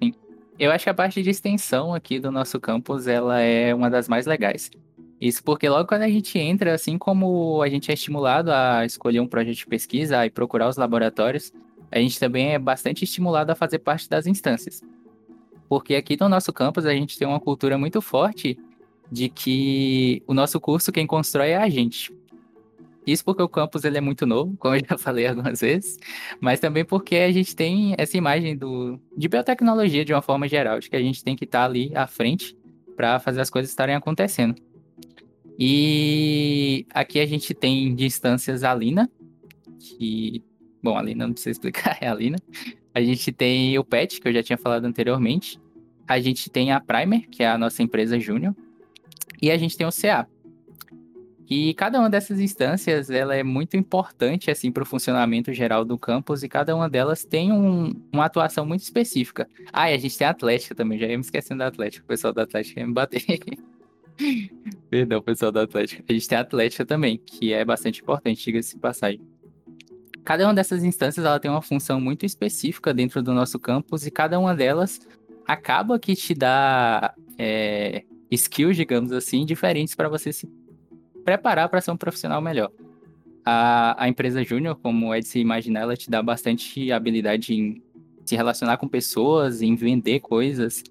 Sim. 0.00 0.14
Eu 0.56 0.70
acho 0.70 0.84
que 0.84 0.90
a 0.90 0.94
parte 0.94 1.20
de 1.20 1.30
extensão 1.30 1.92
aqui 1.92 2.20
do 2.20 2.30
nosso 2.30 2.60
campus, 2.60 3.08
ela 3.08 3.40
é 3.40 3.74
uma 3.74 3.90
das 3.90 4.08
mais 4.08 4.24
legais. 4.24 4.70
Isso 5.20 5.42
porque 5.42 5.68
logo 5.68 5.88
quando 5.88 6.02
a 6.02 6.08
gente 6.08 6.38
entra, 6.38 6.74
assim 6.74 6.96
como 6.96 7.60
a 7.60 7.68
gente 7.68 7.90
é 7.90 7.94
estimulado 7.94 8.52
a 8.52 8.86
escolher 8.86 9.18
um 9.18 9.26
projeto 9.26 9.56
de 9.56 9.66
pesquisa 9.66 10.24
e 10.24 10.30
procurar 10.30 10.68
os 10.68 10.76
laboratórios, 10.76 11.52
a 11.90 11.98
gente 11.98 12.20
também 12.20 12.54
é 12.54 12.58
bastante 12.58 13.02
estimulado 13.02 13.50
a 13.50 13.56
fazer 13.56 13.80
parte 13.80 14.08
das 14.08 14.28
instâncias. 14.28 14.80
Porque 15.68 15.94
aqui 15.94 16.16
no 16.18 16.28
nosso 16.28 16.52
campus 16.52 16.86
a 16.86 16.92
gente 16.92 17.18
tem 17.18 17.26
uma 17.26 17.40
cultura 17.40 17.76
muito 17.76 18.00
forte 18.00 18.58
de 19.10 19.28
que 19.28 20.22
o 20.26 20.34
nosso 20.34 20.60
curso 20.60 20.92
quem 20.92 21.06
constrói 21.06 21.50
é 21.50 21.56
a 21.56 21.68
gente. 21.68 22.12
Isso 23.06 23.24
porque 23.24 23.42
o 23.42 23.48
campus 23.48 23.84
ele 23.84 23.98
é 23.98 24.00
muito 24.00 24.26
novo, 24.26 24.56
como 24.58 24.74
eu 24.74 24.80
já 24.80 24.98
falei 24.98 25.28
algumas 25.28 25.60
vezes, 25.60 25.96
mas 26.40 26.58
também 26.58 26.84
porque 26.84 27.16
a 27.16 27.30
gente 27.30 27.54
tem 27.54 27.94
essa 27.96 28.16
imagem 28.16 28.56
do, 28.56 29.00
de 29.16 29.28
biotecnologia 29.28 30.04
de 30.04 30.12
uma 30.12 30.22
forma 30.22 30.48
geral, 30.48 30.80
de 30.80 30.90
que 30.90 30.96
a 30.96 31.02
gente 31.02 31.22
tem 31.22 31.36
que 31.36 31.44
estar 31.44 31.64
ali 31.64 31.92
à 31.94 32.06
frente 32.06 32.56
para 32.96 33.20
fazer 33.20 33.40
as 33.40 33.50
coisas 33.50 33.70
estarem 33.70 33.94
acontecendo. 33.94 34.56
E 35.58 36.84
aqui 36.92 37.20
a 37.20 37.26
gente 37.26 37.54
tem 37.54 37.94
distâncias 37.94 38.64
Alina, 38.64 39.08
que, 39.78 40.42
bom, 40.82 40.96
a 40.96 41.00
Alina 41.00 41.26
não 41.26 41.32
precisa 41.32 41.52
explicar, 41.52 41.96
é 42.02 42.08
a 42.08 42.12
Alina. 42.12 42.38
A 42.96 43.02
gente 43.02 43.30
tem 43.30 43.78
o 43.78 43.84
PET, 43.84 44.22
que 44.22 44.26
eu 44.26 44.32
já 44.32 44.42
tinha 44.42 44.56
falado 44.56 44.86
anteriormente. 44.86 45.60
A 46.08 46.18
gente 46.18 46.48
tem 46.48 46.72
a 46.72 46.80
Primer, 46.80 47.28
que 47.28 47.42
é 47.42 47.48
a 47.48 47.58
nossa 47.58 47.82
empresa 47.82 48.18
júnior. 48.18 48.56
E 49.42 49.50
a 49.50 49.58
gente 49.58 49.76
tem 49.76 49.86
o 49.86 49.90
CA, 49.92 50.26
e 51.46 51.74
cada 51.74 52.00
uma 52.00 52.08
dessas 52.08 52.40
instâncias 52.40 53.10
ela 53.10 53.36
é 53.36 53.42
muito 53.42 53.76
importante 53.76 54.50
assim 54.50 54.72
para 54.72 54.82
o 54.82 54.86
funcionamento 54.86 55.52
geral 55.52 55.84
do 55.84 55.98
campus 55.98 56.42
e 56.42 56.48
cada 56.48 56.74
uma 56.74 56.88
delas 56.88 57.22
tem 57.22 57.52
um, 57.52 57.92
uma 58.10 58.24
atuação 58.24 58.64
muito 58.64 58.80
específica. 58.80 59.46
Ah, 59.70 59.90
e 59.90 59.94
a 59.94 59.98
gente 59.98 60.16
tem 60.16 60.26
a 60.26 60.30
Atlética 60.30 60.74
também, 60.74 60.98
já 60.98 61.06
ia 61.06 61.18
me 61.18 61.22
esquecendo 61.22 61.58
da 61.58 61.66
Atlética, 61.66 62.02
o 62.02 62.08
pessoal 62.08 62.32
da 62.32 62.44
Atlética 62.44 62.80
ia 62.80 62.86
me 62.86 62.94
bater. 62.94 63.22
Perdão, 64.90 65.20
pessoal 65.20 65.52
da 65.52 65.62
Atlética. 65.62 66.02
A 66.08 66.12
gente 66.12 66.26
tem 66.26 66.38
a 66.38 66.40
Atlética 66.40 66.86
também, 66.86 67.18
que 67.18 67.52
é 67.52 67.62
bastante 67.62 68.00
importante, 68.00 68.42
diga-se 68.42 68.74
de 68.74 68.80
passagem. 68.80 69.20
Cada 70.26 70.44
uma 70.44 70.52
dessas 70.52 70.82
instâncias 70.82 71.24
ela 71.24 71.38
tem 71.38 71.48
uma 71.48 71.62
função 71.62 72.00
muito 72.00 72.26
específica 72.26 72.92
dentro 72.92 73.22
do 73.22 73.32
nosso 73.32 73.60
campus 73.60 74.04
e 74.04 74.10
cada 74.10 74.40
uma 74.40 74.56
delas 74.56 75.00
acaba 75.46 76.00
que 76.00 76.16
te 76.16 76.34
dá 76.34 77.14
é, 77.38 78.02
skills, 78.28 78.76
digamos 78.76 79.12
assim, 79.12 79.46
diferentes 79.46 79.94
para 79.94 80.08
você 80.08 80.32
se 80.32 80.50
preparar 81.24 81.68
para 81.68 81.80
ser 81.80 81.92
um 81.92 81.96
profissional 81.96 82.42
melhor. 82.42 82.72
A, 83.44 84.02
a 84.02 84.08
empresa 84.08 84.42
júnior, 84.42 84.74
como 84.82 85.14
é 85.14 85.20
de 85.20 85.28
se 85.28 85.38
imaginar, 85.38 85.82
ela 85.82 85.96
te 85.96 86.10
dá 86.10 86.20
bastante 86.20 86.90
habilidade 86.90 87.54
em 87.54 87.80
se 88.24 88.34
relacionar 88.34 88.78
com 88.78 88.88
pessoas, 88.88 89.62
em 89.62 89.76
vender 89.76 90.18
coisas, 90.18 90.82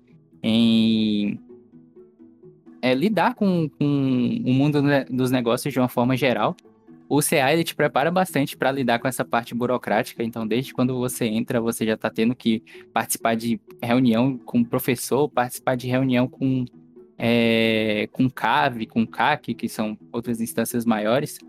em 0.41 1.38
é, 2.82 2.93
lidar 2.93 3.36
com, 3.36 3.67
com 3.67 3.86
o 3.86 4.54
mundo 4.54 4.82
dos 5.10 5.30
negócios 5.30 5.74
de 5.74 5.80
uma 5.80 5.89
forma 5.89 6.15
geral. 6.15 6.56
O 7.08 7.22
CA 7.22 7.54
ele 7.54 7.63
te 7.63 7.76
prepara 7.76 8.10
bastante 8.10 8.58
para 8.58 8.72
lidar 8.72 9.00
com 9.00 9.08
essa 9.08 9.24
parte 9.24 9.54
burocrática, 9.54 10.24
então 10.24 10.48
desde 10.48 10.74
quando 10.74 10.98
você 10.98 11.26
entra, 11.26 11.62
você 11.62 11.86
já 11.86 11.94
está 11.94 12.10
tendo 12.10 12.36
que 12.36 12.63
participar 12.91 13.36
de 13.36 13.60
reunião 13.82 14.38
com 14.38 14.62
o 14.62 14.65
professor, 14.65 15.30
participar 15.30 15.76
de 15.76 15.88
reunião 15.88 16.28
com 16.28 16.65
é, 17.18 18.10
com 18.12 18.30
CAV, 18.30 18.88
com 18.88 19.06
CAC, 19.06 19.54
que 19.54 19.70
são 19.70 19.98
outras 20.12 20.41
instâncias 20.41 20.86
maiores, 20.86 21.39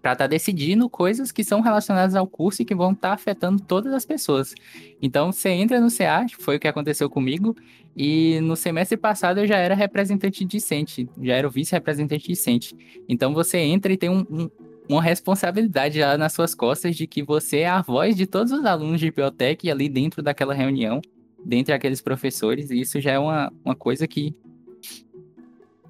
para 0.00 0.12
estar 0.12 0.24
tá 0.24 0.26
decidindo 0.26 0.88
coisas 0.88 1.32
que 1.32 1.42
são 1.42 1.60
relacionadas 1.60 2.14
ao 2.14 2.26
curso 2.26 2.62
e 2.62 2.64
que 2.64 2.74
vão 2.74 2.92
estar 2.92 3.08
tá 3.08 3.14
afetando 3.14 3.60
todas 3.62 3.92
as 3.92 4.04
pessoas. 4.04 4.54
Então, 5.02 5.32
você 5.32 5.48
entra 5.48 5.80
no 5.80 5.88
CA, 5.90 6.26
foi 6.38 6.56
o 6.56 6.60
que 6.60 6.68
aconteceu 6.68 7.10
comigo, 7.10 7.56
e 7.96 8.38
no 8.40 8.54
semestre 8.54 8.96
passado 8.96 9.40
eu 9.40 9.46
já 9.46 9.56
era 9.56 9.74
representante 9.74 10.44
discente, 10.44 11.08
já 11.20 11.34
era 11.34 11.48
o 11.48 11.50
vice-representante 11.50 12.28
discente. 12.28 12.76
Então, 13.08 13.32
você 13.32 13.58
entra 13.58 13.92
e 13.92 13.96
tem 13.96 14.10
um, 14.10 14.24
um, 14.30 14.50
uma 14.88 15.02
responsabilidade 15.02 15.98
já 15.98 16.16
nas 16.16 16.32
suas 16.32 16.54
costas 16.54 16.96
de 16.96 17.06
que 17.06 17.22
você 17.22 17.58
é 17.58 17.68
a 17.68 17.82
voz 17.82 18.16
de 18.16 18.26
todos 18.26 18.52
os 18.52 18.64
alunos 18.64 19.00
de 19.00 19.06
biblioteca 19.06 19.70
ali 19.70 19.88
dentro 19.88 20.22
daquela 20.22 20.54
reunião, 20.54 21.00
dentre 21.44 21.74
aqueles 21.74 22.00
professores, 22.00 22.70
e 22.70 22.80
isso 22.80 23.00
já 23.00 23.12
é 23.12 23.18
uma, 23.18 23.52
uma 23.64 23.74
coisa 23.74 24.06
que 24.06 24.34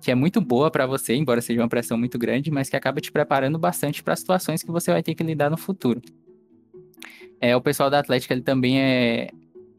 que 0.00 0.10
é 0.12 0.14
muito 0.14 0.40
boa 0.40 0.70
para 0.70 0.86
você, 0.86 1.16
embora 1.16 1.40
seja 1.40 1.60
uma 1.60 1.68
pressão 1.68 1.98
muito 1.98 2.16
grande, 2.16 2.48
mas 2.48 2.68
que 2.70 2.76
acaba 2.76 3.00
te 3.00 3.10
preparando 3.10 3.58
bastante 3.58 4.04
para 4.04 4.14
situações 4.14 4.62
que 4.62 4.70
você 4.70 4.92
vai 4.92 5.02
ter 5.02 5.16
que 5.16 5.24
lidar 5.24 5.50
no 5.50 5.56
futuro. 5.56 6.00
É, 7.40 7.56
o 7.56 7.60
pessoal 7.60 7.90
da 7.90 7.98
Atlética 7.98 8.32
ele 8.32 8.42
também 8.42 8.80
é, 8.80 9.30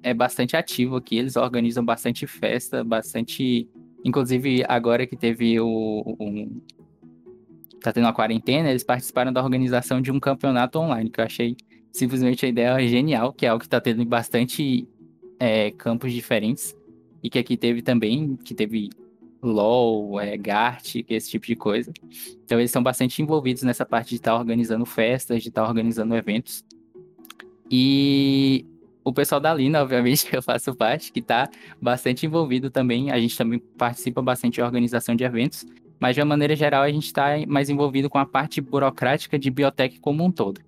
é 0.04 0.14
bastante 0.14 0.58
ativo 0.58 0.98
aqui, 0.98 1.18
eles 1.18 1.38
organizam 1.38 1.84
bastante 1.86 2.28
festa, 2.28 2.84
bastante. 2.84 3.70
Inclusive, 4.04 4.66
agora 4.68 5.08
que 5.08 5.16
teve 5.16 5.60
o. 5.62 5.68
o 6.20 6.62
tá 7.82 7.94
tendo 7.94 8.08
a 8.08 8.14
quarentena, 8.14 8.70
eles 8.70 8.84
participaram 8.84 9.32
da 9.32 9.42
organização 9.44 10.02
de 10.02 10.12
um 10.12 10.20
campeonato 10.20 10.80
online, 10.80 11.10
que 11.10 11.20
eu 11.20 11.26
achei 11.26 11.56
simplesmente 11.92 12.46
a 12.46 12.50
ideia 12.50 12.88
genial, 12.88 13.34
que 13.34 13.46
é 13.46 13.50
algo 13.50 13.62
que 13.62 13.70
tá 13.70 13.82
tendo 13.82 14.02
em 14.02 14.08
bastante 14.08 14.88
é, 15.40 15.72
campos 15.72 16.14
diferentes. 16.14 16.76
e 17.24 17.30
que 17.30 17.40
aqui 17.40 17.58
teve 17.58 17.82
também, 17.82 18.36
que 18.38 18.54
teve 18.54 18.90
LOL, 19.42 20.20
é, 20.20 20.38
GART, 20.38 21.04
esse 21.10 21.30
tipo 21.30 21.46
de 21.46 21.56
coisa. 21.56 21.92
Então 22.46 22.60
eles 22.60 22.70
estão 22.70 22.84
bastante 22.84 23.22
envolvidos 23.22 23.64
nessa 23.64 23.86
parte 23.86 24.10
de 24.10 24.16
estar 24.16 24.32
tá 24.32 24.38
organizando 24.38 24.86
festas, 24.86 25.42
de 25.42 25.50
estar 25.50 25.64
tá 25.64 25.68
organizando 25.68 26.16
eventos. 26.16 26.64
E 27.70 28.66
o 29.04 29.14
pessoal 29.14 29.40
da 29.40 29.54
Lina, 29.54 29.82
obviamente, 29.82 30.26
que 30.30 30.36
eu 30.36 30.42
faço 30.42 30.76
parte, 30.76 31.12
que 31.12 31.20
está 31.20 31.50
bastante 31.82 32.26
envolvido 32.26 32.70
também. 32.70 33.12
A 33.12 33.20
gente 33.20 33.38
também 33.38 33.60
participa 33.60 34.22
bastante 34.22 34.56
de 34.56 34.62
organização 34.62 35.16
de 35.16 35.24
eventos, 35.24 35.66
mas 36.00 36.16
de 36.16 36.22
uma 36.22 36.28
maneira 36.28 36.56
geral 36.56 36.84
a 36.84 36.92
gente 36.92 37.06
está 37.06 37.38
mais 37.48 37.70
envolvido 37.70 38.10
com 38.10 38.18
a 38.18 38.26
parte 38.26 38.62
burocrática 38.62 39.38
de 39.38 39.50
biotech 39.50 40.00
como 40.00 40.24
um 40.24 40.32
todo. 40.32 40.62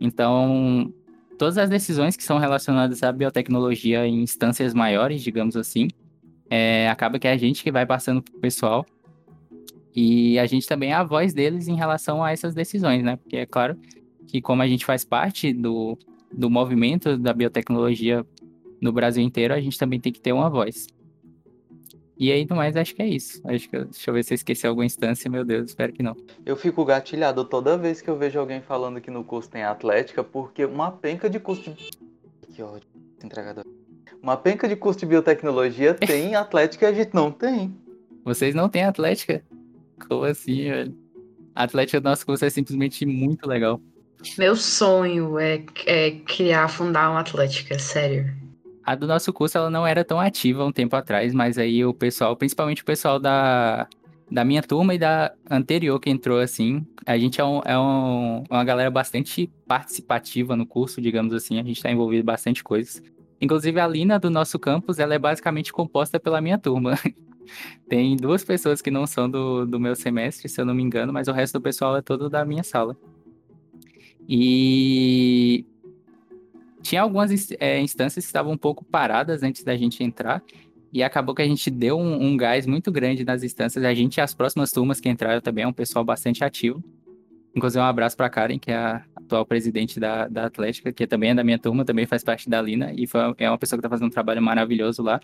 Então, 0.00 0.92
todas 1.38 1.58
as 1.58 1.70
decisões 1.70 2.16
que 2.16 2.22
são 2.22 2.38
relacionadas 2.38 3.02
à 3.02 3.12
biotecnologia 3.12 4.06
em 4.06 4.22
instâncias 4.22 4.74
maiores, 4.74 5.22
digamos 5.22 5.56
assim, 5.56 5.88
é, 6.48 6.88
acaba 6.88 7.18
que 7.18 7.26
é 7.26 7.32
a 7.32 7.36
gente 7.36 7.62
que 7.62 7.72
vai 7.72 7.84
passando 7.84 8.22
para 8.22 8.36
o 8.36 8.40
pessoal 8.40 8.86
e 9.94 10.38
a 10.38 10.46
gente 10.46 10.66
também 10.66 10.90
é 10.90 10.94
a 10.94 11.02
voz 11.02 11.32
deles 11.32 11.68
em 11.68 11.74
relação 11.74 12.22
a 12.22 12.30
essas 12.30 12.54
decisões, 12.54 13.02
né? 13.02 13.16
Porque 13.16 13.38
é 13.38 13.46
claro 13.46 13.78
que 14.26 14.42
como 14.42 14.60
a 14.60 14.68
gente 14.68 14.84
faz 14.84 15.04
parte 15.04 15.54
do, 15.54 15.98
do 16.30 16.50
movimento 16.50 17.16
da 17.16 17.32
biotecnologia 17.32 18.24
no 18.78 18.92
Brasil 18.92 19.24
inteiro, 19.24 19.54
a 19.54 19.60
gente 19.60 19.78
também 19.78 19.98
tem 19.98 20.12
que 20.12 20.20
ter 20.20 20.32
uma 20.32 20.50
voz. 20.50 20.86
E 22.18 22.32
aí, 22.32 22.46
no 22.48 22.56
mais, 22.56 22.76
acho 22.76 22.94
que 22.94 23.02
é 23.02 23.06
isso. 23.06 23.42
Acho 23.44 23.68
que, 23.68 23.78
deixa 23.78 24.10
eu 24.10 24.14
ver 24.14 24.24
se 24.24 24.32
eu 24.32 24.36
esqueci 24.36 24.66
alguma 24.66 24.86
instância, 24.86 25.30
meu 25.30 25.44
Deus, 25.44 25.68
espero 25.68 25.92
que 25.92 26.02
não. 26.02 26.16
Eu 26.46 26.56
fico 26.56 26.84
gatilhado 26.84 27.44
toda 27.44 27.76
vez 27.76 28.00
que 28.00 28.08
eu 28.08 28.16
vejo 28.16 28.38
alguém 28.38 28.62
falando 28.62 29.00
que 29.00 29.10
no 29.10 29.22
curso 29.22 29.50
tem 29.50 29.62
atlética, 29.62 30.24
porque 30.24 30.64
uma 30.64 30.90
penca 30.90 31.28
de 31.28 31.38
curso 31.38 31.70
de... 31.70 31.90
Que 32.54 32.62
ódio, 32.62 32.88
entregador. 33.22 33.64
Uma 34.22 34.36
penca 34.36 34.66
de 34.66 34.74
curso 34.76 35.00
de 35.00 35.06
biotecnologia 35.06 35.92
tem 35.94 36.34
atlética 36.34 36.86
e 36.86 36.88
a 36.88 36.92
gente 36.92 37.14
não 37.14 37.30
tem. 37.30 37.76
Vocês 38.24 38.54
não 38.54 38.68
têm 38.68 38.84
atlética? 38.84 39.44
Como 40.08 40.24
assim, 40.24 40.70
velho? 40.70 40.96
A 41.54 41.64
atlética 41.64 42.00
do 42.00 42.08
nosso 42.08 42.24
curso 42.24 42.44
é 42.44 42.50
simplesmente 42.50 43.04
muito 43.04 43.46
legal. 43.46 43.80
Meu 44.38 44.56
sonho 44.56 45.38
é, 45.38 45.62
é 45.84 46.10
criar, 46.10 46.68
fundar 46.68 47.10
uma 47.10 47.20
atlética, 47.20 47.78
sério. 47.78 48.45
A 48.86 48.94
do 48.94 49.04
nosso 49.04 49.32
curso 49.32 49.58
ela 49.58 49.68
não 49.68 49.84
era 49.84 50.04
tão 50.04 50.20
ativa 50.20 50.64
um 50.64 50.70
tempo 50.70 50.94
atrás, 50.94 51.34
mas 51.34 51.58
aí 51.58 51.84
o 51.84 51.92
pessoal, 51.92 52.36
principalmente 52.36 52.82
o 52.82 52.84
pessoal 52.84 53.18
da, 53.18 53.88
da 54.30 54.44
minha 54.44 54.62
turma 54.62 54.94
e 54.94 54.98
da 54.98 55.32
anterior 55.50 55.98
que 55.98 56.08
entrou, 56.08 56.38
assim, 56.38 56.86
a 57.04 57.18
gente 57.18 57.40
é, 57.40 57.44
um, 57.44 57.60
é 57.64 57.76
um, 57.76 58.44
uma 58.48 58.62
galera 58.62 58.88
bastante 58.88 59.50
participativa 59.66 60.54
no 60.54 60.64
curso, 60.64 61.00
digamos 61.00 61.34
assim, 61.34 61.58
a 61.58 61.64
gente 61.64 61.78
está 61.78 61.90
envolvido 61.90 62.22
em 62.22 62.24
bastante 62.24 62.62
coisas. 62.62 63.02
Inclusive 63.40 63.80
a 63.80 63.88
Lina 63.88 64.20
do 64.20 64.30
nosso 64.30 64.56
campus, 64.56 65.00
ela 65.00 65.14
é 65.14 65.18
basicamente 65.18 65.72
composta 65.72 66.20
pela 66.20 66.40
minha 66.40 66.56
turma. 66.56 66.96
Tem 67.88 68.16
duas 68.16 68.44
pessoas 68.44 68.80
que 68.80 68.90
não 68.90 69.04
são 69.04 69.28
do, 69.28 69.66
do 69.66 69.80
meu 69.80 69.96
semestre, 69.96 70.48
se 70.48 70.60
eu 70.60 70.64
não 70.64 70.74
me 70.74 70.82
engano, 70.84 71.12
mas 71.12 71.26
o 71.26 71.32
resto 71.32 71.58
do 71.58 71.62
pessoal 71.62 71.96
é 71.96 72.02
todo 72.02 72.30
da 72.30 72.44
minha 72.44 72.62
sala. 72.62 72.96
E 74.28 75.64
tinha 76.86 77.02
algumas 77.02 77.50
é, 77.58 77.80
instâncias 77.80 78.24
que 78.24 78.28
estavam 78.28 78.52
um 78.52 78.56
pouco 78.56 78.84
paradas 78.84 79.42
antes 79.42 79.64
da 79.64 79.76
gente 79.76 80.02
entrar. 80.04 80.42
E 80.92 81.02
acabou 81.02 81.34
que 81.34 81.42
a 81.42 81.46
gente 81.46 81.68
deu 81.70 81.98
um, 81.98 82.24
um 82.24 82.36
gás 82.36 82.64
muito 82.64 82.92
grande 82.92 83.24
nas 83.24 83.42
instâncias. 83.42 83.84
A 83.84 83.92
gente 83.92 84.16
e 84.16 84.20
as 84.20 84.32
próximas 84.32 84.70
turmas 84.70 85.00
que 85.00 85.08
entraram 85.08 85.40
também 85.40 85.64
é 85.64 85.66
um 85.66 85.72
pessoal 85.72 86.04
bastante 86.04 86.44
ativo. 86.44 86.82
Inclusive, 87.54 87.80
um 87.80 87.86
abraço 87.86 88.16
para 88.16 88.30
Karen, 88.30 88.58
que 88.58 88.70
é 88.70 88.76
a 88.76 89.04
atual 89.14 89.44
presidente 89.44 89.98
da, 89.98 90.28
da 90.28 90.46
Atlética, 90.46 90.92
que 90.92 91.06
também 91.06 91.30
é 91.30 91.34
da 91.34 91.42
minha 91.42 91.58
turma, 91.58 91.84
também 91.84 92.06
faz 92.06 92.22
parte 92.22 92.48
da 92.48 92.60
Lina, 92.62 92.92
e 92.94 93.06
foi, 93.06 93.20
é 93.38 93.50
uma 93.50 93.58
pessoa 93.58 93.78
que 93.78 93.80
está 93.80 93.88
fazendo 93.88 94.08
um 94.08 94.10
trabalho 94.10 94.40
maravilhoso 94.42 95.02
lá. 95.02 95.20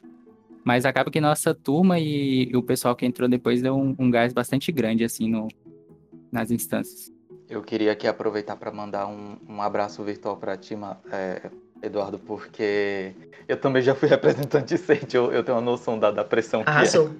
Mas 0.64 0.84
acaba 0.84 1.10
que 1.10 1.20
nossa 1.20 1.54
turma 1.54 1.98
e, 1.98 2.48
e 2.50 2.56
o 2.56 2.62
pessoal 2.62 2.96
que 2.96 3.04
entrou 3.06 3.28
depois 3.28 3.62
deu 3.62 3.76
um, 3.76 3.94
um 3.98 4.10
gás 4.10 4.32
bastante 4.32 4.72
grande, 4.72 5.04
assim, 5.04 5.28
no, 5.28 5.48
nas 6.30 6.50
instâncias. 6.50 7.12
Eu 7.53 7.62
queria 7.62 7.92
aqui 7.92 8.07
aproveitar 8.07 8.57
para 8.57 8.72
mandar 8.72 9.07
um, 9.07 9.36
um, 9.46 9.61
abraço 9.61 10.03
virtual 10.03 10.38
para 10.38 10.57
ti, 10.57 10.74
é, 11.12 11.50
Eduardo, 11.82 12.18
porque 12.18 13.12
eu 13.46 13.59
também 13.59 13.82
já 13.82 13.94
fui 13.94 14.09
representante 14.09 14.72
decente, 14.72 15.14
eu, 15.14 15.30
eu 15.30 15.44
tenho 15.44 15.59
uma 15.59 15.62
noção 15.62 15.98
da, 15.98 16.11
da 16.11 16.24
pressão 16.24 16.62
ah, 16.64 16.80
que 16.80 16.96
é. 16.96 17.11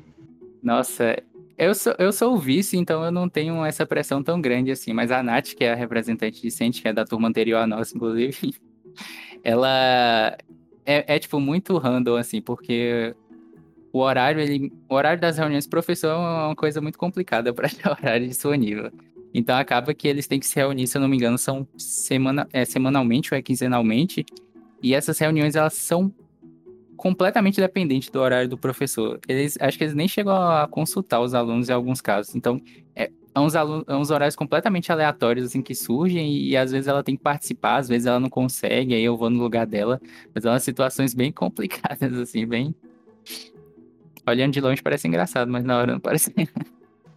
Nossa, 0.63 1.23
eu 1.59 1.75
sou, 1.75 1.95
eu 1.99 2.11
sou 2.15 2.33
o 2.33 2.39
vice, 2.39 2.79
então 2.79 3.05
eu 3.05 3.13
não 3.13 3.29
tenho 3.29 3.63
essa 3.63 3.85
pressão 3.85 4.23
tão 4.23 4.41
grande 4.41 4.71
assim, 4.71 4.95
mas 4.95 5.11
a 5.11 5.23
Nath, 5.23 5.49
que 5.55 5.65
é 5.65 5.73
a 5.73 5.77
representante 5.77 6.41
decente, 6.41 6.81
que 6.81 6.89
é 6.89 6.95
da 6.95 7.05
turma 7.05 7.29
anterior 7.29 7.59
à 7.59 7.67
nossa, 7.67 7.95
inclusive, 7.95 8.55
ela 9.45 10.39
é, 10.87 11.15
é 11.15 11.19
tipo 11.19 11.39
muito 11.41 11.77
random, 11.77 12.17
assim, 12.17 12.41
porque 12.41 13.15
o 13.93 13.99
horário, 13.99 14.41
ele, 14.41 14.73
o 14.89 14.95
horário 14.95 15.21
das 15.21 15.37
reuniões 15.37 15.67
professor 15.67 16.09
é 16.09 16.47
uma 16.47 16.57
coisa 16.57 16.81
muito 16.81 16.97
complicada 16.97 17.53
para 17.53 17.69
o 17.69 17.91
horário 18.01 18.27
disponível. 18.27 18.91
Então 19.35 19.57
acaba 19.57 19.95
que 19.95 20.07
eles 20.07 20.27
têm 20.27 20.39
que 20.39 20.47
se 20.47 20.57
reunir, 20.57 20.87
se 20.87 20.97
eu 20.97 21.01
não 21.01 21.09
me 21.09 21.17
engano, 21.17 21.39
são 21.39 21.67
semana, 21.77 22.47
é, 22.53 22.65
semanalmente 22.65 23.33
ou 23.33 23.39
é 23.39 23.43
quinzenalmente. 23.43 24.25
E 24.83 24.95
essas 24.95 25.19
reuniões 25.19 25.57
elas 25.57 25.75
são 25.75 26.13
completamente 26.97 27.61
dependentes 27.61 28.11
do 28.11 28.21
horário 28.21 28.49
do 28.49 28.59
professor. 28.59 29.19
Eles 29.27 29.57
acho 29.61 29.79
que 29.79 29.85
eles 29.85 29.95
nem 29.95 30.07
chegam 30.07 30.35
a 30.35 30.69
consultar 30.69 31.21
os 31.21 31.35
alunos 31.35 31.69
em 31.69 31.73
alguns 31.73 32.01
casos. 32.01 32.35
Então 32.35 32.61
é, 32.95 33.11
é 33.35 33.41
uns, 33.41 33.55
é 33.55 33.65
uns 33.97 34.11
horários 34.11 34.37
completamente 34.37 34.93
aleatórios 34.93 35.47
assim 35.47 35.63
que 35.63 35.75
surgem 35.75 36.33
e, 36.33 36.51
e, 36.51 36.57
às 36.57 36.71
vezes 36.71 36.87
ela 36.87 37.03
tem 37.03 37.17
que 37.17 37.23
participar, 37.23 37.79
às 37.79 37.89
vezes 37.89 38.07
ela 38.07 38.21
não 38.21 38.29
consegue, 38.29 38.95
aí 38.95 39.03
eu 39.03 39.17
vou 39.17 39.31
no 39.31 39.43
lugar 39.43 39.67
dela. 39.67 40.01
Mas 40.35 40.45
é 40.45 40.51
umas 40.51 40.63
situações 40.63 41.15
bem 41.15 41.33
complicadas 41.33 42.13
assim, 42.15 42.47
bem 42.47 42.75
olhando 44.27 44.53
de 44.53 44.61
longe 44.61 44.83
parece 44.83 45.09
engraçado, 45.09 45.51
mas 45.51 45.65
na 45.65 45.79
hora 45.79 45.93
não 45.93 46.01
parece. 46.01 46.33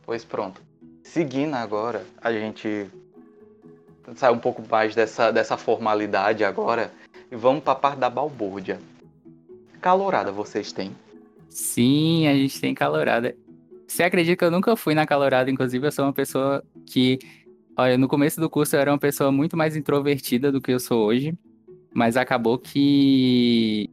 Pois 0.06 0.24
pronto. 0.24 0.62
Seguindo 1.06 1.54
agora, 1.54 2.04
a 2.20 2.34
gente 2.34 2.88
sai 4.16 4.34
um 4.34 4.40
pouco 4.40 4.62
mais 4.70 4.96
dessa, 4.96 5.32
dessa 5.32 5.56
formalidade 5.56 6.44
agora 6.44 6.92
e 7.32 7.36
vamos 7.36 7.64
para 7.64 7.74
a 7.74 7.76
parte 7.76 8.00
da 8.00 8.10
balbúrdia. 8.10 8.80
Calorada 9.80 10.32
vocês 10.32 10.74
têm? 10.74 10.92
Sim, 11.48 12.28
a 12.28 12.34
gente 12.34 12.60
tem 12.60 12.74
calorada. 12.74 13.34
Você 13.88 14.02
acredita 14.04 14.36
que 14.36 14.44
eu 14.44 14.52
nunca 14.52 14.76
fui 14.76 14.96
na 14.96 15.06
calorada? 15.06 15.50
Inclusive, 15.50 15.88
eu 15.88 15.92
sou 15.92 16.06
uma 16.06 16.12
pessoa 16.12 16.62
que. 16.88 17.20
Olha, 17.78 17.98
no 17.98 18.08
começo 18.08 18.42
do 18.42 18.50
curso 18.50 18.76
eu 18.76 18.80
era 18.80 18.92
uma 18.92 18.98
pessoa 18.98 19.32
muito 19.32 19.56
mais 19.56 19.78
introvertida 19.78 20.52
do 20.52 20.60
que 20.60 20.72
eu 20.72 20.80
sou 20.80 21.06
hoje. 21.06 21.38
Mas 21.94 22.18
acabou 22.18 22.58
que. 22.58 23.90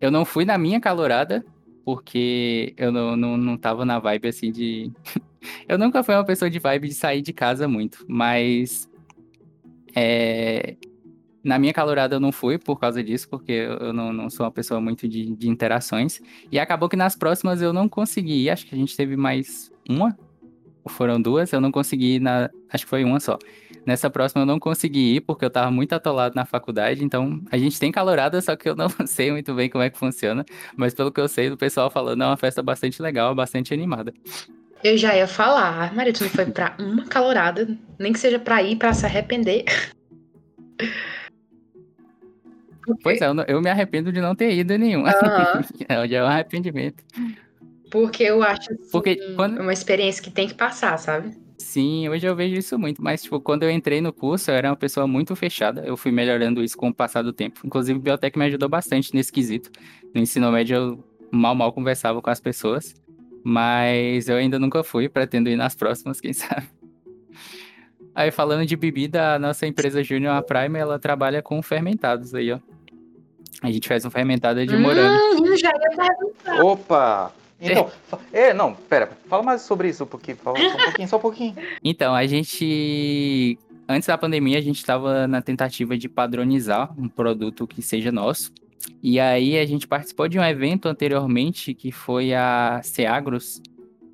Eu 0.00 0.10
não 0.10 0.24
fui 0.26 0.44
na 0.44 0.58
minha 0.58 0.78
calorada, 0.78 1.44
porque 1.84 2.74
eu 2.76 2.92
não, 2.92 3.16
não, 3.16 3.36
não 3.36 3.56
tava 3.56 3.84
na 3.84 3.98
vibe 3.98 4.28
assim 4.28 4.52
de. 4.52 4.92
Eu 5.68 5.78
nunca 5.78 6.02
fui 6.02 6.14
uma 6.14 6.24
pessoa 6.24 6.50
de 6.50 6.58
vibe 6.58 6.88
de 6.88 6.94
sair 6.94 7.22
de 7.22 7.32
casa 7.32 7.66
muito, 7.68 8.04
mas. 8.08 8.88
É... 9.94 10.76
Na 11.44 11.58
minha 11.58 11.72
calorada 11.72 12.14
eu 12.14 12.20
não 12.20 12.30
fui 12.30 12.56
por 12.56 12.78
causa 12.78 13.02
disso, 13.02 13.28
porque 13.28 13.50
eu 13.50 13.92
não, 13.92 14.12
não 14.12 14.30
sou 14.30 14.46
uma 14.46 14.52
pessoa 14.52 14.80
muito 14.80 15.08
de, 15.08 15.34
de 15.34 15.48
interações. 15.48 16.20
E 16.52 16.58
acabou 16.58 16.88
que 16.88 16.94
nas 16.94 17.16
próximas 17.16 17.60
eu 17.60 17.72
não 17.72 17.88
consegui. 17.88 18.48
Acho 18.48 18.64
que 18.64 18.74
a 18.76 18.78
gente 18.78 18.96
teve 18.96 19.16
mais 19.16 19.72
uma 19.88 20.16
foram 20.90 21.20
duas, 21.20 21.52
eu 21.52 21.60
não 21.60 21.70
consegui 21.70 22.16
ir 22.16 22.20
na. 22.20 22.50
Acho 22.70 22.84
que 22.84 22.90
foi 22.90 23.04
uma 23.04 23.20
só. 23.20 23.38
Nessa 23.84 24.08
próxima 24.08 24.42
eu 24.42 24.46
não 24.46 24.58
consegui 24.58 25.16
ir 25.16 25.20
porque 25.20 25.44
eu 25.44 25.50
tava 25.50 25.70
muito 25.70 25.92
atolado 25.92 26.36
na 26.36 26.44
faculdade, 26.44 27.04
então 27.04 27.40
a 27.50 27.58
gente 27.58 27.78
tem 27.80 27.90
calorada, 27.90 28.40
só 28.40 28.54
que 28.54 28.68
eu 28.68 28.76
não 28.76 28.88
sei 29.06 29.32
muito 29.32 29.54
bem 29.54 29.68
como 29.68 29.82
é 29.82 29.90
que 29.90 29.98
funciona. 29.98 30.44
Mas 30.76 30.94
pelo 30.94 31.10
que 31.10 31.20
eu 31.20 31.28
sei, 31.28 31.50
o 31.50 31.56
pessoal 31.56 31.90
falando, 31.90 32.22
é 32.22 32.26
uma 32.26 32.36
festa 32.36 32.62
bastante 32.62 33.02
legal, 33.02 33.34
bastante 33.34 33.74
animada. 33.74 34.12
Eu 34.82 34.98
já 34.98 35.16
ia 35.16 35.28
falar, 35.28 35.94
Maria, 35.94 36.12
tu 36.12 36.24
não 36.24 36.30
foi 36.30 36.46
pra 36.46 36.74
uma 36.78 37.06
calorada, 37.06 37.68
nem 37.98 38.12
que 38.12 38.18
seja 38.18 38.38
pra 38.38 38.62
ir 38.62 38.76
pra 38.76 38.92
se 38.92 39.06
arrepender. 39.06 39.64
Pois 43.02 43.20
é, 43.20 43.28
eu, 43.28 43.34
eu, 43.46 43.62
me 43.62 43.70
arrependo 43.70 44.12
de 44.12 44.20
não 44.20 44.34
ter 44.34 44.52
ido 44.52 44.76
nenhum. 44.76 45.02
Uhum. 45.02 45.06
já 46.08 46.18
é 46.18 46.22
um 46.22 46.26
arrependimento. 46.26 47.04
Porque 47.90 48.24
eu 48.24 48.42
acho 48.42 48.72
assim, 48.72 48.90
Porque 48.90 49.16
quando... 49.36 49.60
uma 49.60 49.72
experiência 49.72 50.22
que 50.22 50.30
tem 50.30 50.48
que 50.48 50.54
passar, 50.54 50.98
sabe? 50.98 51.36
Sim, 51.58 52.08
hoje 52.08 52.26
eu 52.26 52.34
vejo 52.34 52.56
isso 52.56 52.76
muito, 52.76 53.00
mas 53.00 53.22
tipo, 53.22 53.40
quando 53.40 53.62
eu 53.62 53.70
entrei 53.70 54.00
no 54.00 54.12
curso, 54.12 54.50
eu 54.50 54.54
era 54.56 54.70
uma 54.70 54.76
pessoa 54.76 55.06
muito 55.06 55.36
fechada. 55.36 55.82
Eu 55.86 55.96
fui 55.96 56.10
melhorando 56.10 56.62
isso 56.62 56.76
com 56.76 56.88
o 56.88 56.94
passar 56.94 57.22
do 57.22 57.32
tempo. 57.32 57.60
Inclusive, 57.64 57.98
o 57.98 58.02
Biotech 58.02 58.36
me 58.36 58.46
ajudou 58.46 58.68
bastante 58.68 59.14
nesse 59.14 59.30
quesito. 59.30 59.70
No 60.12 60.20
ensino 60.20 60.50
médio, 60.50 60.74
eu 60.76 61.04
mal 61.30 61.54
mal 61.54 61.72
conversava 61.72 62.20
com 62.20 62.30
as 62.30 62.40
pessoas, 62.40 62.94
mas 63.44 64.28
eu 64.28 64.36
ainda 64.36 64.58
nunca 64.58 64.82
fui, 64.82 65.08
pretendo 65.08 65.48
ir 65.48 65.56
nas 65.56 65.74
próximas, 65.74 66.20
quem 66.20 66.32
sabe. 66.34 66.66
Aí 68.14 68.30
falando 68.30 68.66
de 68.66 68.76
bebida, 68.76 69.34
a 69.34 69.38
nossa 69.38 69.66
empresa 69.66 70.02
Junior 70.02 70.42
Prime, 70.42 70.78
ela 70.78 70.98
trabalha 70.98 71.42
com 71.42 71.62
fermentados 71.62 72.34
aí, 72.34 72.52
ó. 72.52 72.58
A 73.62 73.70
gente 73.70 73.86
faz 73.86 74.04
um 74.04 74.10
fermentado 74.10 74.66
de 74.66 74.76
morango. 74.76 75.18
Hum, 75.40 75.56
já 75.56 75.70
ia 75.70 76.62
Opa! 76.62 77.32
Então, 77.60 77.90
é, 78.32 78.52
não, 78.52 78.74
pera, 78.74 79.12
fala 79.28 79.42
mais 79.44 79.62
sobre 79.62 79.88
isso, 79.88 80.04
porque 80.04 80.34
fala 80.34 80.58
só 80.58 80.66
um 80.66 80.84
pouquinho, 80.84 81.08
só 81.08 81.16
um 81.16 81.20
pouquinho. 81.20 81.56
Então, 81.84 82.12
a 82.12 82.26
gente 82.26 83.56
antes 83.88 84.06
da 84.06 84.18
pandemia 84.18 84.58
a 84.58 84.62
gente 84.62 84.78
estava 84.78 85.26
na 85.26 85.40
tentativa 85.40 85.96
de 85.96 86.08
padronizar 86.08 86.92
um 86.98 87.08
produto 87.08 87.66
que 87.66 87.80
seja 87.80 88.10
nosso. 88.10 88.52
E 89.02 89.18
aí 89.18 89.58
a 89.58 89.66
gente 89.66 89.86
participou 89.86 90.28
de 90.28 90.38
um 90.38 90.44
evento 90.44 90.88
anteriormente 90.88 91.74
que 91.74 91.90
foi 91.90 92.34
a 92.34 92.80
Ceagros, 92.82 93.60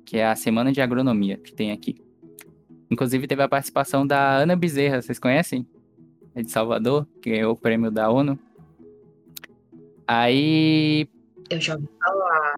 que 0.05 0.17
é 0.17 0.25
a 0.25 0.35
Semana 0.35 0.71
de 0.71 0.81
Agronomia 0.81 1.37
que 1.37 1.53
tem 1.53 1.71
aqui. 1.71 2.01
Inclusive 2.89 3.27
teve 3.27 3.43
a 3.43 3.47
participação 3.47 4.05
da 4.05 4.37
Ana 4.37 4.55
Bezerra, 4.55 5.01
vocês 5.01 5.19
conhecem? 5.19 5.67
É 6.33 6.41
de 6.41 6.49
Salvador, 6.49 7.07
que 7.21 7.29
ganhou 7.29 7.53
o 7.53 7.57
prêmio 7.57 7.91
da 7.91 8.09
ONU. 8.09 8.37
Aí. 10.07 11.07
Eu 11.49 11.61
já 11.61 11.75
ouvi 11.75 11.87
falar. 12.03 12.55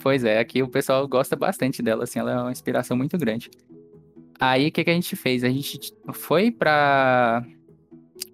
Pois 0.00 0.24
é, 0.24 0.38
aqui 0.38 0.62
o 0.62 0.68
pessoal 0.68 1.06
gosta 1.06 1.36
bastante 1.36 1.82
dela, 1.82 2.04
assim, 2.04 2.18
ela 2.18 2.32
é 2.32 2.40
uma 2.40 2.52
inspiração 2.52 2.96
muito 2.96 3.18
grande. 3.18 3.50
Aí 4.38 4.68
o 4.68 4.72
que, 4.72 4.84
que 4.84 4.90
a 4.90 4.94
gente 4.94 5.16
fez? 5.16 5.42
A 5.44 5.48
gente 5.48 5.92
foi 6.12 6.50
para 6.50 7.44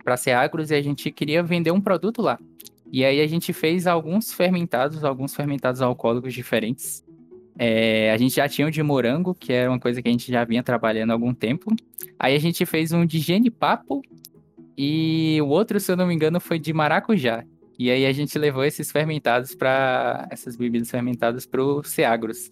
para 0.05 0.16
Seagros 0.16 0.70
e 0.70 0.74
a 0.74 0.83
gente 0.83 1.11
queria 1.11 1.43
vender 1.43 1.70
um 1.70 1.80
produto 1.80 2.20
lá. 2.20 2.39
E 2.93 3.07
aí 3.07 3.22
a 3.22 3.26
gente 3.26 3.55
fez 3.55 3.86
alguns 3.86 4.34
fermentados, 4.34 5.03
alguns 5.03 5.34
fermentados 5.34 5.80
alcoólicos 5.80 6.34
diferentes. 6.34 7.03
É, 7.59 8.12
a 8.12 8.18
gente 8.18 8.36
já 8.36 8.47
tinha 8.47 8.66
o 8.66 8.70
de 8.70 8.82
morango, 8.82 9.34
que 9.34 9.51
era 9.51 9.70
uma 9.70 9.80
coisa 9.80 10.03
que 10.03 10.09
a 10.09 10.12
gente 10.12 10.30
já 10.30 10.45
vinha 10.45 10.62
trabalhando 10.62 11.11
há 11.11 11.14
algum 11.14 11.32
tempo. 11.32 11.74
Aí 12.18 12.36
a 12.36 12.38
gente 12.38 12.66
fez 12.66 12.93
um 12.93 13.07
de 13.07 13.18
genipapo 13.18 14.03
e 14.76 15.38
o 15.40 15.49
outro, 15.49 15.80
se 15.80 15.90
eu 15.90 15.97
não 15.97 16.07
me 16.07 16.14
engano, 16.14 16.38
foi 16.38 16.59
de 16.59 16.72
maracujá. 16.74 17.45
E 17.78 17.90
aí 17.90 18.05
a 18.05 18.12
gente 18.12 18.38
levou 18.38 18.62
esses 18.62 18.93
fermentados 18.93 19.55
para 19.55 20.28
essas 20.30 20.55
bebidas 20.55 20.90
fermentadas 20.90 21.47
para 21.47 21.62
o 21.62 21.82
Seagros. 21.82 22.51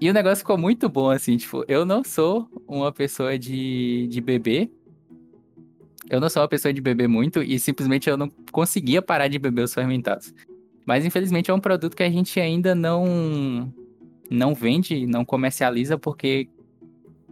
E 0.00 0.10
o 0.10 0.12
negócio 0.12 0.38
ficou 0.38 0.58
muito 0.58 0.88
bom, 0.88 1.10
assim, 1.10 1.36
tipo, 1.36 1.64
eu 1.66 1.84
não 1.84 2.04
sou 2.04 2.48
uma 2.66 2.92
pessoa 2.92 3.38
de, 3.38 4.06
de 4.08 4.20
beber. 4.20 4.70
Eu 6.10 6.20
não 6.20 6.28
sou 6.28 6.42
uma 6.42 6.48
pessoa 6.48 6.72
de 6.72 6.80
beber 6.80 7.08
muito 7.08 7.42
e 7.42 7.58
simplesmente 7.58 8.08
eu 8.08 8.16
não 8.16 8.30
conseguia 8.50 9.02
parar 9.02 9.28
de 9.28 9.38
beber 9.38 9.62
os 9.62 9.74
fermentados. 9.74 10.32
Mas 10.86 11.04
infelizmente 11.04 11.50
é 11.50 11.54
um 11.54 11.60
produto 11.60 11.96
que 11.96 12.02
a 12.02 12.10
gente 12.10 12.40
ainda 12.40 12.74
não 12.74 13.72
não 14.30 14.54
vende, 14.54 15.06
não 15.06 15.24
comercializa 15.24 15.98
porque 15.98 16.48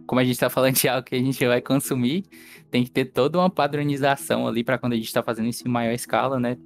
como 0.07 0.21
a 0.21 0.23
gente 0.23 0.33
está 0.33 0.49
falando 0.49 0.75
de 0.75 0.87
algo 0.87 1.05
que 1.05 1.15
a 1.15 1.19
gente 1.19 1.45
vai 1.45 1.61
consumir, 1.61 2.23
tem 2.71 2.83
que 2.83 2.89
ter 2.89 3.05
toda 3.05 3.37
uma 3.37 3.49
padronização 3.49 4.47
ali 4.47 4.63
para 4.63 4.77
quando 4.77 4.93
a 4.93 4.95
gente 4.95 5.05
está 5.05 5.21
fazendo 5.21 5.49
isso 5.49 5.67
em 5.67 5.71
maior 5.71 5.93
escala, 5.93 6.39
né? 6.39 6.57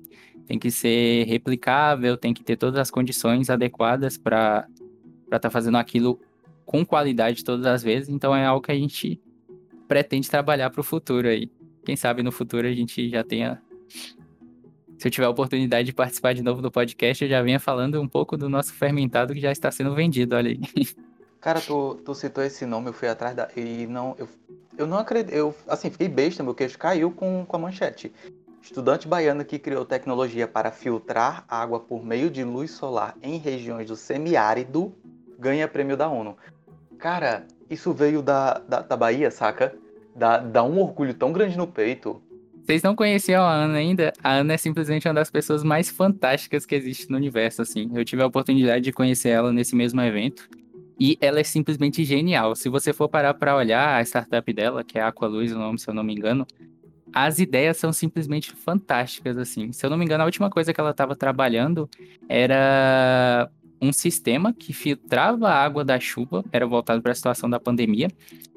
Tem 0.45 0.59
que 0.59 0.69
ser 0.69 1.25
replicável, 1.25 2.15
tem 2.15 2.33
que 2.33 2.43
ter 2.43 2.55
todas 2.55 2.79
as 2.79 2.91
condições 2.91 3.49
adequadas 3.49 4.17
para 4.17 4.67
estar 5.25 5.39
tá 5.39 5.49
fazendo 5.49 5.77
aquilo 5.77 6.19
com 6.65 6.85
qualidade 6.85 7.43
todas 7.43 7.65
as 7.65 7.81
vezes. 7.81 8.09
Então 8.09 8.35
é 8.35 8.45
algo 8.45 8.61
que 8.61 8.71
a 8.71 8.75
gente 8.75 9.19
pretende 9.87 10.29
trabalhar 10.29 10.69
para 10.69 10.81
o 10.81 10.83
futuro 10.83 11.27
aí. 11.27 11.49
Quem 11.83 11.95
sabe 11.95 12.23
no 12.23 12.31
futuro 12.31 12.67
a 12.67 12.71
gente 12.71 13.09
já 13.09 13.23
tenha. 13.23 13.61
Se 14.97 15.07
eu 15.07 15.11
tiver 15.11 15.25
a 15.25 15.29
oportunidade 15.29 15.87
de 15.87 15.93
participar 15.93 16.33
de 16.33 16.43
novo 16.43 16.61
do 16.61 16.69
podcast, 16.69 17.23
eu 17.23 17.29
já 17.29 17.41
venha 17.41 17.59
falando 17.59 17.99
um 17.99 18.07
pouco 18.07 18.37
do 18.37 18.47
nosso 18.47 18.73
fermentado 18.73 19.33
que 19.33 19.39
já 19.39 19.51
está 19.51 19.71
sendo 19.71 19.95
vendido, 19.95 20.35
olha 20.35 20.51
aí. 20.51 20.59
Cara, 21.41 21.59
tu, 21.59 21.95
tu 22.05 22.13
citou 22.13 22.43
esse 22.43 22.67
nome, 22.67 22.89
eu 22.89 22.93
fui 22.93 23.07
atrás 23.07 23.35
da. 23.35 23.49
E 23.57 23.87
não. 23.87 24.15
Eu, 24.17 24.29
eu 24.77 24.85
não 24.85 24.97
acredito. 24.99 25.33
Eu, 25.33 25.55
assim, 25.67 25.89
fiquei 25.89 26.07
besta, 26.07 26.43
meu 26.43 26.53
queixo 26.53 26.77
caiu 26.77 27.11
com, 27.11 27.43
com 27.47 27.55
a 27.55 27.59
manchete. 27.59 28.13
Estudante 28.61 29.07
baiano 29.07 29.43
que 29.43 29.57
criou 29.57 29.83
tecnologia 29.83 30.47
para 30.47 30.71
filtrar 30.71 31.43
água 31.47 31.79
por 31.79 32.05
meio 32.05 32.29
de 32.29 32.43
luz 32.43 32.69
solar 32.69 33.17
em 33.23 33.39
regiões 33.39 33.87
do 33.87 33.95
semiárido 33.95 34.93
ganha 35.41 35.67
prêmio 35.67 35.97
da 35.97 36.07
ONU. 36.07 36.37
Cara, 36.99 37.47
isso 37.67 37.91
veio 37.91 38.21
da, 38.21 38.59
da, 38.59 38.81
da 38.81 38.95
Bahia, 38.95 39.31
saca? 39.31 39.75
Dá, 40.15 40.37
dá 40.37 40.63
um 40.63 40.79
orgulho 40.79 41.13
tão 41.13 41.31
grande 41.31 41.57
no 41.57 41.67
peito. 41.67 42.21
Vocês 42.63 42.83
não 42.83 42.95
conheciam 42.95 43.43
a 43.43 43.53
Ana 43.53 43.77
ainda? 43.77 44.13
A 44.23 44.33
Ana 44.33 44.53
é 44.53 44.57
simplesmente 44.57 45.07
uma 45.07 45.13
das 45.13 45.31
pessoas 45.31 45.63
mais 45.63 45.89
fantásticas 45.89 46.65
que 46.65 46.75
existe 46.75 47.09
no 47.09 47.17
universo, 47.17 47.61
assim. 47.61 47.89
Eu 47.93 48.05
tive 48.05 48.21
a 48.21 48.27
oportunidade 48.27 48.83
de 48.83 48.91
conhecer 48.91 49.29
ela 49.29 49.51
nesse 49.51 49.75
mesmo 49.75 49.99
evento. 50.01 50.47
E 50.99 51.17
ela 51.19 51.39
é 51.39 51.43
simplesmente 51.43 52.03
genial. 52.03 52.55
Se 52.55 52.69
você 52.69 52.93
for 52.93 53.09
parar 53.09 53.33
para 53.33 53.55
olhar 53.55 53.97
a 53.97 54.01
startup 54.03 54.53
dela, 54.53 54.83
que 54.83 54.99
é 54.99 55.01
Aqualuz, 55.01 55.51
o 55.51 55.57
nome, 55.57 55.79
se 55.79 55.89
eu 55.89 55.93
não 55.93 56.03
me 56.03 56.13
engano, 56.13 56.45
as 57.13 57.39
ideias 57.39 57.77
são 57.77 57.91
simplesmente 57.91 58.51
fantásticas, 58.51 59.37
assim. 59.37 59.71
Se 59.71 59.85
eu 59.85 59.89
não 59.89 59.97
me 59.97 60.05
engano, 60.05 60.21
a 60.21 60.25
última 60.25 60.49
coisa 60.49 60.73
que 60.73 60.79
ela 60.79 60.91
estava 60.91 61.15
trabalhando 61.15 61.89
era 62.29 63.49
um 63.81 63.91
sistema 63.91 64.53
que 64.53 64.73
filtrava 64.73 65.49
a 65.49 65.63
água 65.63 65.83
da 65.83 65.99
chuva, 65.99 66.45
era 66.51 66.67
voltado 66.67 67.01
para 67.01 67.11
a 67.11 67.15
situação 67.15 67.49
da 67.49 67.59
pandemia, 67.59 68.09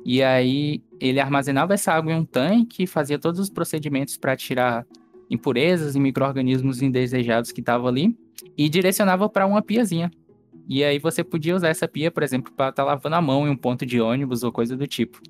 e 0.05 0.23
aí 0.23 0.83
ele 1.09 1.21
armazenava 1.21 1.75
essa 1.75 1.93
água 1.93 2.13
em 2.13 2.17
um 2.17 2.25
tanque 2.25 2.85
e 2.85 2.87
fazia 2.87 3.19
todos 3.19 3.39
os 3.39 3.51
procedimentos 3.51 4.17
para 4.17 4.35
tirar 4.35 4.87
impurezas 5.31 5.95
e 5.95 6.01
micro-organismos 6.01 6.81
indesejados 6.81 7.53
que 7.53 7.61
estavam 7.61 7.89
ali, 7.89 8.17
e 8.57 8.69
direcionava 8.69 9.29
para 9.29 9.47
uma 9.47 9.61
piazinha. 9.61 10.11
E 10.67 10.83
aí 10.83 10.99
você 10.99 11.23
podia 11.23 11.55
usar 11.55 11.69
essa 11.69 11.87
pia, 11.87 12.11
por 12.11 12.23
exemplo, 12.23 12.53
para 12.53 12.71
estar 12.71 12.83
tá 12.83 12.89
lavando 12.89 13.17
a 13.17 13.21
mão 13.21 13.47
em 13.47 13.51
um 13.51 13.57
ponto 13.57 13.85
de 13.85 14.01
ônibus 14.01 14.43
ou 14.43 14.51
coisa 14.51 14.77
do 14.77 14.87
tipo. 14.87 15.21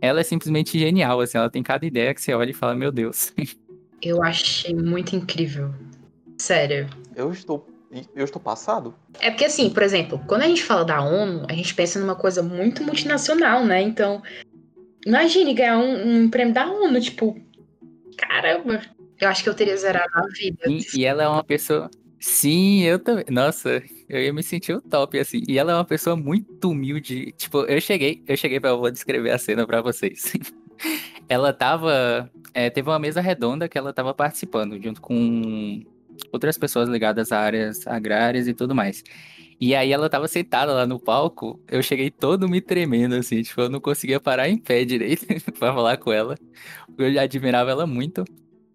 Ela 0.00 0.20
é 0.20 0.24
simplesmente 0.24 0.78
genial, 0.78 1.20
assim, 1.20 1.38
ela 1.38 1.50
tem 1.50 1.62
cada 1.62 1.86
ideia 1.86 2.12
que 2.12 2.20
você 2.20 2.34
olha 2.34 2.50
e 2.50 2.54
fala, 2.54 2.74
meu 2.74 2.90
Deus. 2.90 3.32
Eu 4.02 4.22
achei 4.22 4.74
muito 4.74 5.16
incrível. 5.16 5.72
Sério. 6.36 6.86
Eu 7.14 7.32
estou 7.32 7.66
eu 8.14 8.24
estou 8.24 8.40
passado. 8.42 8.94
É 9.20 9.30
porque, 9.30 9.44
assim, 9.44 9.70
por 9.70 9.82
exemplo, 9.82 10.20
quando 10.26 10.42
a 10.42 10.46
gente 10.46 10.62
fala 10.62 10.84
da 10.84 11.00
ONU, 11.00 11.46
a 11.48 11.52
gente 11.54 11.74
pensa 11.74 11.98
numa 11.98 12.14
coisa 12.14 12.42
muito 12.42 12.82
multinacional, 12.82 13.64
né? 13.64 13.80
Então, 13.80 14.22
imagine 15.06 15.54
ganhar 15.54 15.78
um, 15.78 16.24
um 16.24 16.28
prêmio 16.28 16.52
da 16.52 16.68
ONU, 16.70 17.00
tipo, 17.00 17.40
caramba. 18.18 18.82
Eu 19.18 19.28
acho 19.28 19.42
que 19.42 19.48
eu 19.48 19.54
teria 19.54 19.76
zerado 19.76 20.10
a 20.12 20.26
vida. 20.26 20.64
E, 20.68 20.84
e 20.94 21.04
ela 21.04 21.22
é 21.22 21.28
uma 21.28 21.44
pessoa. 21.44 21.90
Sim, 22.18 22.82
eu 22.82 22.98
também. 22.98 23.24
Nossa, 23.30 23.82
eu 24.08 24.20
ia 24.20 24.32
me 24.32 24.42
sentir 24.42 24.74
o 24.74 24.80
top, 24.80 25.18
assim. 25.18 25.42
E 25.48 25.58
ela 25.58 25.72
é 25.72 25.74
uma 25.74 25.84
pessoa 25.84 26.16
muito 26.16 26.70
humilde. 26.70 27.32
Tipo, 27.32 27.60
eu 27.64 27.80
cheguei, 27.80 28.22
eu 28.26 28.36
cheguei 28.36 28.60
pra. 28.60 28.70
Eu 28.70 28.78
vou 28.78 28.90
descrever 28.90 29.30
a 29.30 29.38
cena 29.38 29.66
pra 29.66 29.80
vocês. 29.80 30.32
ela 31.28 31.52
tava. 31.52 32.30
É, 32.52 32.68
teve 32.68 32.88
uma 32.90 32.98
mesa 32.98 33.20
redonda 33.20 33.68
que 33.68 33.78
ela 33.78 33.92
tava 33.92 34.12
participando, 34.12 34.82
junto 34.82 35.00
com 35.00 35.82
outras 36.32 36.56
pessoas 36.58 36.88
ligadas 36.88 37.32
a 37.32 37.38
áreas 37.38 37.86
agrárias 37.86 38.48
e 38.48 38.54
tudo 38.54 38.74
mais. 38.74 39.02
E 39.58 39.74
aí 39.74 39.90
ela 39.90 40.10
tava 40.10 40.28
sentada 40.28 40.72
lá 40.72 40.86
no 40.86 41.00
palco, 41.00 41.58
eu 41.66 41.82
cheguei 41.82 42.10
todo 42.10 42.48
me 42.48 42.60
tremendo, 42.60 43.14
assim, 43.14 43.42
tipo, 43.42 43.58
eu 43.62 43.70
não 43.70 43.80
conseguia 43.80 44.20
parar 44.20 44.48
em 44.48 44.58
pé 44.58 44.84
direito 44.84 45.26
pra 45.58 45.72
falar 45.72 45.96
com 45.96 46.12
ela, 46.12 46.36
eu 46.98 47.12
já 47.12 47.22
admirava 47.22 47.70
ela 47.70 47.86
muito. 47.86 48.22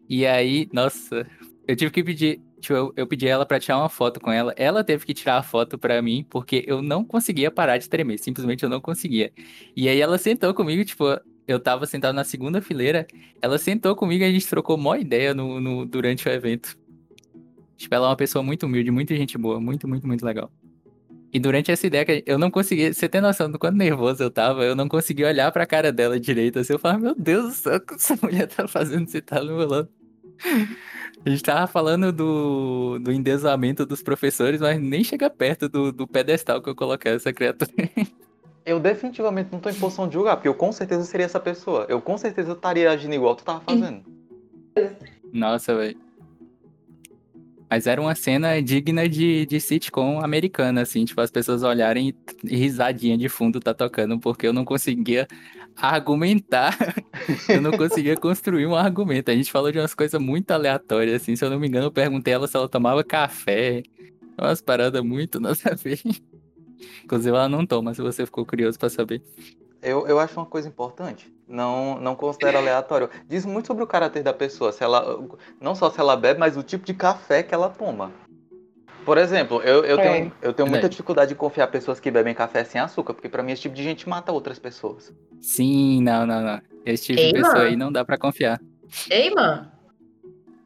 E 0.10 0.26
aí, 0.26 0.68
nossa, 0.74 1.28
eu 1.68 1.76
tive 1.76 1.92
que 1.92 2.04
pedir, 2.04 2.42
tipo, 2.60 2.74
eu, 2.74 2.94
eu 2.96 3.08
pedi 3.08 3.28
ela 3.28 3.46
pra 3.46 3.60
tirar 3.60 3.78
uma 3.78 3.90
foto 3.90 4.20
com 4.20 4.32
ela, 4.32 4.54
ela 4.58 4.84
teve 4.84 5.06
que 5.06 5.14
tirar 5.14 5.38
a 5.38 5.44
foto 5.44 5.78
pra 5.78 6.02
mim, 6.02 6.26
porque 6.28 6.64
eu 6.68 6.82
não 6.82 7.06
conseguia 7.06 7.52
parar 7.52 7.78
de 7.78 7.88
tremer, 7.88 8.18
simplesmente 8.18 8.64
eu 8.64 8.70
não 8.70 8.82
conseguia. 8.82 9.32
E 9.76 9.88
aí 9.88 10.02
ela 10.02 10.18
sentou 10.18 10.52
comigo, 10.52 10.84
tipo, 10.84 11.06
eu 11.48 11.60
tava 11.60 11.86
sentado 11.86 12.16
na 12.16 12.24
segunda 12.24 12.60
fileira, 12.60 13.06
ela 13.40 13.60
sentou 13.60 13.96
comigo 13.96 14.24
e 14.24 14.28
a 14.28 14.32
gente 14.32 14.48
trocou 14.48 14.78
uma 14.78 14.98
ideia 14.98 15.34
no, 15.34 15.62
no, 15.62 15.86
durante 15.86 16.28
o 16.28 16.32
evento. 16.32 16.76
Tipo, 17.78 17.96
ela 17.96 18.08
é 18.08 18.10
uma 18.10 18.16
pessoa 18.16 18.42
muito 18.44 18.66
humilde, 18.66 18.90
muito 18.90 19.16
gente 19.16 19.38
boa, 19.38 19.60
muito, 19.60 19.88
muito, 19.88 20.08
muito 20.08 20.26
legal. 20.26 20.52
E 21.34 21.40
durante 21.40 21.72
essa 21.72 21.88
ideia, 21.88 22.24
eu 22.26 22.38
não 22.38 22.52
conseguia. 22.52 22.94
Você 22.94 23.08
tem 23.08 23.22
noção 23.22 23.50
do 23.50 23.58
quanto 23.58 23.78
nervoso 23.78 24.22
eu 24.22 24.30
tava? 24.30 24.66
Eu 24.66 24.76
não 24.76 24.90
conseguia 24.90 25.28
olhar 25.28 25.52
pra 25.52 25.66
cara 25.66 25.92
dela 25.92 26.20
direito. 26.20 26.60
Assim, 26.60 26.74
eu 26.74 26.80
falava, 26.80 27.00
meu 27.00 27.16
Deus 27.16 27.46
do 27.46 27.54
céu, 27.54 27.76
o 27.78 27.80
que 27.80 27.94
essa 27.94 28.18
mulher 28.22 28.48
tá 28.48 28.68
fazendo? 28.68 29.10
Você 29.10 29.22
tá 29.22 29.42
no 29.42 29.58
meu 29.58 29.68
lado. 29.68 29.90
A 31.26 31.30
gente 31.30 31.44
tava 31.44 31.68
falando 31.68 32.12
do, 32.12 33.00
do 33.00 33.12
endesamento 33.12 33.86
dos 33.86 34.02
professores, 34.02 34.60
mas 34.60 34.80
nem 34.82 35.04
chega 35.04 35.30
perto 35.30 35.70
do, 35.70 35.92
do 35.92 36.08
pedestal 36.08 36.62
que 36.62 36.70
eu 36.70 36.76
coloquei 36.76 37.14
essa 37.14 37.32
criatura. 37.32 37.72
Eu 38.66 38.80
definitivamente 38.80 39.50
não 39.52 39.60
tô 39.60 39.70
em 39.70 39.74
posição 39.74 40.08
de 40.08 40.14
julgar, 40.14 40.36
porque 40.36 40.48
eu 40.48 40.54
com 40.54 40.72
certeza 40.72 41.04
seria 41.04 41.26
essa 41.26 41.40
pessoa. 41.40 41.86
Eu 41.90 42.02
com 42.02 42.18
certeza 42.18 42.52
estaria 42.52 42.92
agindo 42.92 43.16
igual 43.16 43.36
tu 43.36 43.44
tava 43.44 43.62
fazendo. 43.62 44.04
Nossa, 45.32 45.76
velho. 45.76 45.98
Mas 47.72 47.88
era 47.88 48.02
uma 48.02 48.14
cena 48.14 48.62
digna 48.62 49.08
de, 49.08 49.46
de 49.46 49.58
sitcom 49.62 50.20
americana, 50.20 50.82
assim, 50.82 51.06
tipo, 51.06 51.22
as 51.22 51.32
pessoas 51.32 51.64
olharem 51.64 52.14
e 52.44 52.58
risadinha 52.58 53.18
de 53.18 53.30
fundo 53.30 53.62
tá 53.62 53.74
tocando, 53.74 54.20
porque 54.20 54.46
eu 54.46 54.52
não 54.52 54.66
conseguia 54.66 55.26
argumentar, 55.78 56.78
eu 57.48 57.62
não 57.62 57.72
conseguia 57.72 58.18
construir 58.18 58.68
um 58.68 58.76
argumento. 58.76 59.32
A 59.32 59.34
gente 59.34 59.50
falou 59.50 59.72
de 59.72 59.80
umas 59.80 59.94
coisas 59.94 60.22
muito 60.22 60.52
aleatórias, 60.52 61.22
assim, 61.22 61.34
se 61.34 61.46
eu 61.46 61.50
não 61.50 61.58
me 61.58 61.70
engano, 61.70 61.86
eu 61.86 61.92
perguntei 61.94 62.34
ela 62.34 62.46
se 62.46 62.58
ela 62.58 62.68
tomava 62.68 63.06
café, 63.06 63.84
umas 64.38 64.62
paradas 64.62 65.02
muito 65.02 65.40
nada 65.40 65.56
a. 65.64 65.72
Inclusive 67.06 67.30
ela 67.30 67.48
não 67.48 67.66
toma, 67.66 67.94
se 67.94 68.02
você 68.02 68.26
ficou 68.26 68.46
curioso 68.46 68.78
para 68.78 68.90
saber. 68.90 69.24
Eu, 69.82 70.08
eu 70.08 70.20
acho 70.20 70.40
uma 70.40 70.46
coisa 70.46 70.68
importante. 70.68 71.34
Não, 71.48 72.00
não 72.00 72.16
considero 72.16 72.58
aleatório. 72.58 73.10
Diz 73.28 73.46
muito 73.46 73.68
sobre 73.68 73.84
o 73.84 73.88
caráter 73.88 74.24
da 74.24 74.34
pessoa. 74.34 74.72
Se 74.72 74.84
ela, 74.84 75.20
não 75.60 75.76
só 75.76 75.90
se 75.90 76.00
ela 76.00 76.16
bebe, 76.16 76.40
mas 76.40 76.56
o 76.56 76.64
tipo 76.64 76.86
de 76.86 76.94
café 76.94 77.44
que 77.44 77.54
ela 77.54 77.70
toma. 77.70 78.12
Por 79.04 79.18
exemplo, 79.18 79.62
eu, 79.64 79.84
eu 79.84 80.00
é. 80.00 80.04
tenho, 80.04 80.32
eu 80.42 80.54
tenho 80.54 80.70
muita 80.70 80.88
dificuldade 80.88 81.30
de 81.30 81.36
confiar 81.36 81.68
pessoas 81.68 82.00
que 82.00 82.12
bebem 82.12 82.36
café 82.36 82.64
sem 82.64 82.80
açúcar, 82.80 83.14
porque 83.16 83.28
para 83.28 83.42
mim 83.42 83.52
esse 83.52 83.64
tipo 83.64 83.76
de 83.76 83.84
gente 83.84 84.08
mata 84.08 84.32
outras 84.32 84.60
pessoas. 84.60 85.12
Sim, 85.42 86.02
não, 86.04 86.26
não, 86.26 86.42
não. 86.42 86.62
Esse 86.86 87.08
tipo 87.08 87.20
Ei, 87.20 87.28
de 87.28 87.34
pessoa 87.34 87.56
mano. 87.56 87.68
aí 87.68 87.76
não 87.76 87.92
dá 87.92 88.06
para 88.06 88.18
confiar. 88.18 88.62
Ei, 89.10 89.32
mano. 89.32 89.72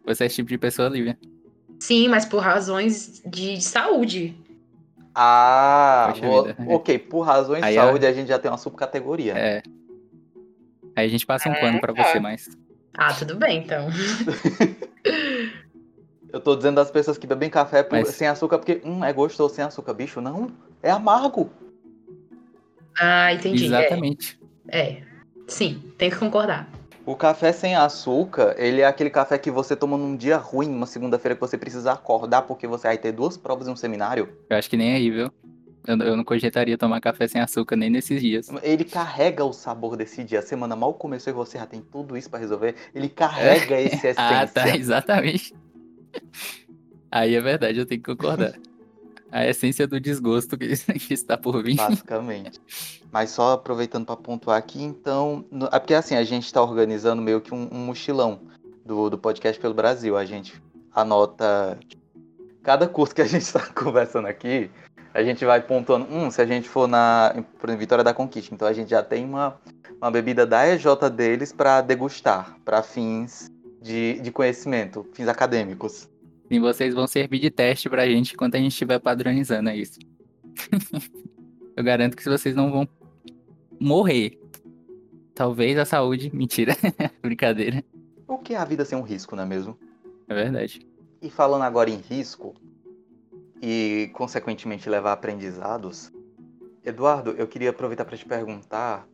Você 0.06 0.24
é 0.24 0.28
esse 0.28 0.36
tipo 0.36 0.50
de 0.50 0.58
pessoa, 0.58 0.90
Lívia? 0.90 1.18
Sim, 1.80 2.10
mas 2.10 2.26
por 2.26 2.40
razões 2.40 3.22
de, 3.26 3.56
de 3.56 3.64
saúde. 3.64 4.36
Ah, 5.16 6.10
Poxa 6.14 6.26
vou- 6.28 6.44
vida. 6.44 6.56
ok, 6.68 7.00
por 7.00 7.22
razões 7.22 7.64
de 7.66 7.74
saúde 7.74 8.06
a 8.06 8.12
gente 8.12 8.28
já 8.28 8.38
tem 8.38 8.52
uma 8.52 8.58
subcategoria. 8.58 9.34
É. 9.38 9.64
Aí 10.96 11.06
a 11.06 11.10
gente 11.10 11.26
passa 11.26 11.48
um 11.50 11.54
É, 11.54 11.60
pano 11.62 11.80
pra 11.80 11.94
tá. 11.94 12.04
você, 12.04 12.20
mas. 12.20 12.50
Ah, 12.98 13.14
tudo 13.14 13.36
bem, 13.38 13.60
então. 13.64 13.88
Eu 16.32 16.40
tô 16.42 16.56
dizendo 16.56 16.76
das 16.76 16.92
pessoas 16.92 17.18
que 17.18 17.26
bebem 17.26 17.50
café 17.50 17.82
por- 17.82 17.98
Mas- 17.98 18.10
sem 18.10 18.28
açúcar 18.28 18.58
porque, 18.58 18.82
hum, 18.84 19.04
é 19.06 19.14
gostoso 19.14 19.56
sem 19.56 19.64
açúcar. 19.64 19.94
Bicho, 19.94 20.20
não. 20.20 20.52
É 20.84 20.92
amargo. 20.92 21.50
Ah, 23.00 23.34
entendi. 23.34 23.66
Exatamente. 23.66 24.38
É, 24.68 24.80
é. 24.80 25.04
Sim, 25.48 25.82
tem 25.98 26.10
que 26.10 26.18
concordar. 26.18 26.68
O 27.06 27.16
café 27.16 27.52
sem 27.52 27.76
açúcar, 27.76 28.56
ele 28.58 28.82
é 28.82 28.86
aquele 28.86 29.12
café 29.12 29.38
que 29.38 29.52
você 29.52 29.76
toma 29.76 29.96
num 29.96 30.16
dia 30.16 30.38
ruim, 30.38 30.68
uma 30.70 30.88
segunda-feira 30.88 31.36
que 31.36 31.42
você 31.42 31.56
precisa 31.56 31.92
acordar 31.92 32.42
porque 32.42 32.66
você 32.66 32.88
vai 32.88 32.98
ter 32.98 33.12
duas 33.12 33.38
provas 33.38 33.68
em 33.68 33.72
um 33.72 33.76
seminário. 33.76 34.28
Eu 34.50 34.58
acho 34.58 34.68
que 34.68 34.76
nem 34.76 34.96
aí, 34.96 35.12
viu? 35.12 35.32
Eu, 35.86 35.98
eu 36.00 36.18
não 36.18 36.24
cogitaria 36.24 36.76
tomar 36.80 37.00
café 37.00 37.28
sem 37.28 37.40
açúcar 37.40 37.76
nem 37.76 37.92
nesses 37.92 38.20
dias. 38.20 38.50
Ele 38.64 38.84
carrega 38.84 39.46
o 39.46 39.54
sabor 39.54 39.96
desse 39.96 40.24
dia. 40.24 40.40
A 40.40 40.42
semana 40.42 40.76
mal 40.76 40.96
começou 40.96 41.32
e 41.32 41.36
você 41.36 41.60
já 41.60 41.68
tem 41.68 41.80
tudo 41.80 42.18
isso 42.18 42.28
pra 42.28 42.40
resolver. 42.40 42.74
Ele 42.96 43.08
carrega 43.08 43.80
esse 43.80 44.08
essência. 44.08 44.16
Ah, 44.26 44.48
tá, 44.48 44.76
exatamente. 44.76 45.54
Aí 47.12 47.36
é 47.36 47.42
verdade, 47.42 47.78
eu 47.78 47.86
tenho 47.86 48.02
que 48.02 48.12
concordar. 48.12 48.56
A 49.36 49.46
essência 49.46 49.86
do 49.86 50.00
desgosto 50.00 50.56
que, 50.58 50.66
está 51.14 51.38
por 51.38 51.62
vir. 51.62 51.76
Basicamente. 51.76 52.62
Mas 53.12 53.32
só 53.32 53.52
aproveitando 53.52 54.06
para 54.06 54.16
pontuar 54.16 54.58
aqui, 54.58 54.82
então. 54.82 55.44
É 55.74 55.78
porque 55.78 55.94
assim, 55.94 56.16
a 56.16 56.24
gente 56.24 56.46
está 56.46 56.62
organizando 56.62 57.22
meio 57.22 57.42
que 57.42 57.54
um, 57.54 57.68
um 57.70 57.80
mochilão 57.80 58.40
do, 58.86 59.10
do 59.10 59.18
podcast 59.18 59.60
pelo 59.60 59.74
Brasil. 59.74 60.16
A 60.16 60.24
gente 60.24 60.62
anota. 60.94 61.78
Cada 62.64 62.88
curso 62.88 63.14
que 63.14 63.22
a 63.22 63.28
gente 63.28 63.42
está 63.42 63.60
conversando 63.76 64.30
aqui, 64.30 64.72
a 65.14 65.22
gente 65.22 65.44
vai 65.44 65.62
pontuando. 65.62 66.08
Hum, 66.10 66.32
se 66.32 66.42
a 66.42 66.46
gente 66.46 66.70
for 66.70 66.88
na 66.88 67.34
por 67.60 67.70
exemplo, 67.70 67.80
Vitória 67.82 68.06
da 68.06 68.14
Conquista, 68.14 68.56
então 68.56 68.66
a 68.66 68.74
gente 68.74 68.90
já 68.90 69.04
tem 69.04 69.26
uma, 69.26 69.60
uma 70.02 70.10
bebida 70.10 70.46
da 70.46 70.66
EJ 70.66 70.86
deles 71.14 71.52
para 71.52 71.82
degustar, 71.82 72.58
para 72.64 72.82
fins 72.82 73.52
de, 73.82 74.18
de 74.22 74.32
conhecimento, 74.32 75.06
fins 75.14 75.28
acadêmicos. 75.28 76.08
E 76.50 76.60
vocês 76.60 76.94
vão 76.94 77.08
servir 77.08 77.40
de 77.40 77.50
teste 77.50 77.90
pra 77.90 78.08
gente 78.08 78.34
enquanto 78.34 78.56
a 78.56 78.60
gente 78.60 78.72
estiver 78.72 79.00
padronizando 79.00 79.70
é 79.70 79.78
isso. 79.78 80.00
eu 81.76 81.84
garanto 81.84 82.16
que 82.16 82.24
vocês 82.24 82.56
não 82.56 82.72
vão 82.72 82.88
morrer. 83.80 84.40
Talvez 85.34 85.78
a 85.78 85.86
saúde. 85.86 86.30
Mentira. 86.34 86.76
Brincadeira. 87.22 87.84
O 88.28 88.38
que 88.38 88.54
é 88.54 88.58
a 88.58 88.66
vida 88.66 88.86
sem 88.86 88.98
um 88.98 89.02
risco, 89.02 89.36
não 89.36 89.44
é 89.44 89.46
mesmo? 89.46 89.78
É 90.28 90.34
verdade. 90.34 90.88
E 91.22 91.30
falando 91.30 91.64
agora 91.64 91.90
em 91.90 91.98
risco 91.98 92.54
e 93.62 94.10
consequentemente 94.14 94.90
levar 94.90 95.14
aprendizados, 95.14 96.12
Eduardo, 96.84 97.32
eu 97.32 97.48
queria 97.48 97.72
aproveitar 97.72 98.06
para 98.06 98.18
te 98.18 98.26
perguntar 98.26 99.08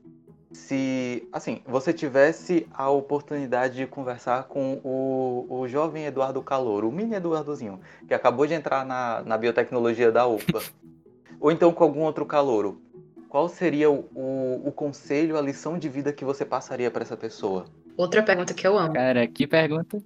se, 0.54 1.28
assim, 1.32 1.62
você 1.66 1.93
tivesse 1.93 2.68
a 2.74 2.89
oportunidade 2.89 3.76
de 3.76 3.88
conversar 3.88 4.43
com 4.43 4.82
o, 4.84 5.45
o 5.49 5.68
jovem 5.68 6.06
Eduardo 6.06 6.41
Calor, 6.41 6.84
o 6.84 6.91
mini 6.91 7.16
Eduardozinho, 7.16 7.80
que 8.08 8.14
acabou 8.14 8.45
de 8.45 8.54
entrar 8.54 8.86
na, 8.86 9.22
na 9.22 9.38
biotecnologia 9.38 10.12
da 10.12 10.28
UFBA, 10.28 10.62
ou 11.39 11.52
então 11.52 11.72
com 11.72 11.84
algum 11.84 12.02
outro 12.02 12.26
calouro, 12.26 12.82
qual 13.30 13.47
seria 13.47 13.89
o, 13.89 14.10
o, 14.14 14.68
o 14.68 14.72
conselho, 14.74 15.38
a 15.38 15.41
lição 15.41 15.78
de 15.78 15.88
vida 15.88 16.12
que 16.12 16.26
você 16.26 16.43
passaria 16.43 16.91
para 16.91 17.04
essa 17.04 17.16
pessoa? 17.16 17.66
Outra 17.95 18.22
pergunta 18.22 18.54
que 18.54 18.68
eu 18.68 18.78
amo. 18.78 18.93
Cara, 18.93 19.26
que 19.26 19.47
pergunta. 19.47 20.04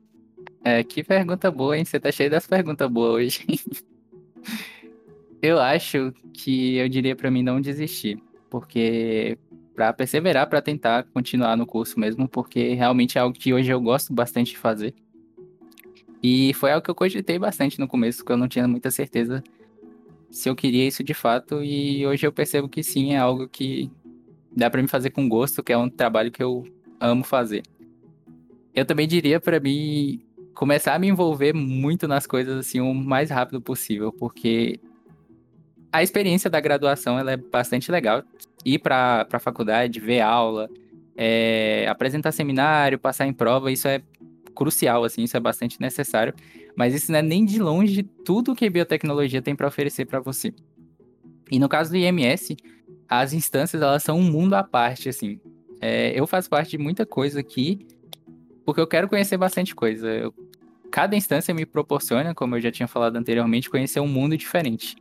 É, 0.63 0.83
que 0.83 1.03
pergunta 1.03 1.49
boa, 1.49 1.75
hein? 1.75 1.85
Você 1.85 1.99
tá 1.99 2.11
cheio 2.11 2.29
das 2.29 2.45
perguntas 2.45 2.87
boas 2.89 3.15
hoje. 3.15 3.45
eu 5.41 5.59
acho 5.59 6.13
que 6.33 6.77
eu 6.77 6.87
diria 6.87 7.15
pra 7.15 7.31
mim 7.31 7.41
não 7.41 7.59
desistir. 7.59 8.21
Porque 8.49 9.37
pra 9.75 9.91
perseverar, 9.91 10.47
pra 10.47 10.61
tentar 10.61 11.03
continuar 11.03 11.57
no 11.57 11.65
curso 11.65 11.99
mesmo, 11.99 12.27
porque 12.27 12.73
realmente 12.73 13.17
é 13.17 13.21
algo 13.21 13.37
que 13.37 13.53
hoje 13.53 13.69
eu 13.69 13.81
gosto 13.81 14.13
bastante 14.13 14.51
de 14.51 14.57
fazer. 14.57 14.95
E 16.23 16.53
foi 16.53 16.71
algo 16.71 16.83
que 16.83 16.89
eu 16.89 16.95
cogitei 16.95 17.37
bastante 17.37 17.79
no 17.79 17.87
começo, 17.87 18.19
porque 18.19 18.31
eu 18.31 18.37
não 18.37 18.47
tinha 18.47 18.67
muita 18.67 18.89
certeza 18.89 19.43
se 20.31 20.49
eu 20.49 20.55
queria 20.55 20.87
isso 20.87 21.03
de 21.03 21.13
fato. 21.13 21.61
E 21.61 22.07
hoje 22.07 22.25
eu 22.25 22.31
percebo 22.31 22.69
que 22.69 22.81
sim, 22.81 23.13
é 23.13 23.17
algo 23.17 23.47
que 23.47 23.91
dá 24.55 24.69
pra 24.69 24.81
me 24.81 24.87
fazer 24.87 25.09
com 25.11 25.27
gosto, 25.27 25.61
que 25.61 25.73
é 25.73 25.77
um 25.77 25.89
trabalho 25.89 26.31
que 26.31 26.41
eu 26.41 26.65
amo 26.99 27.23
fazer. 27.23 27.63
Eu 28.73 28.85
também 28.85 29.07
diria 29.07 29.39
pra 29.39 29.59
mim 29.59 30.21
começar 30.53 30.95
a 30.95 30.99
me 30.99 31.07
envolver 31.07 31.53
muito 31.53 32.07
nas 32.07 32.25
coisas 32.25 32.57
assim 32.57 32.79
o 32.79 32.93
mais 32.93 33.29
rápido 33.29 33.61
possível, 33.61 34.11
porque 34.11 34.79
a 35.91 36.01
experiência 36.01 36.49
da 36.49 36.59
graduação 36.59 37.19
ela 37.19 37.33
é 37.33 37.37
bastante 37.37 37.91
legal. 37.91 38.23
Ir 38.65 38.79
para 38.79 39.27
a 39.31 39.39
faculdade, 39.39 39.99
ver 39.99 40.21
aula, 40.21 40.69
é, 41.15 41.85
apresentar 41.87 42.31
seminário, 42.31 42.97
passar 42.99 43.27
em 43.27 43.33
prova, 43.33 43.71
isso 43.71 43.87
é 43.87 44.01
crucial, 44.55 45.03
assim, 45.03 45.23
isso 45.23 45.37
é 45.37 45.39
bastante 45.39 45.79
necessário. 45.79 46.33
Mas 46.75 46.93
isso 46.93 47.11
não 47.11 47.19
é 47.19 47.21
nem 47.21 47.45
de 47.45 47.61
longe 47.61 48.03
tudo 48.25 48.55
que 48.55 48.69
biotecnologia 48.69 49.41
tem 49.41 49.55
para 49.55 49.67
oferecer 49.67 50.05
para 50.05 50.19
você. 50.19 50.53
E 51.51 51.59
no 51.59 51.69
caso 51.69 51.91
do 51.91 51.97
IMS, 51.97 52.57
as 53.07 53.33
instâncias 53.33 53.81
elas 53.81 54.01
são 54.03 54.17
um 54.17 54.23
mundo 54.23 54.55
à 54.55 54.63
parte, 54.63 55.07
assim. 55.09 55.39
É, 55.79 56.19
eu 56.19 56.25
faço 56.25 56.49
parte 56.49 56.71
de 56.71 56.77
muita 56.77 57.05
coisa 57.05 57.39
aqui 57.39 57.85
porque 58.65 58.81
eu 58.81 58.87
quero 58.87 59.07
conhecer 59.07 59.37
bastante 59.37 59.75
coisa. 59.75 60.07
Eu- 60.09 60.33
cada 60.91 61.15
instância 61.15 61.53
me 61.53 61.65
proporciona, 61.65 62.33
como 62.33 62.55
eu 62.55 62.61
já 62.61 62.71
tinha 62.71 62.87
falado 62.87 63.15
anteriormente, 63.17 63.69
conhecer 63.69 63.99
um 63.99 64.07
mundo 64.07 64.35
diferente. 64.35 64.95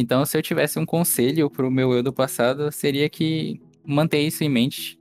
Então, 0.00 0.24
se 0.24 0.38
eu 0.38 0.42
tivesse 0.42 0.78
um 0.78 0.86
conselho 0.86 1.50
para 1.50 1.66
o 1.66 1.70
meu 1.72 1.92
eu 1.92 2.04
do 2.04 2.12
passado, 2.12 2.70
seria 2.70 3.08
que 3.08 3.60
manter 3.84 4.20
isso 4.20 4.44
em 4.44 4.48
mente. 4.48 4.96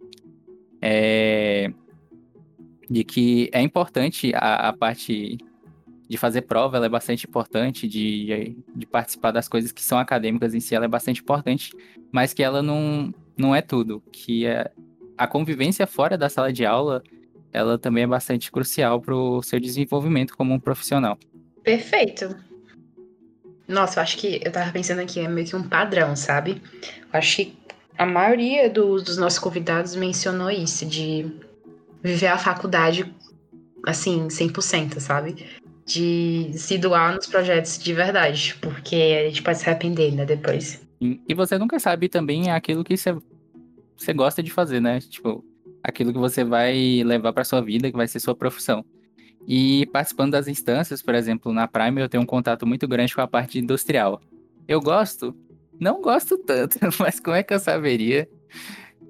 É, 0.81 1.71
De 2.89 3.03
que 3.03 3.47
é 3.53 3.61
importante 3.61 4.31
a, 4.33 4.69
a 4.69 4.73
parte 4.73 5.37
de 6.09 6.17
fazer 6.17 6.41
prova, 6.41 6.77
ela 6.77 6.87
é 6.87 6.89
bastante 6.89 7.27
importante, 7.27 7.87
de, 7.87 8.57
de 8.75 8.87
participar 8.87 9.29
das 9.29 9.47
coisas 9.47 9.71
que 9.71 9.83
são 9.83 9.99
acadêmicas 9.99 10.55
em 10.55 10.59
si, 10.59 10.73
ela 10.73 10.85
é 10.85 10.87
bastante 10.87 11.21
importante, 11.21 11.71
mas 12.11 12.33
que 12.33 12.41
ela 12.41 12.63
não, 12.63 13.13
não 13.37 13.55
é 13.55 13.61
tudo. 13.61 14.01
Que 14.11 14.47
é, 14.47 14.71
a 15.15 15.27
convivência 15.27 15.85
fora 15.85 16.17
da 16.17 16.27
sala 16.27 16.51
de 16.51 16.65
aula 16.65 17.03
ela 17.53 17.77
também 17.77 18.03
é 18.03 18.07
bastante 18.07 18.51
crucial 18.51 18.99
para 18.99 19.15
o 19.15 19.43
seu 19.43 19.59
desenvolvimento 19.59 20.35
como 20.35 20.55
um 20.55 20.59
profissional. 20.59 21.19
Perfeito. 21.63 22.46
Nossa, 23.68 23.99
eu 23.99 24.03
acho 24.03 24.18
que 24.18 24.41
eu 24.43 24.51
tava 24.51 24.72
pensando 24.72 25.01
aqui, 25.01 25.20
é 25.20 25.28
meio 25.28 25.45
que 25.45 25.55
um 25.55 25.63
padrão, 25.63 26.15
sabe? 26.15 26.61
Eu 26.82 27.20
acho 27.20 27.38
que 27.38 27.57
a 27.97 28.05
maioria 28.05 28.70
dos, 28.70 29.03
dos 29.03 29.18
nossos 29.18 29.39
convidados 29.39 29.95
mencionou 29.95 30.49
isso, 30.49 30.86
de 30.86 31.30
viver 32.01 32.28
a 32.28 32.38
faculdade, 32.38 33.13
assim, 33.86 34.28
100%, 34.28 34.99
sabe? 34.99 35.45
De 35.86 36.51
se 36.53 36.78
doar 36.78 37.15
nos 37.15 37.28
projetos 37.28 37.78
de 37.78 37.93
verdade, 37.93 38.55
porque 38.61 38.95
a 38.95 39.28
gente 39.28 39.41
pode 39.41 39.57
se 39.57 39.70
arrepender, 39.70 40.13
né, 40.13 40.26
depois. 40.26 40.82
E 41.01 41.20
e 41.28 41.34
você 41.34 41.57
nunca 41.57 41.80
sabe 41.80 42.07
também 42.07 42.51
aquilo 42.51 42.84
que 42.84 42.95
você, 42.95 43.15
você 43.97 44.13
gosta 44.13 44.41
de 44.41 44.51
fazer, 44.51 44.80
né? 44.80 44.99
Tipo, 44.99 45.43
aquilo 45.84 46.13
que 46.13 46.20
você 46.20 46.43
vai 46.43 47.03
levar 47.03 47.34
para 47.34 47.43
sua 47.43 47.61
vida, 47.61 47.89
que 47.89 47.97
vai 47.97 48.07
ser 48.07 48.20
sua 48.20 48.36
profissão. 48.36 48.86
E 49.47 49.85
participando 49.87 50.31
das 50.31 50.47
instâncias, 50.47 51.01
por 51.01 51.15
exemplo, 51.15 51.53
na 51.53 51.67
Prime 51.67 52.01
eu 52.01 52.09
tenho 52.09 52.23
um 52.23 52.25
contato 52.25 52.67
muito 52.67 52.85
grande 52.87 53.15
com 53.15 53.21
a 53.21 53.27
parte 53.27 53.57
industrial. 53.57 54.21
Eu 54.67 54.81
gosto? 54.81 55.33
Não 55.79 56.01
gosto 56.01 56.37
tanto, 56.37 56.77
mas 56.99 57.19
como 57.19 57.35
é 57.35 57.43
que 57.43 57.53
eu 57.53 57.59
saberia 57.59 58.27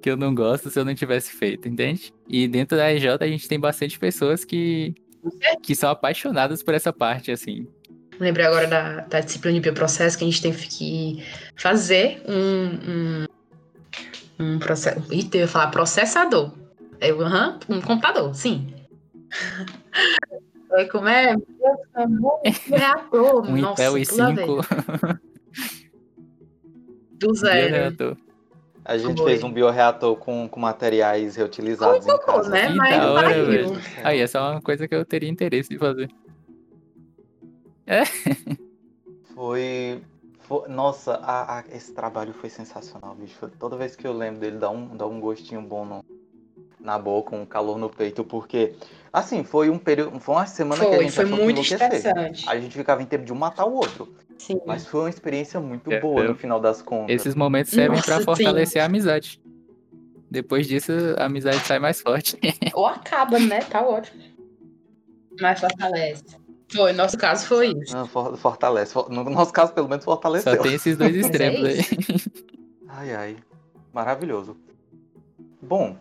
que 0.00 0.08
eu 0.08 0.16
não 0.16 0.32
gosto 0.32 0.70
se 0.70 0.78
eu 0.78 0.84
não 0.84 0.94
tivesse 0.94 1.32
feito, 1.32 1.66
entende? 1.66 2.12
E 2.28 2.46
dentro 2.46 2.76
da 2.76 2.92
EJ 2.92 3.06
a 3.20 3.26
gente 3.26 3.48
tem 3.48 3.58
bastante 3.58 3.98
pessoas 3.98 4.44
que, 4.44 4.94
que 5.60 5.74
são 5.74 5.90
apaixonadas 5.90 6.62
por 6.62 6.72
essa 6.72 6.92
parte, 6.92 7.32
assim. 7.32 7.66
Lembrei 8.20 8.46
agora 8.46 8.68
da, 8.68 9.00
da 9.00 9.20
disciplina 9.20 9.54
de 9.54 9.60
bioprocesso 9.60 10.16
que 10.16 10.24
a 10.24 10.26
gente 10.26 10.42
teve 10.42 10.68
que 10.68 11.24
fazer 11.56 12.22
um, 12.28 13.24
um, 14.40 14.54
um 14.54 14.58
processo. 14.60 15.02
Ih, 15.12 15.28
eu 15.32 15.40
ia 15.40 15.48
falar 15.48 15.68
processador. 15.68 16.52
Eu, 17.00 17.20
aham, 17.20 17.58
um 17.68 17.80
computador, 17.80 18.34
sim. 18.34 18.72
É, 20.72 20.84
como 20.84 21.08
é? 21.08 21.34
Um 21.34 22.40
reator. 22.68 23.46
Um 23.48 23.56
Nossa, 23.56 23.82
Intel 23.84 24.04
tudo 24.06 24.22
a 24.22 24.30
ver. 24.30 24.46
i5 24.46 25.20
Do 27.12 27.34
zero. 27.34 28.16
A 28.84 28.96
gente 28.96 29.18
Foi. 29.18 29.30
fez 29.32 29.42
um 29.44 29.52
bioreator 29.52 30.16
com, 30.16 30.48
com 30.48 30.60
materiais 30.60 31.36
reutilizados 31.36 32.06
em 32.06 32.08
Colocou, 32.08 32.34
casa. 32.36 32.48
né? 32.50 32.68
Que 32.68 32.74
Mas 32.74 32.90
da 32.96 33.02
não 33.06 33.12
hora. 33.14 33.28
Aí, 34.04 34.20
essa 34.20 34.38
é 34.38 34.40
uma 34.40 34.62
coisa 34.62 34.88
que 34.88 34.94
eu 34.94 35.04
teria 35.04 35.28
interesse 35.28 35.68
de 35.68 35.76
fazer. 35.78 36.08
Foi, 39.34 40.02
foi- 40.40 40.68
Nossa, 40.68 41.14
a- 41.14 41.58
a- 41.60 41.64
esse 41.72 41.92
trabalho 41.92 42.32
foi 42.32 42.48
sensacional, 42.48 43.14
bicho. 43.14 43.50
Toda 43.58 43.76
vez 43.76 43.94
que 43.94 44.06
eu 44.06 44.12
lembro 44.12 44.40
dele, 44.40 44.56
dá 44.58 44.70
um, 44.70 44.96
dá 44.96 45.06
um 45.06 45.20
gostinho 45.20 45.62
bom 45.62 45.84
no- 45.84 46.04
na 46.80 46.98
boca, 46.98 47.34
um 47.36 47.44
calor 47.44 47.78
no 47.78 47.90
peito, 47.90 48.24
porque 48.24 48.74
Assim, 49.12 49.42
foi 49.42 49.70
um 49.70 49.78
período, 49.78 50.18
foi 50.20 50.34
uma 50.34 50.46
semana 50.46 50.80
que 50.84 50.86
a 50.90 50.94
Foi, 50.94 51.04
gente 51.04 51.12
foi 51.14 51.24
achou 51.24 51.36
que 51.38 51.44
muito 51.44 51.60
estressante. 51.60 52.48
A 52.48 52.58
gente 52.60 52.76
ficava 52.76 53.02
em 53.02 53.06
tempo 53.06 53.24
de 53.24 53.32
um 53.32 53.36
matar 53.36 53.64
o 53.64 53.72
outro. 53.74 54.12
Sim. 54.38 54.60
Mas 54.66 54.86
foi 54.86 55.00
uma 55.00 55.10
experiência 55.10 55.58
muito 55.60 55.90
É, 55.92 55.98
boa 56.00 56.20
eu- 56.22 56.28
no 56.30 56.34
final 56.34 56.60
das 56.60 56.82
contas. 56.82 57.14
Esses 57.16 57.34
momentos 57.34 57.72
servem 57.72 58.00
sim. 58.00 58.20
fortalecer 58.22 58.82
a 58.82 58.84
amizade. 58.86 59.40
Depois 60.30 60.66
disso, 60.66 60.92
a 61.16 61.24
amizade 61.24 61.58
sai 61.60 61.78
mais 61.78 62.00
forte. 62.00 62.38
Ou 62.74 62.86
acaba, 62.86 63.38
né? 63.38 63.60
Tá 63.60 63.82
ótimo. 63.86 64.22
Mas 65.40 65.58
fortalece. 65.60 66.24
Foi, 66.70 66.92
nosso 66.92 67.16
caso 67.16 67.46
foi 67.46 67.68
isso. 67.68 67.96
Ah, 67.96 68.04
for- 68.04 68.36
fortalece. 68.36 68.92
For- 68.92 69.08
No 69.10 69.24
nosso 69.24 69.52
caso, 69.52 69.72
pelo 69.72 69.88
menos, 69.88 70.04
fortaleceu. 70.04 70.54
Só 70.56 70.62
tem 70.62 70.74
esses 70.74 70.98
dois 70.98 71.16
é 71.16 71.20
extremos 71.20 71.64
aí. 71.64 71.78
Ai, 72.88 73.14
ai. 73.14 73.36
Maravilhoso. 73.92 74.54
Bom, 75.62 75.96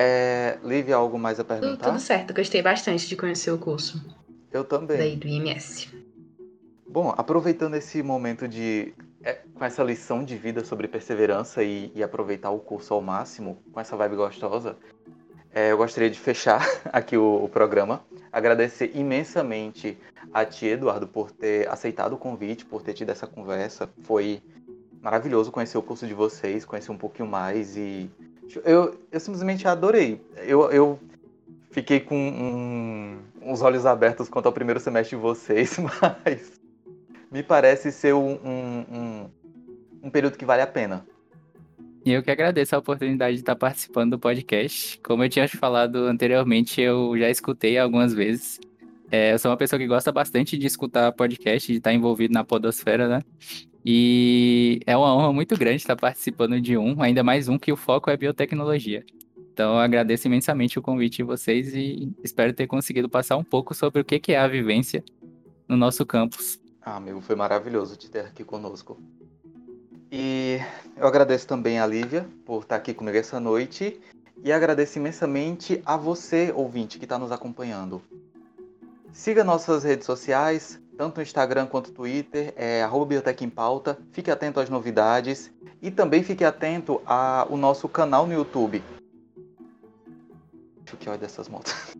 é... 0.00 0.58
Lívia, 0.62 0.94
algo 0.94 1.18
mais 1.18 1.40
a 1.40 1.44
perguntar? 1.44 1.86
tudo 1.88 1.98
certo, 1.98 2.32
gostei 2.32 2.62
bastante 2.62 3.08
de 3.08 3.16
conhecer 3.16 3.50
o 3.50 3.58
curso 3.58 4.00
Eu 4.52 4.62
também. 4.62 4.96
daí 4.96 5.16
do 5.16 5.26
IMS. 5.26 5.88
Bom, 6.88 7.12
aproveitando 7.16 7.74
esse 7.74 8.02
momento 8.02 8.46
de. 8.46 8.94
é, 9.22 9.40
com 9.54 9.64
essa 9.64 9.82
lição 9.82 10.24
de 10.24 10.36
vida 10.36 10.64
sobre 10.64 10.86
perseverança 10.86 11.62
e, 11.62 11.92
e 11.94 12.02
aproveitar 12.02 12.50
o 12.50 12.60
curso 12.60 12.94
ao 12.94 13.02
máximo, 13.02 13.58
com 13.72 13.80
essa 13.80 13.96
vibe 13.96 14.16
gostosa, 14.16 14.76
é, 15.52 15.72
eu 15.72 15.76
gostaria 15.76 16.08
de 16.08 16.18
fechar 16.18 16.64
aqui 16.92 17.16
o, 17.16 17.44
o 17.44 17.48
programa. 17.48 18.02
Agradecer 18.32 18.92
imensamente 18.94 19.98
a 20.32 20.44
ti, 20.44 20.66
Eduardo, 20.66 21.08
por 21.08 21.30
ter 21.30 21.68
aceitado 21.68 22.12
o 22.12 22.18
convite, 22.18 22.64
por 22.64 22.82
ter 22.82 22.94
tido 22.94 23.10
essa 23.10 23.26
conversa. 23.26 23.90
Foi 24.02 24.40
maravilhoso 25.02 25.50
conhecer 25.50 25.76
o 25.76 25.82
curso 25.82 26.06
de 26.06 26.14
vocês, 26.14 26.64
conhecer 26.64 26.92
um 26.92 26.98
pouquinho 26.98 27.28
mais 27.28 27.76
e. 27.76 28.10
Eu, 28.64 28.98
eu 29.10 29.20
simplesmente 29.20 29.66
adorei. 29.66 30.20
Eu, 30.36 30.70
eu 30.70 30.98
fiquei 31.70 32.00
com 32.00 32.16
um, 32.16 33.18
os 33.52 33.62
olhos 33.62 33.86
abertos 33.86 34.28
quanto 34.28 34.46
ao 34.46 34.52
primeiro 34.52 34.80
semestre 34.80 35.16
de 35.16 35.22
vocês, 35.22 35.76
mas 36.24 36.60
me 37.30 37.42
parece 37.42 37.92
ser 37.92 38.14
um, 38.14 38.32
um, 38.44 38.84
um, 38.90 39.30
um 40.04 40.10
período 40.10 40.36
que 40.36 40.44
vale 40.44 40.62
a 40.62 40.66
pena. 40.66 41.06
E 42.04 42.12
eu 42.12 42.22
que 42.22 42.30
agradeço 42.30 42.74
a 42.74 42.78
oportunidade 42.78 43.34
de 43.34 43.42
estar 43.42 43.56
participando 43.56 44.12
do 44.12 44.18
podcast. 44.18 44.98
Como 45.00 45.22
eu 45.22 45.28
tinha 45.28 45.46
te 45.46 45.56
falado 45.56 46.06
anteriormente, 46.06 46.80
eu 46.80 47.14
já 47.18 47.28
escutei 47.28 47.76
algumas 47.76 48.14
vezes. 48.14 48.58
É, 49.10 49.32
eu 49.32 49.38
sou 49.38 49.50
uma 49.50 49.56
pessoa 49.56 49.78
que 49.78 49.86
gosta 49.86 50.10
bastante 50.12 50.56
de 50.56 50.66
escutar 50.66 51.12
podcast, 51.12 51.70
de 51.70 51.78
estar 51.78 51.92
envolvido 51.92 52.32
na 52.32 52.44
podosfera, 52.44 53.08
né? 53.08 53.22
E 53.90 54.82
é 54.86 54.94
uma 54.94 55.16
honra 55.16 55.32
muito 55.32 55.56
grande 55.56 55.76
estar 55.76 55.96
participando 55.96 56.60
de 56.60 56.76
um, 56.76 57.00
ainda 57.00 57.24
mais 57.24 57.48
um 57.48 57.58
que 57.58 57.72
o 57.72 57.76
foco 57.76 58.10
é 58.10 58.18
biotecnologia. 58.18 59.02
Então, 59.50 59.76
eu 59.76 59.78
agradeço 59.78 60.26
imensamente 60.26 60.78
o 60.78 60.82
convite 60.82 61.16
de 61.16 61.22
vocês 61.22 61.74
e 61.74 62.12
espero 62.22 62.52
ter 62.52 62.66
conseguido 62.66 63.08
passar 63.08 63.38
um 63.38 63.42
pouco 63.42 63.74
sobre 63.74 64.02
o 64.02 64.04
que 64.04 64.30
é 64.30 64.38
a 64.38 64.46
vivência 64.46 65.02
no 65.66 65.74
nosso 65.74 66.04
campus. 66.04 66.60
Ah, 66.82 66.96
amigo, 66.96 67.22
foi 67.22 67.34
maravilhoso 67.34 67.96
te 67.96 68.10
ter 68.10 68.26
aqui 68.26 68.44
conosco. 68.44 69.00
E 70.12 70.58
eu 70.94 71.06
agradeço 71.06 71.46
também 71.46 71.80
a 71.80 71.86
Lívia 71.86 72.28
por 72.44 72.64
estar 72.64 72.76
aqui 72.76 72.92
comigo 72.92 73.16
essa 73.16 73.40
noite. 73.40 73.98
E 74.44 74.52
agradeço 74.52 74.98
imensamente 74.98 75.80
a 75.86 75.96
você, 75.96 76.52
ouvinte, 76.54 76.98
que 76.98 77.06
está 77.06 77.18
nos 77.18 77.32
acompanhando. 77.32 78.02
Siga 79.14 79.42
nossas 79.42 79.82
redes 79.82 80.04
sociais, 80.04 80.78
tanto 80.98 81.18
no 81.18 81.22
Instagram 81.22 81.66
quanto 81.66 81.88
no 81.90 81.94
Twitter, 81.94 82.52
é 82.56 82.82
Biblioteca 83.06 83.44
em 83.44 83.48
Pauta. 83.48 83.96
Fique 84.10 84.30
atento 84.30 84.58
às 84.58 84.68
novidades. 84.68 85.50
E 85.80 85.92
também 85.92 86.24
fique 86.24 86.44
atento 86.44 87.00
ao 87.06 87.56
nosso 87.56 87.88
canal 87.88 88.26
no 88.26 88.34
YouTube. 88.34 88.82
Eu 90.90 90.96
que 90.98 91.08
olha 91.08 91.16
dessas 91.18 91.48
motos. 91.48 91.72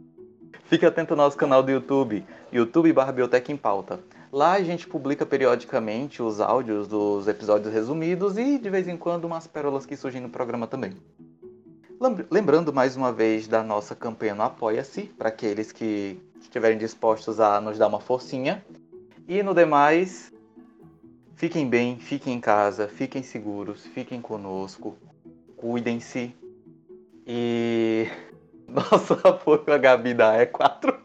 Fique 0.65 0.85
atento 0.85 1.15
ao 1.15 1.17
nosso 1.17 1.37
canal 1.37 1.63
do 1.63 1.71
YouTube, 1.71 2.27
YouTube 2.53 2.93
barra 2.93 3.11
Biblioteca 3.13 3.51
em 3.51 3.57
Pauta. 3.57 4.01
Lá 4.31 4.53
a 4.53 4.63
gente 4.63 4.87
publica 4.87 5.25
periodicamente 5.25 6.23
os 6.23 6.41
áudios 6.43 6.87
dos 6.87 7.27
episódios 7.27 7.73
resumidos 7.73 8.37
e 8.37 8.59
de 8.59 8.69
vez 8.69 8.87
em 8.87 8.97
quando 8.97 9.25
umas 9.25 9.47
pérolas 9.47 9.87
que 9.87 9.97
surgem 9.97 10.21
no 10.21 10.29
programa 10.29 10.67
também. 10.67 10.93
Lembr- 11.99 12.27
Lembrando 12.31 12.71
mais 12.71 12.97
uma 12.97 13.11
vez 13.11 13.49
da 13.49 13.63
nossa 13.63 13.95
campanha 13.95 14.35
no 14.35 14.43
Apoia-se, 14.43 15.05
para 15.05 15.31
aqueles 15.31 15.73
que 15.73 16.21
estiverem 16.39 16.77
dispostos 16.77 17.41
a 17.41 17.61
nos 17.63 17.79
dar 17.79 17.87
uma 17.87 18.01
forcinha. 18.01 18.63
E 19.29 19.43
no 19.43 19.53
demais, 19.53 20.33
fiquem 21.37 21.69
bem, 21.69 21.99
fiquem 21.99 22.33
em 22.33 22.41
casa, 22.41 22.89
fiquem 22.89 23.23
seguros, 23.23 23.85
fiquem 23.89 24.23
conosco, 24.23 24.97
cuidem-se. 25.55 26.35
E 27.27 28.07
nosso 28.67 29.13
apoio 29.23 29.65
a 29.67 29.77
Gabi 29.77 30.15
da 30.15 30.35
E4. 30.47 30.99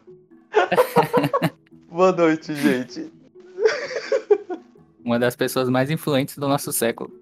Boa 1.86 2.12
noite, 2.12 2.54
gente. 2.54 3.12
Uma 5.04 5.18
das 5.18 5.36
pessoas 5.36 5.68
mais 5.68 5.90
influentes 5.90 6.38
do 6.38 6.48
nosso 6.48 6.72
século. 6.72 7.12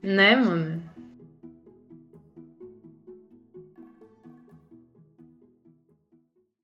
Né, 0.00 0.36
mano? 0.36 0.80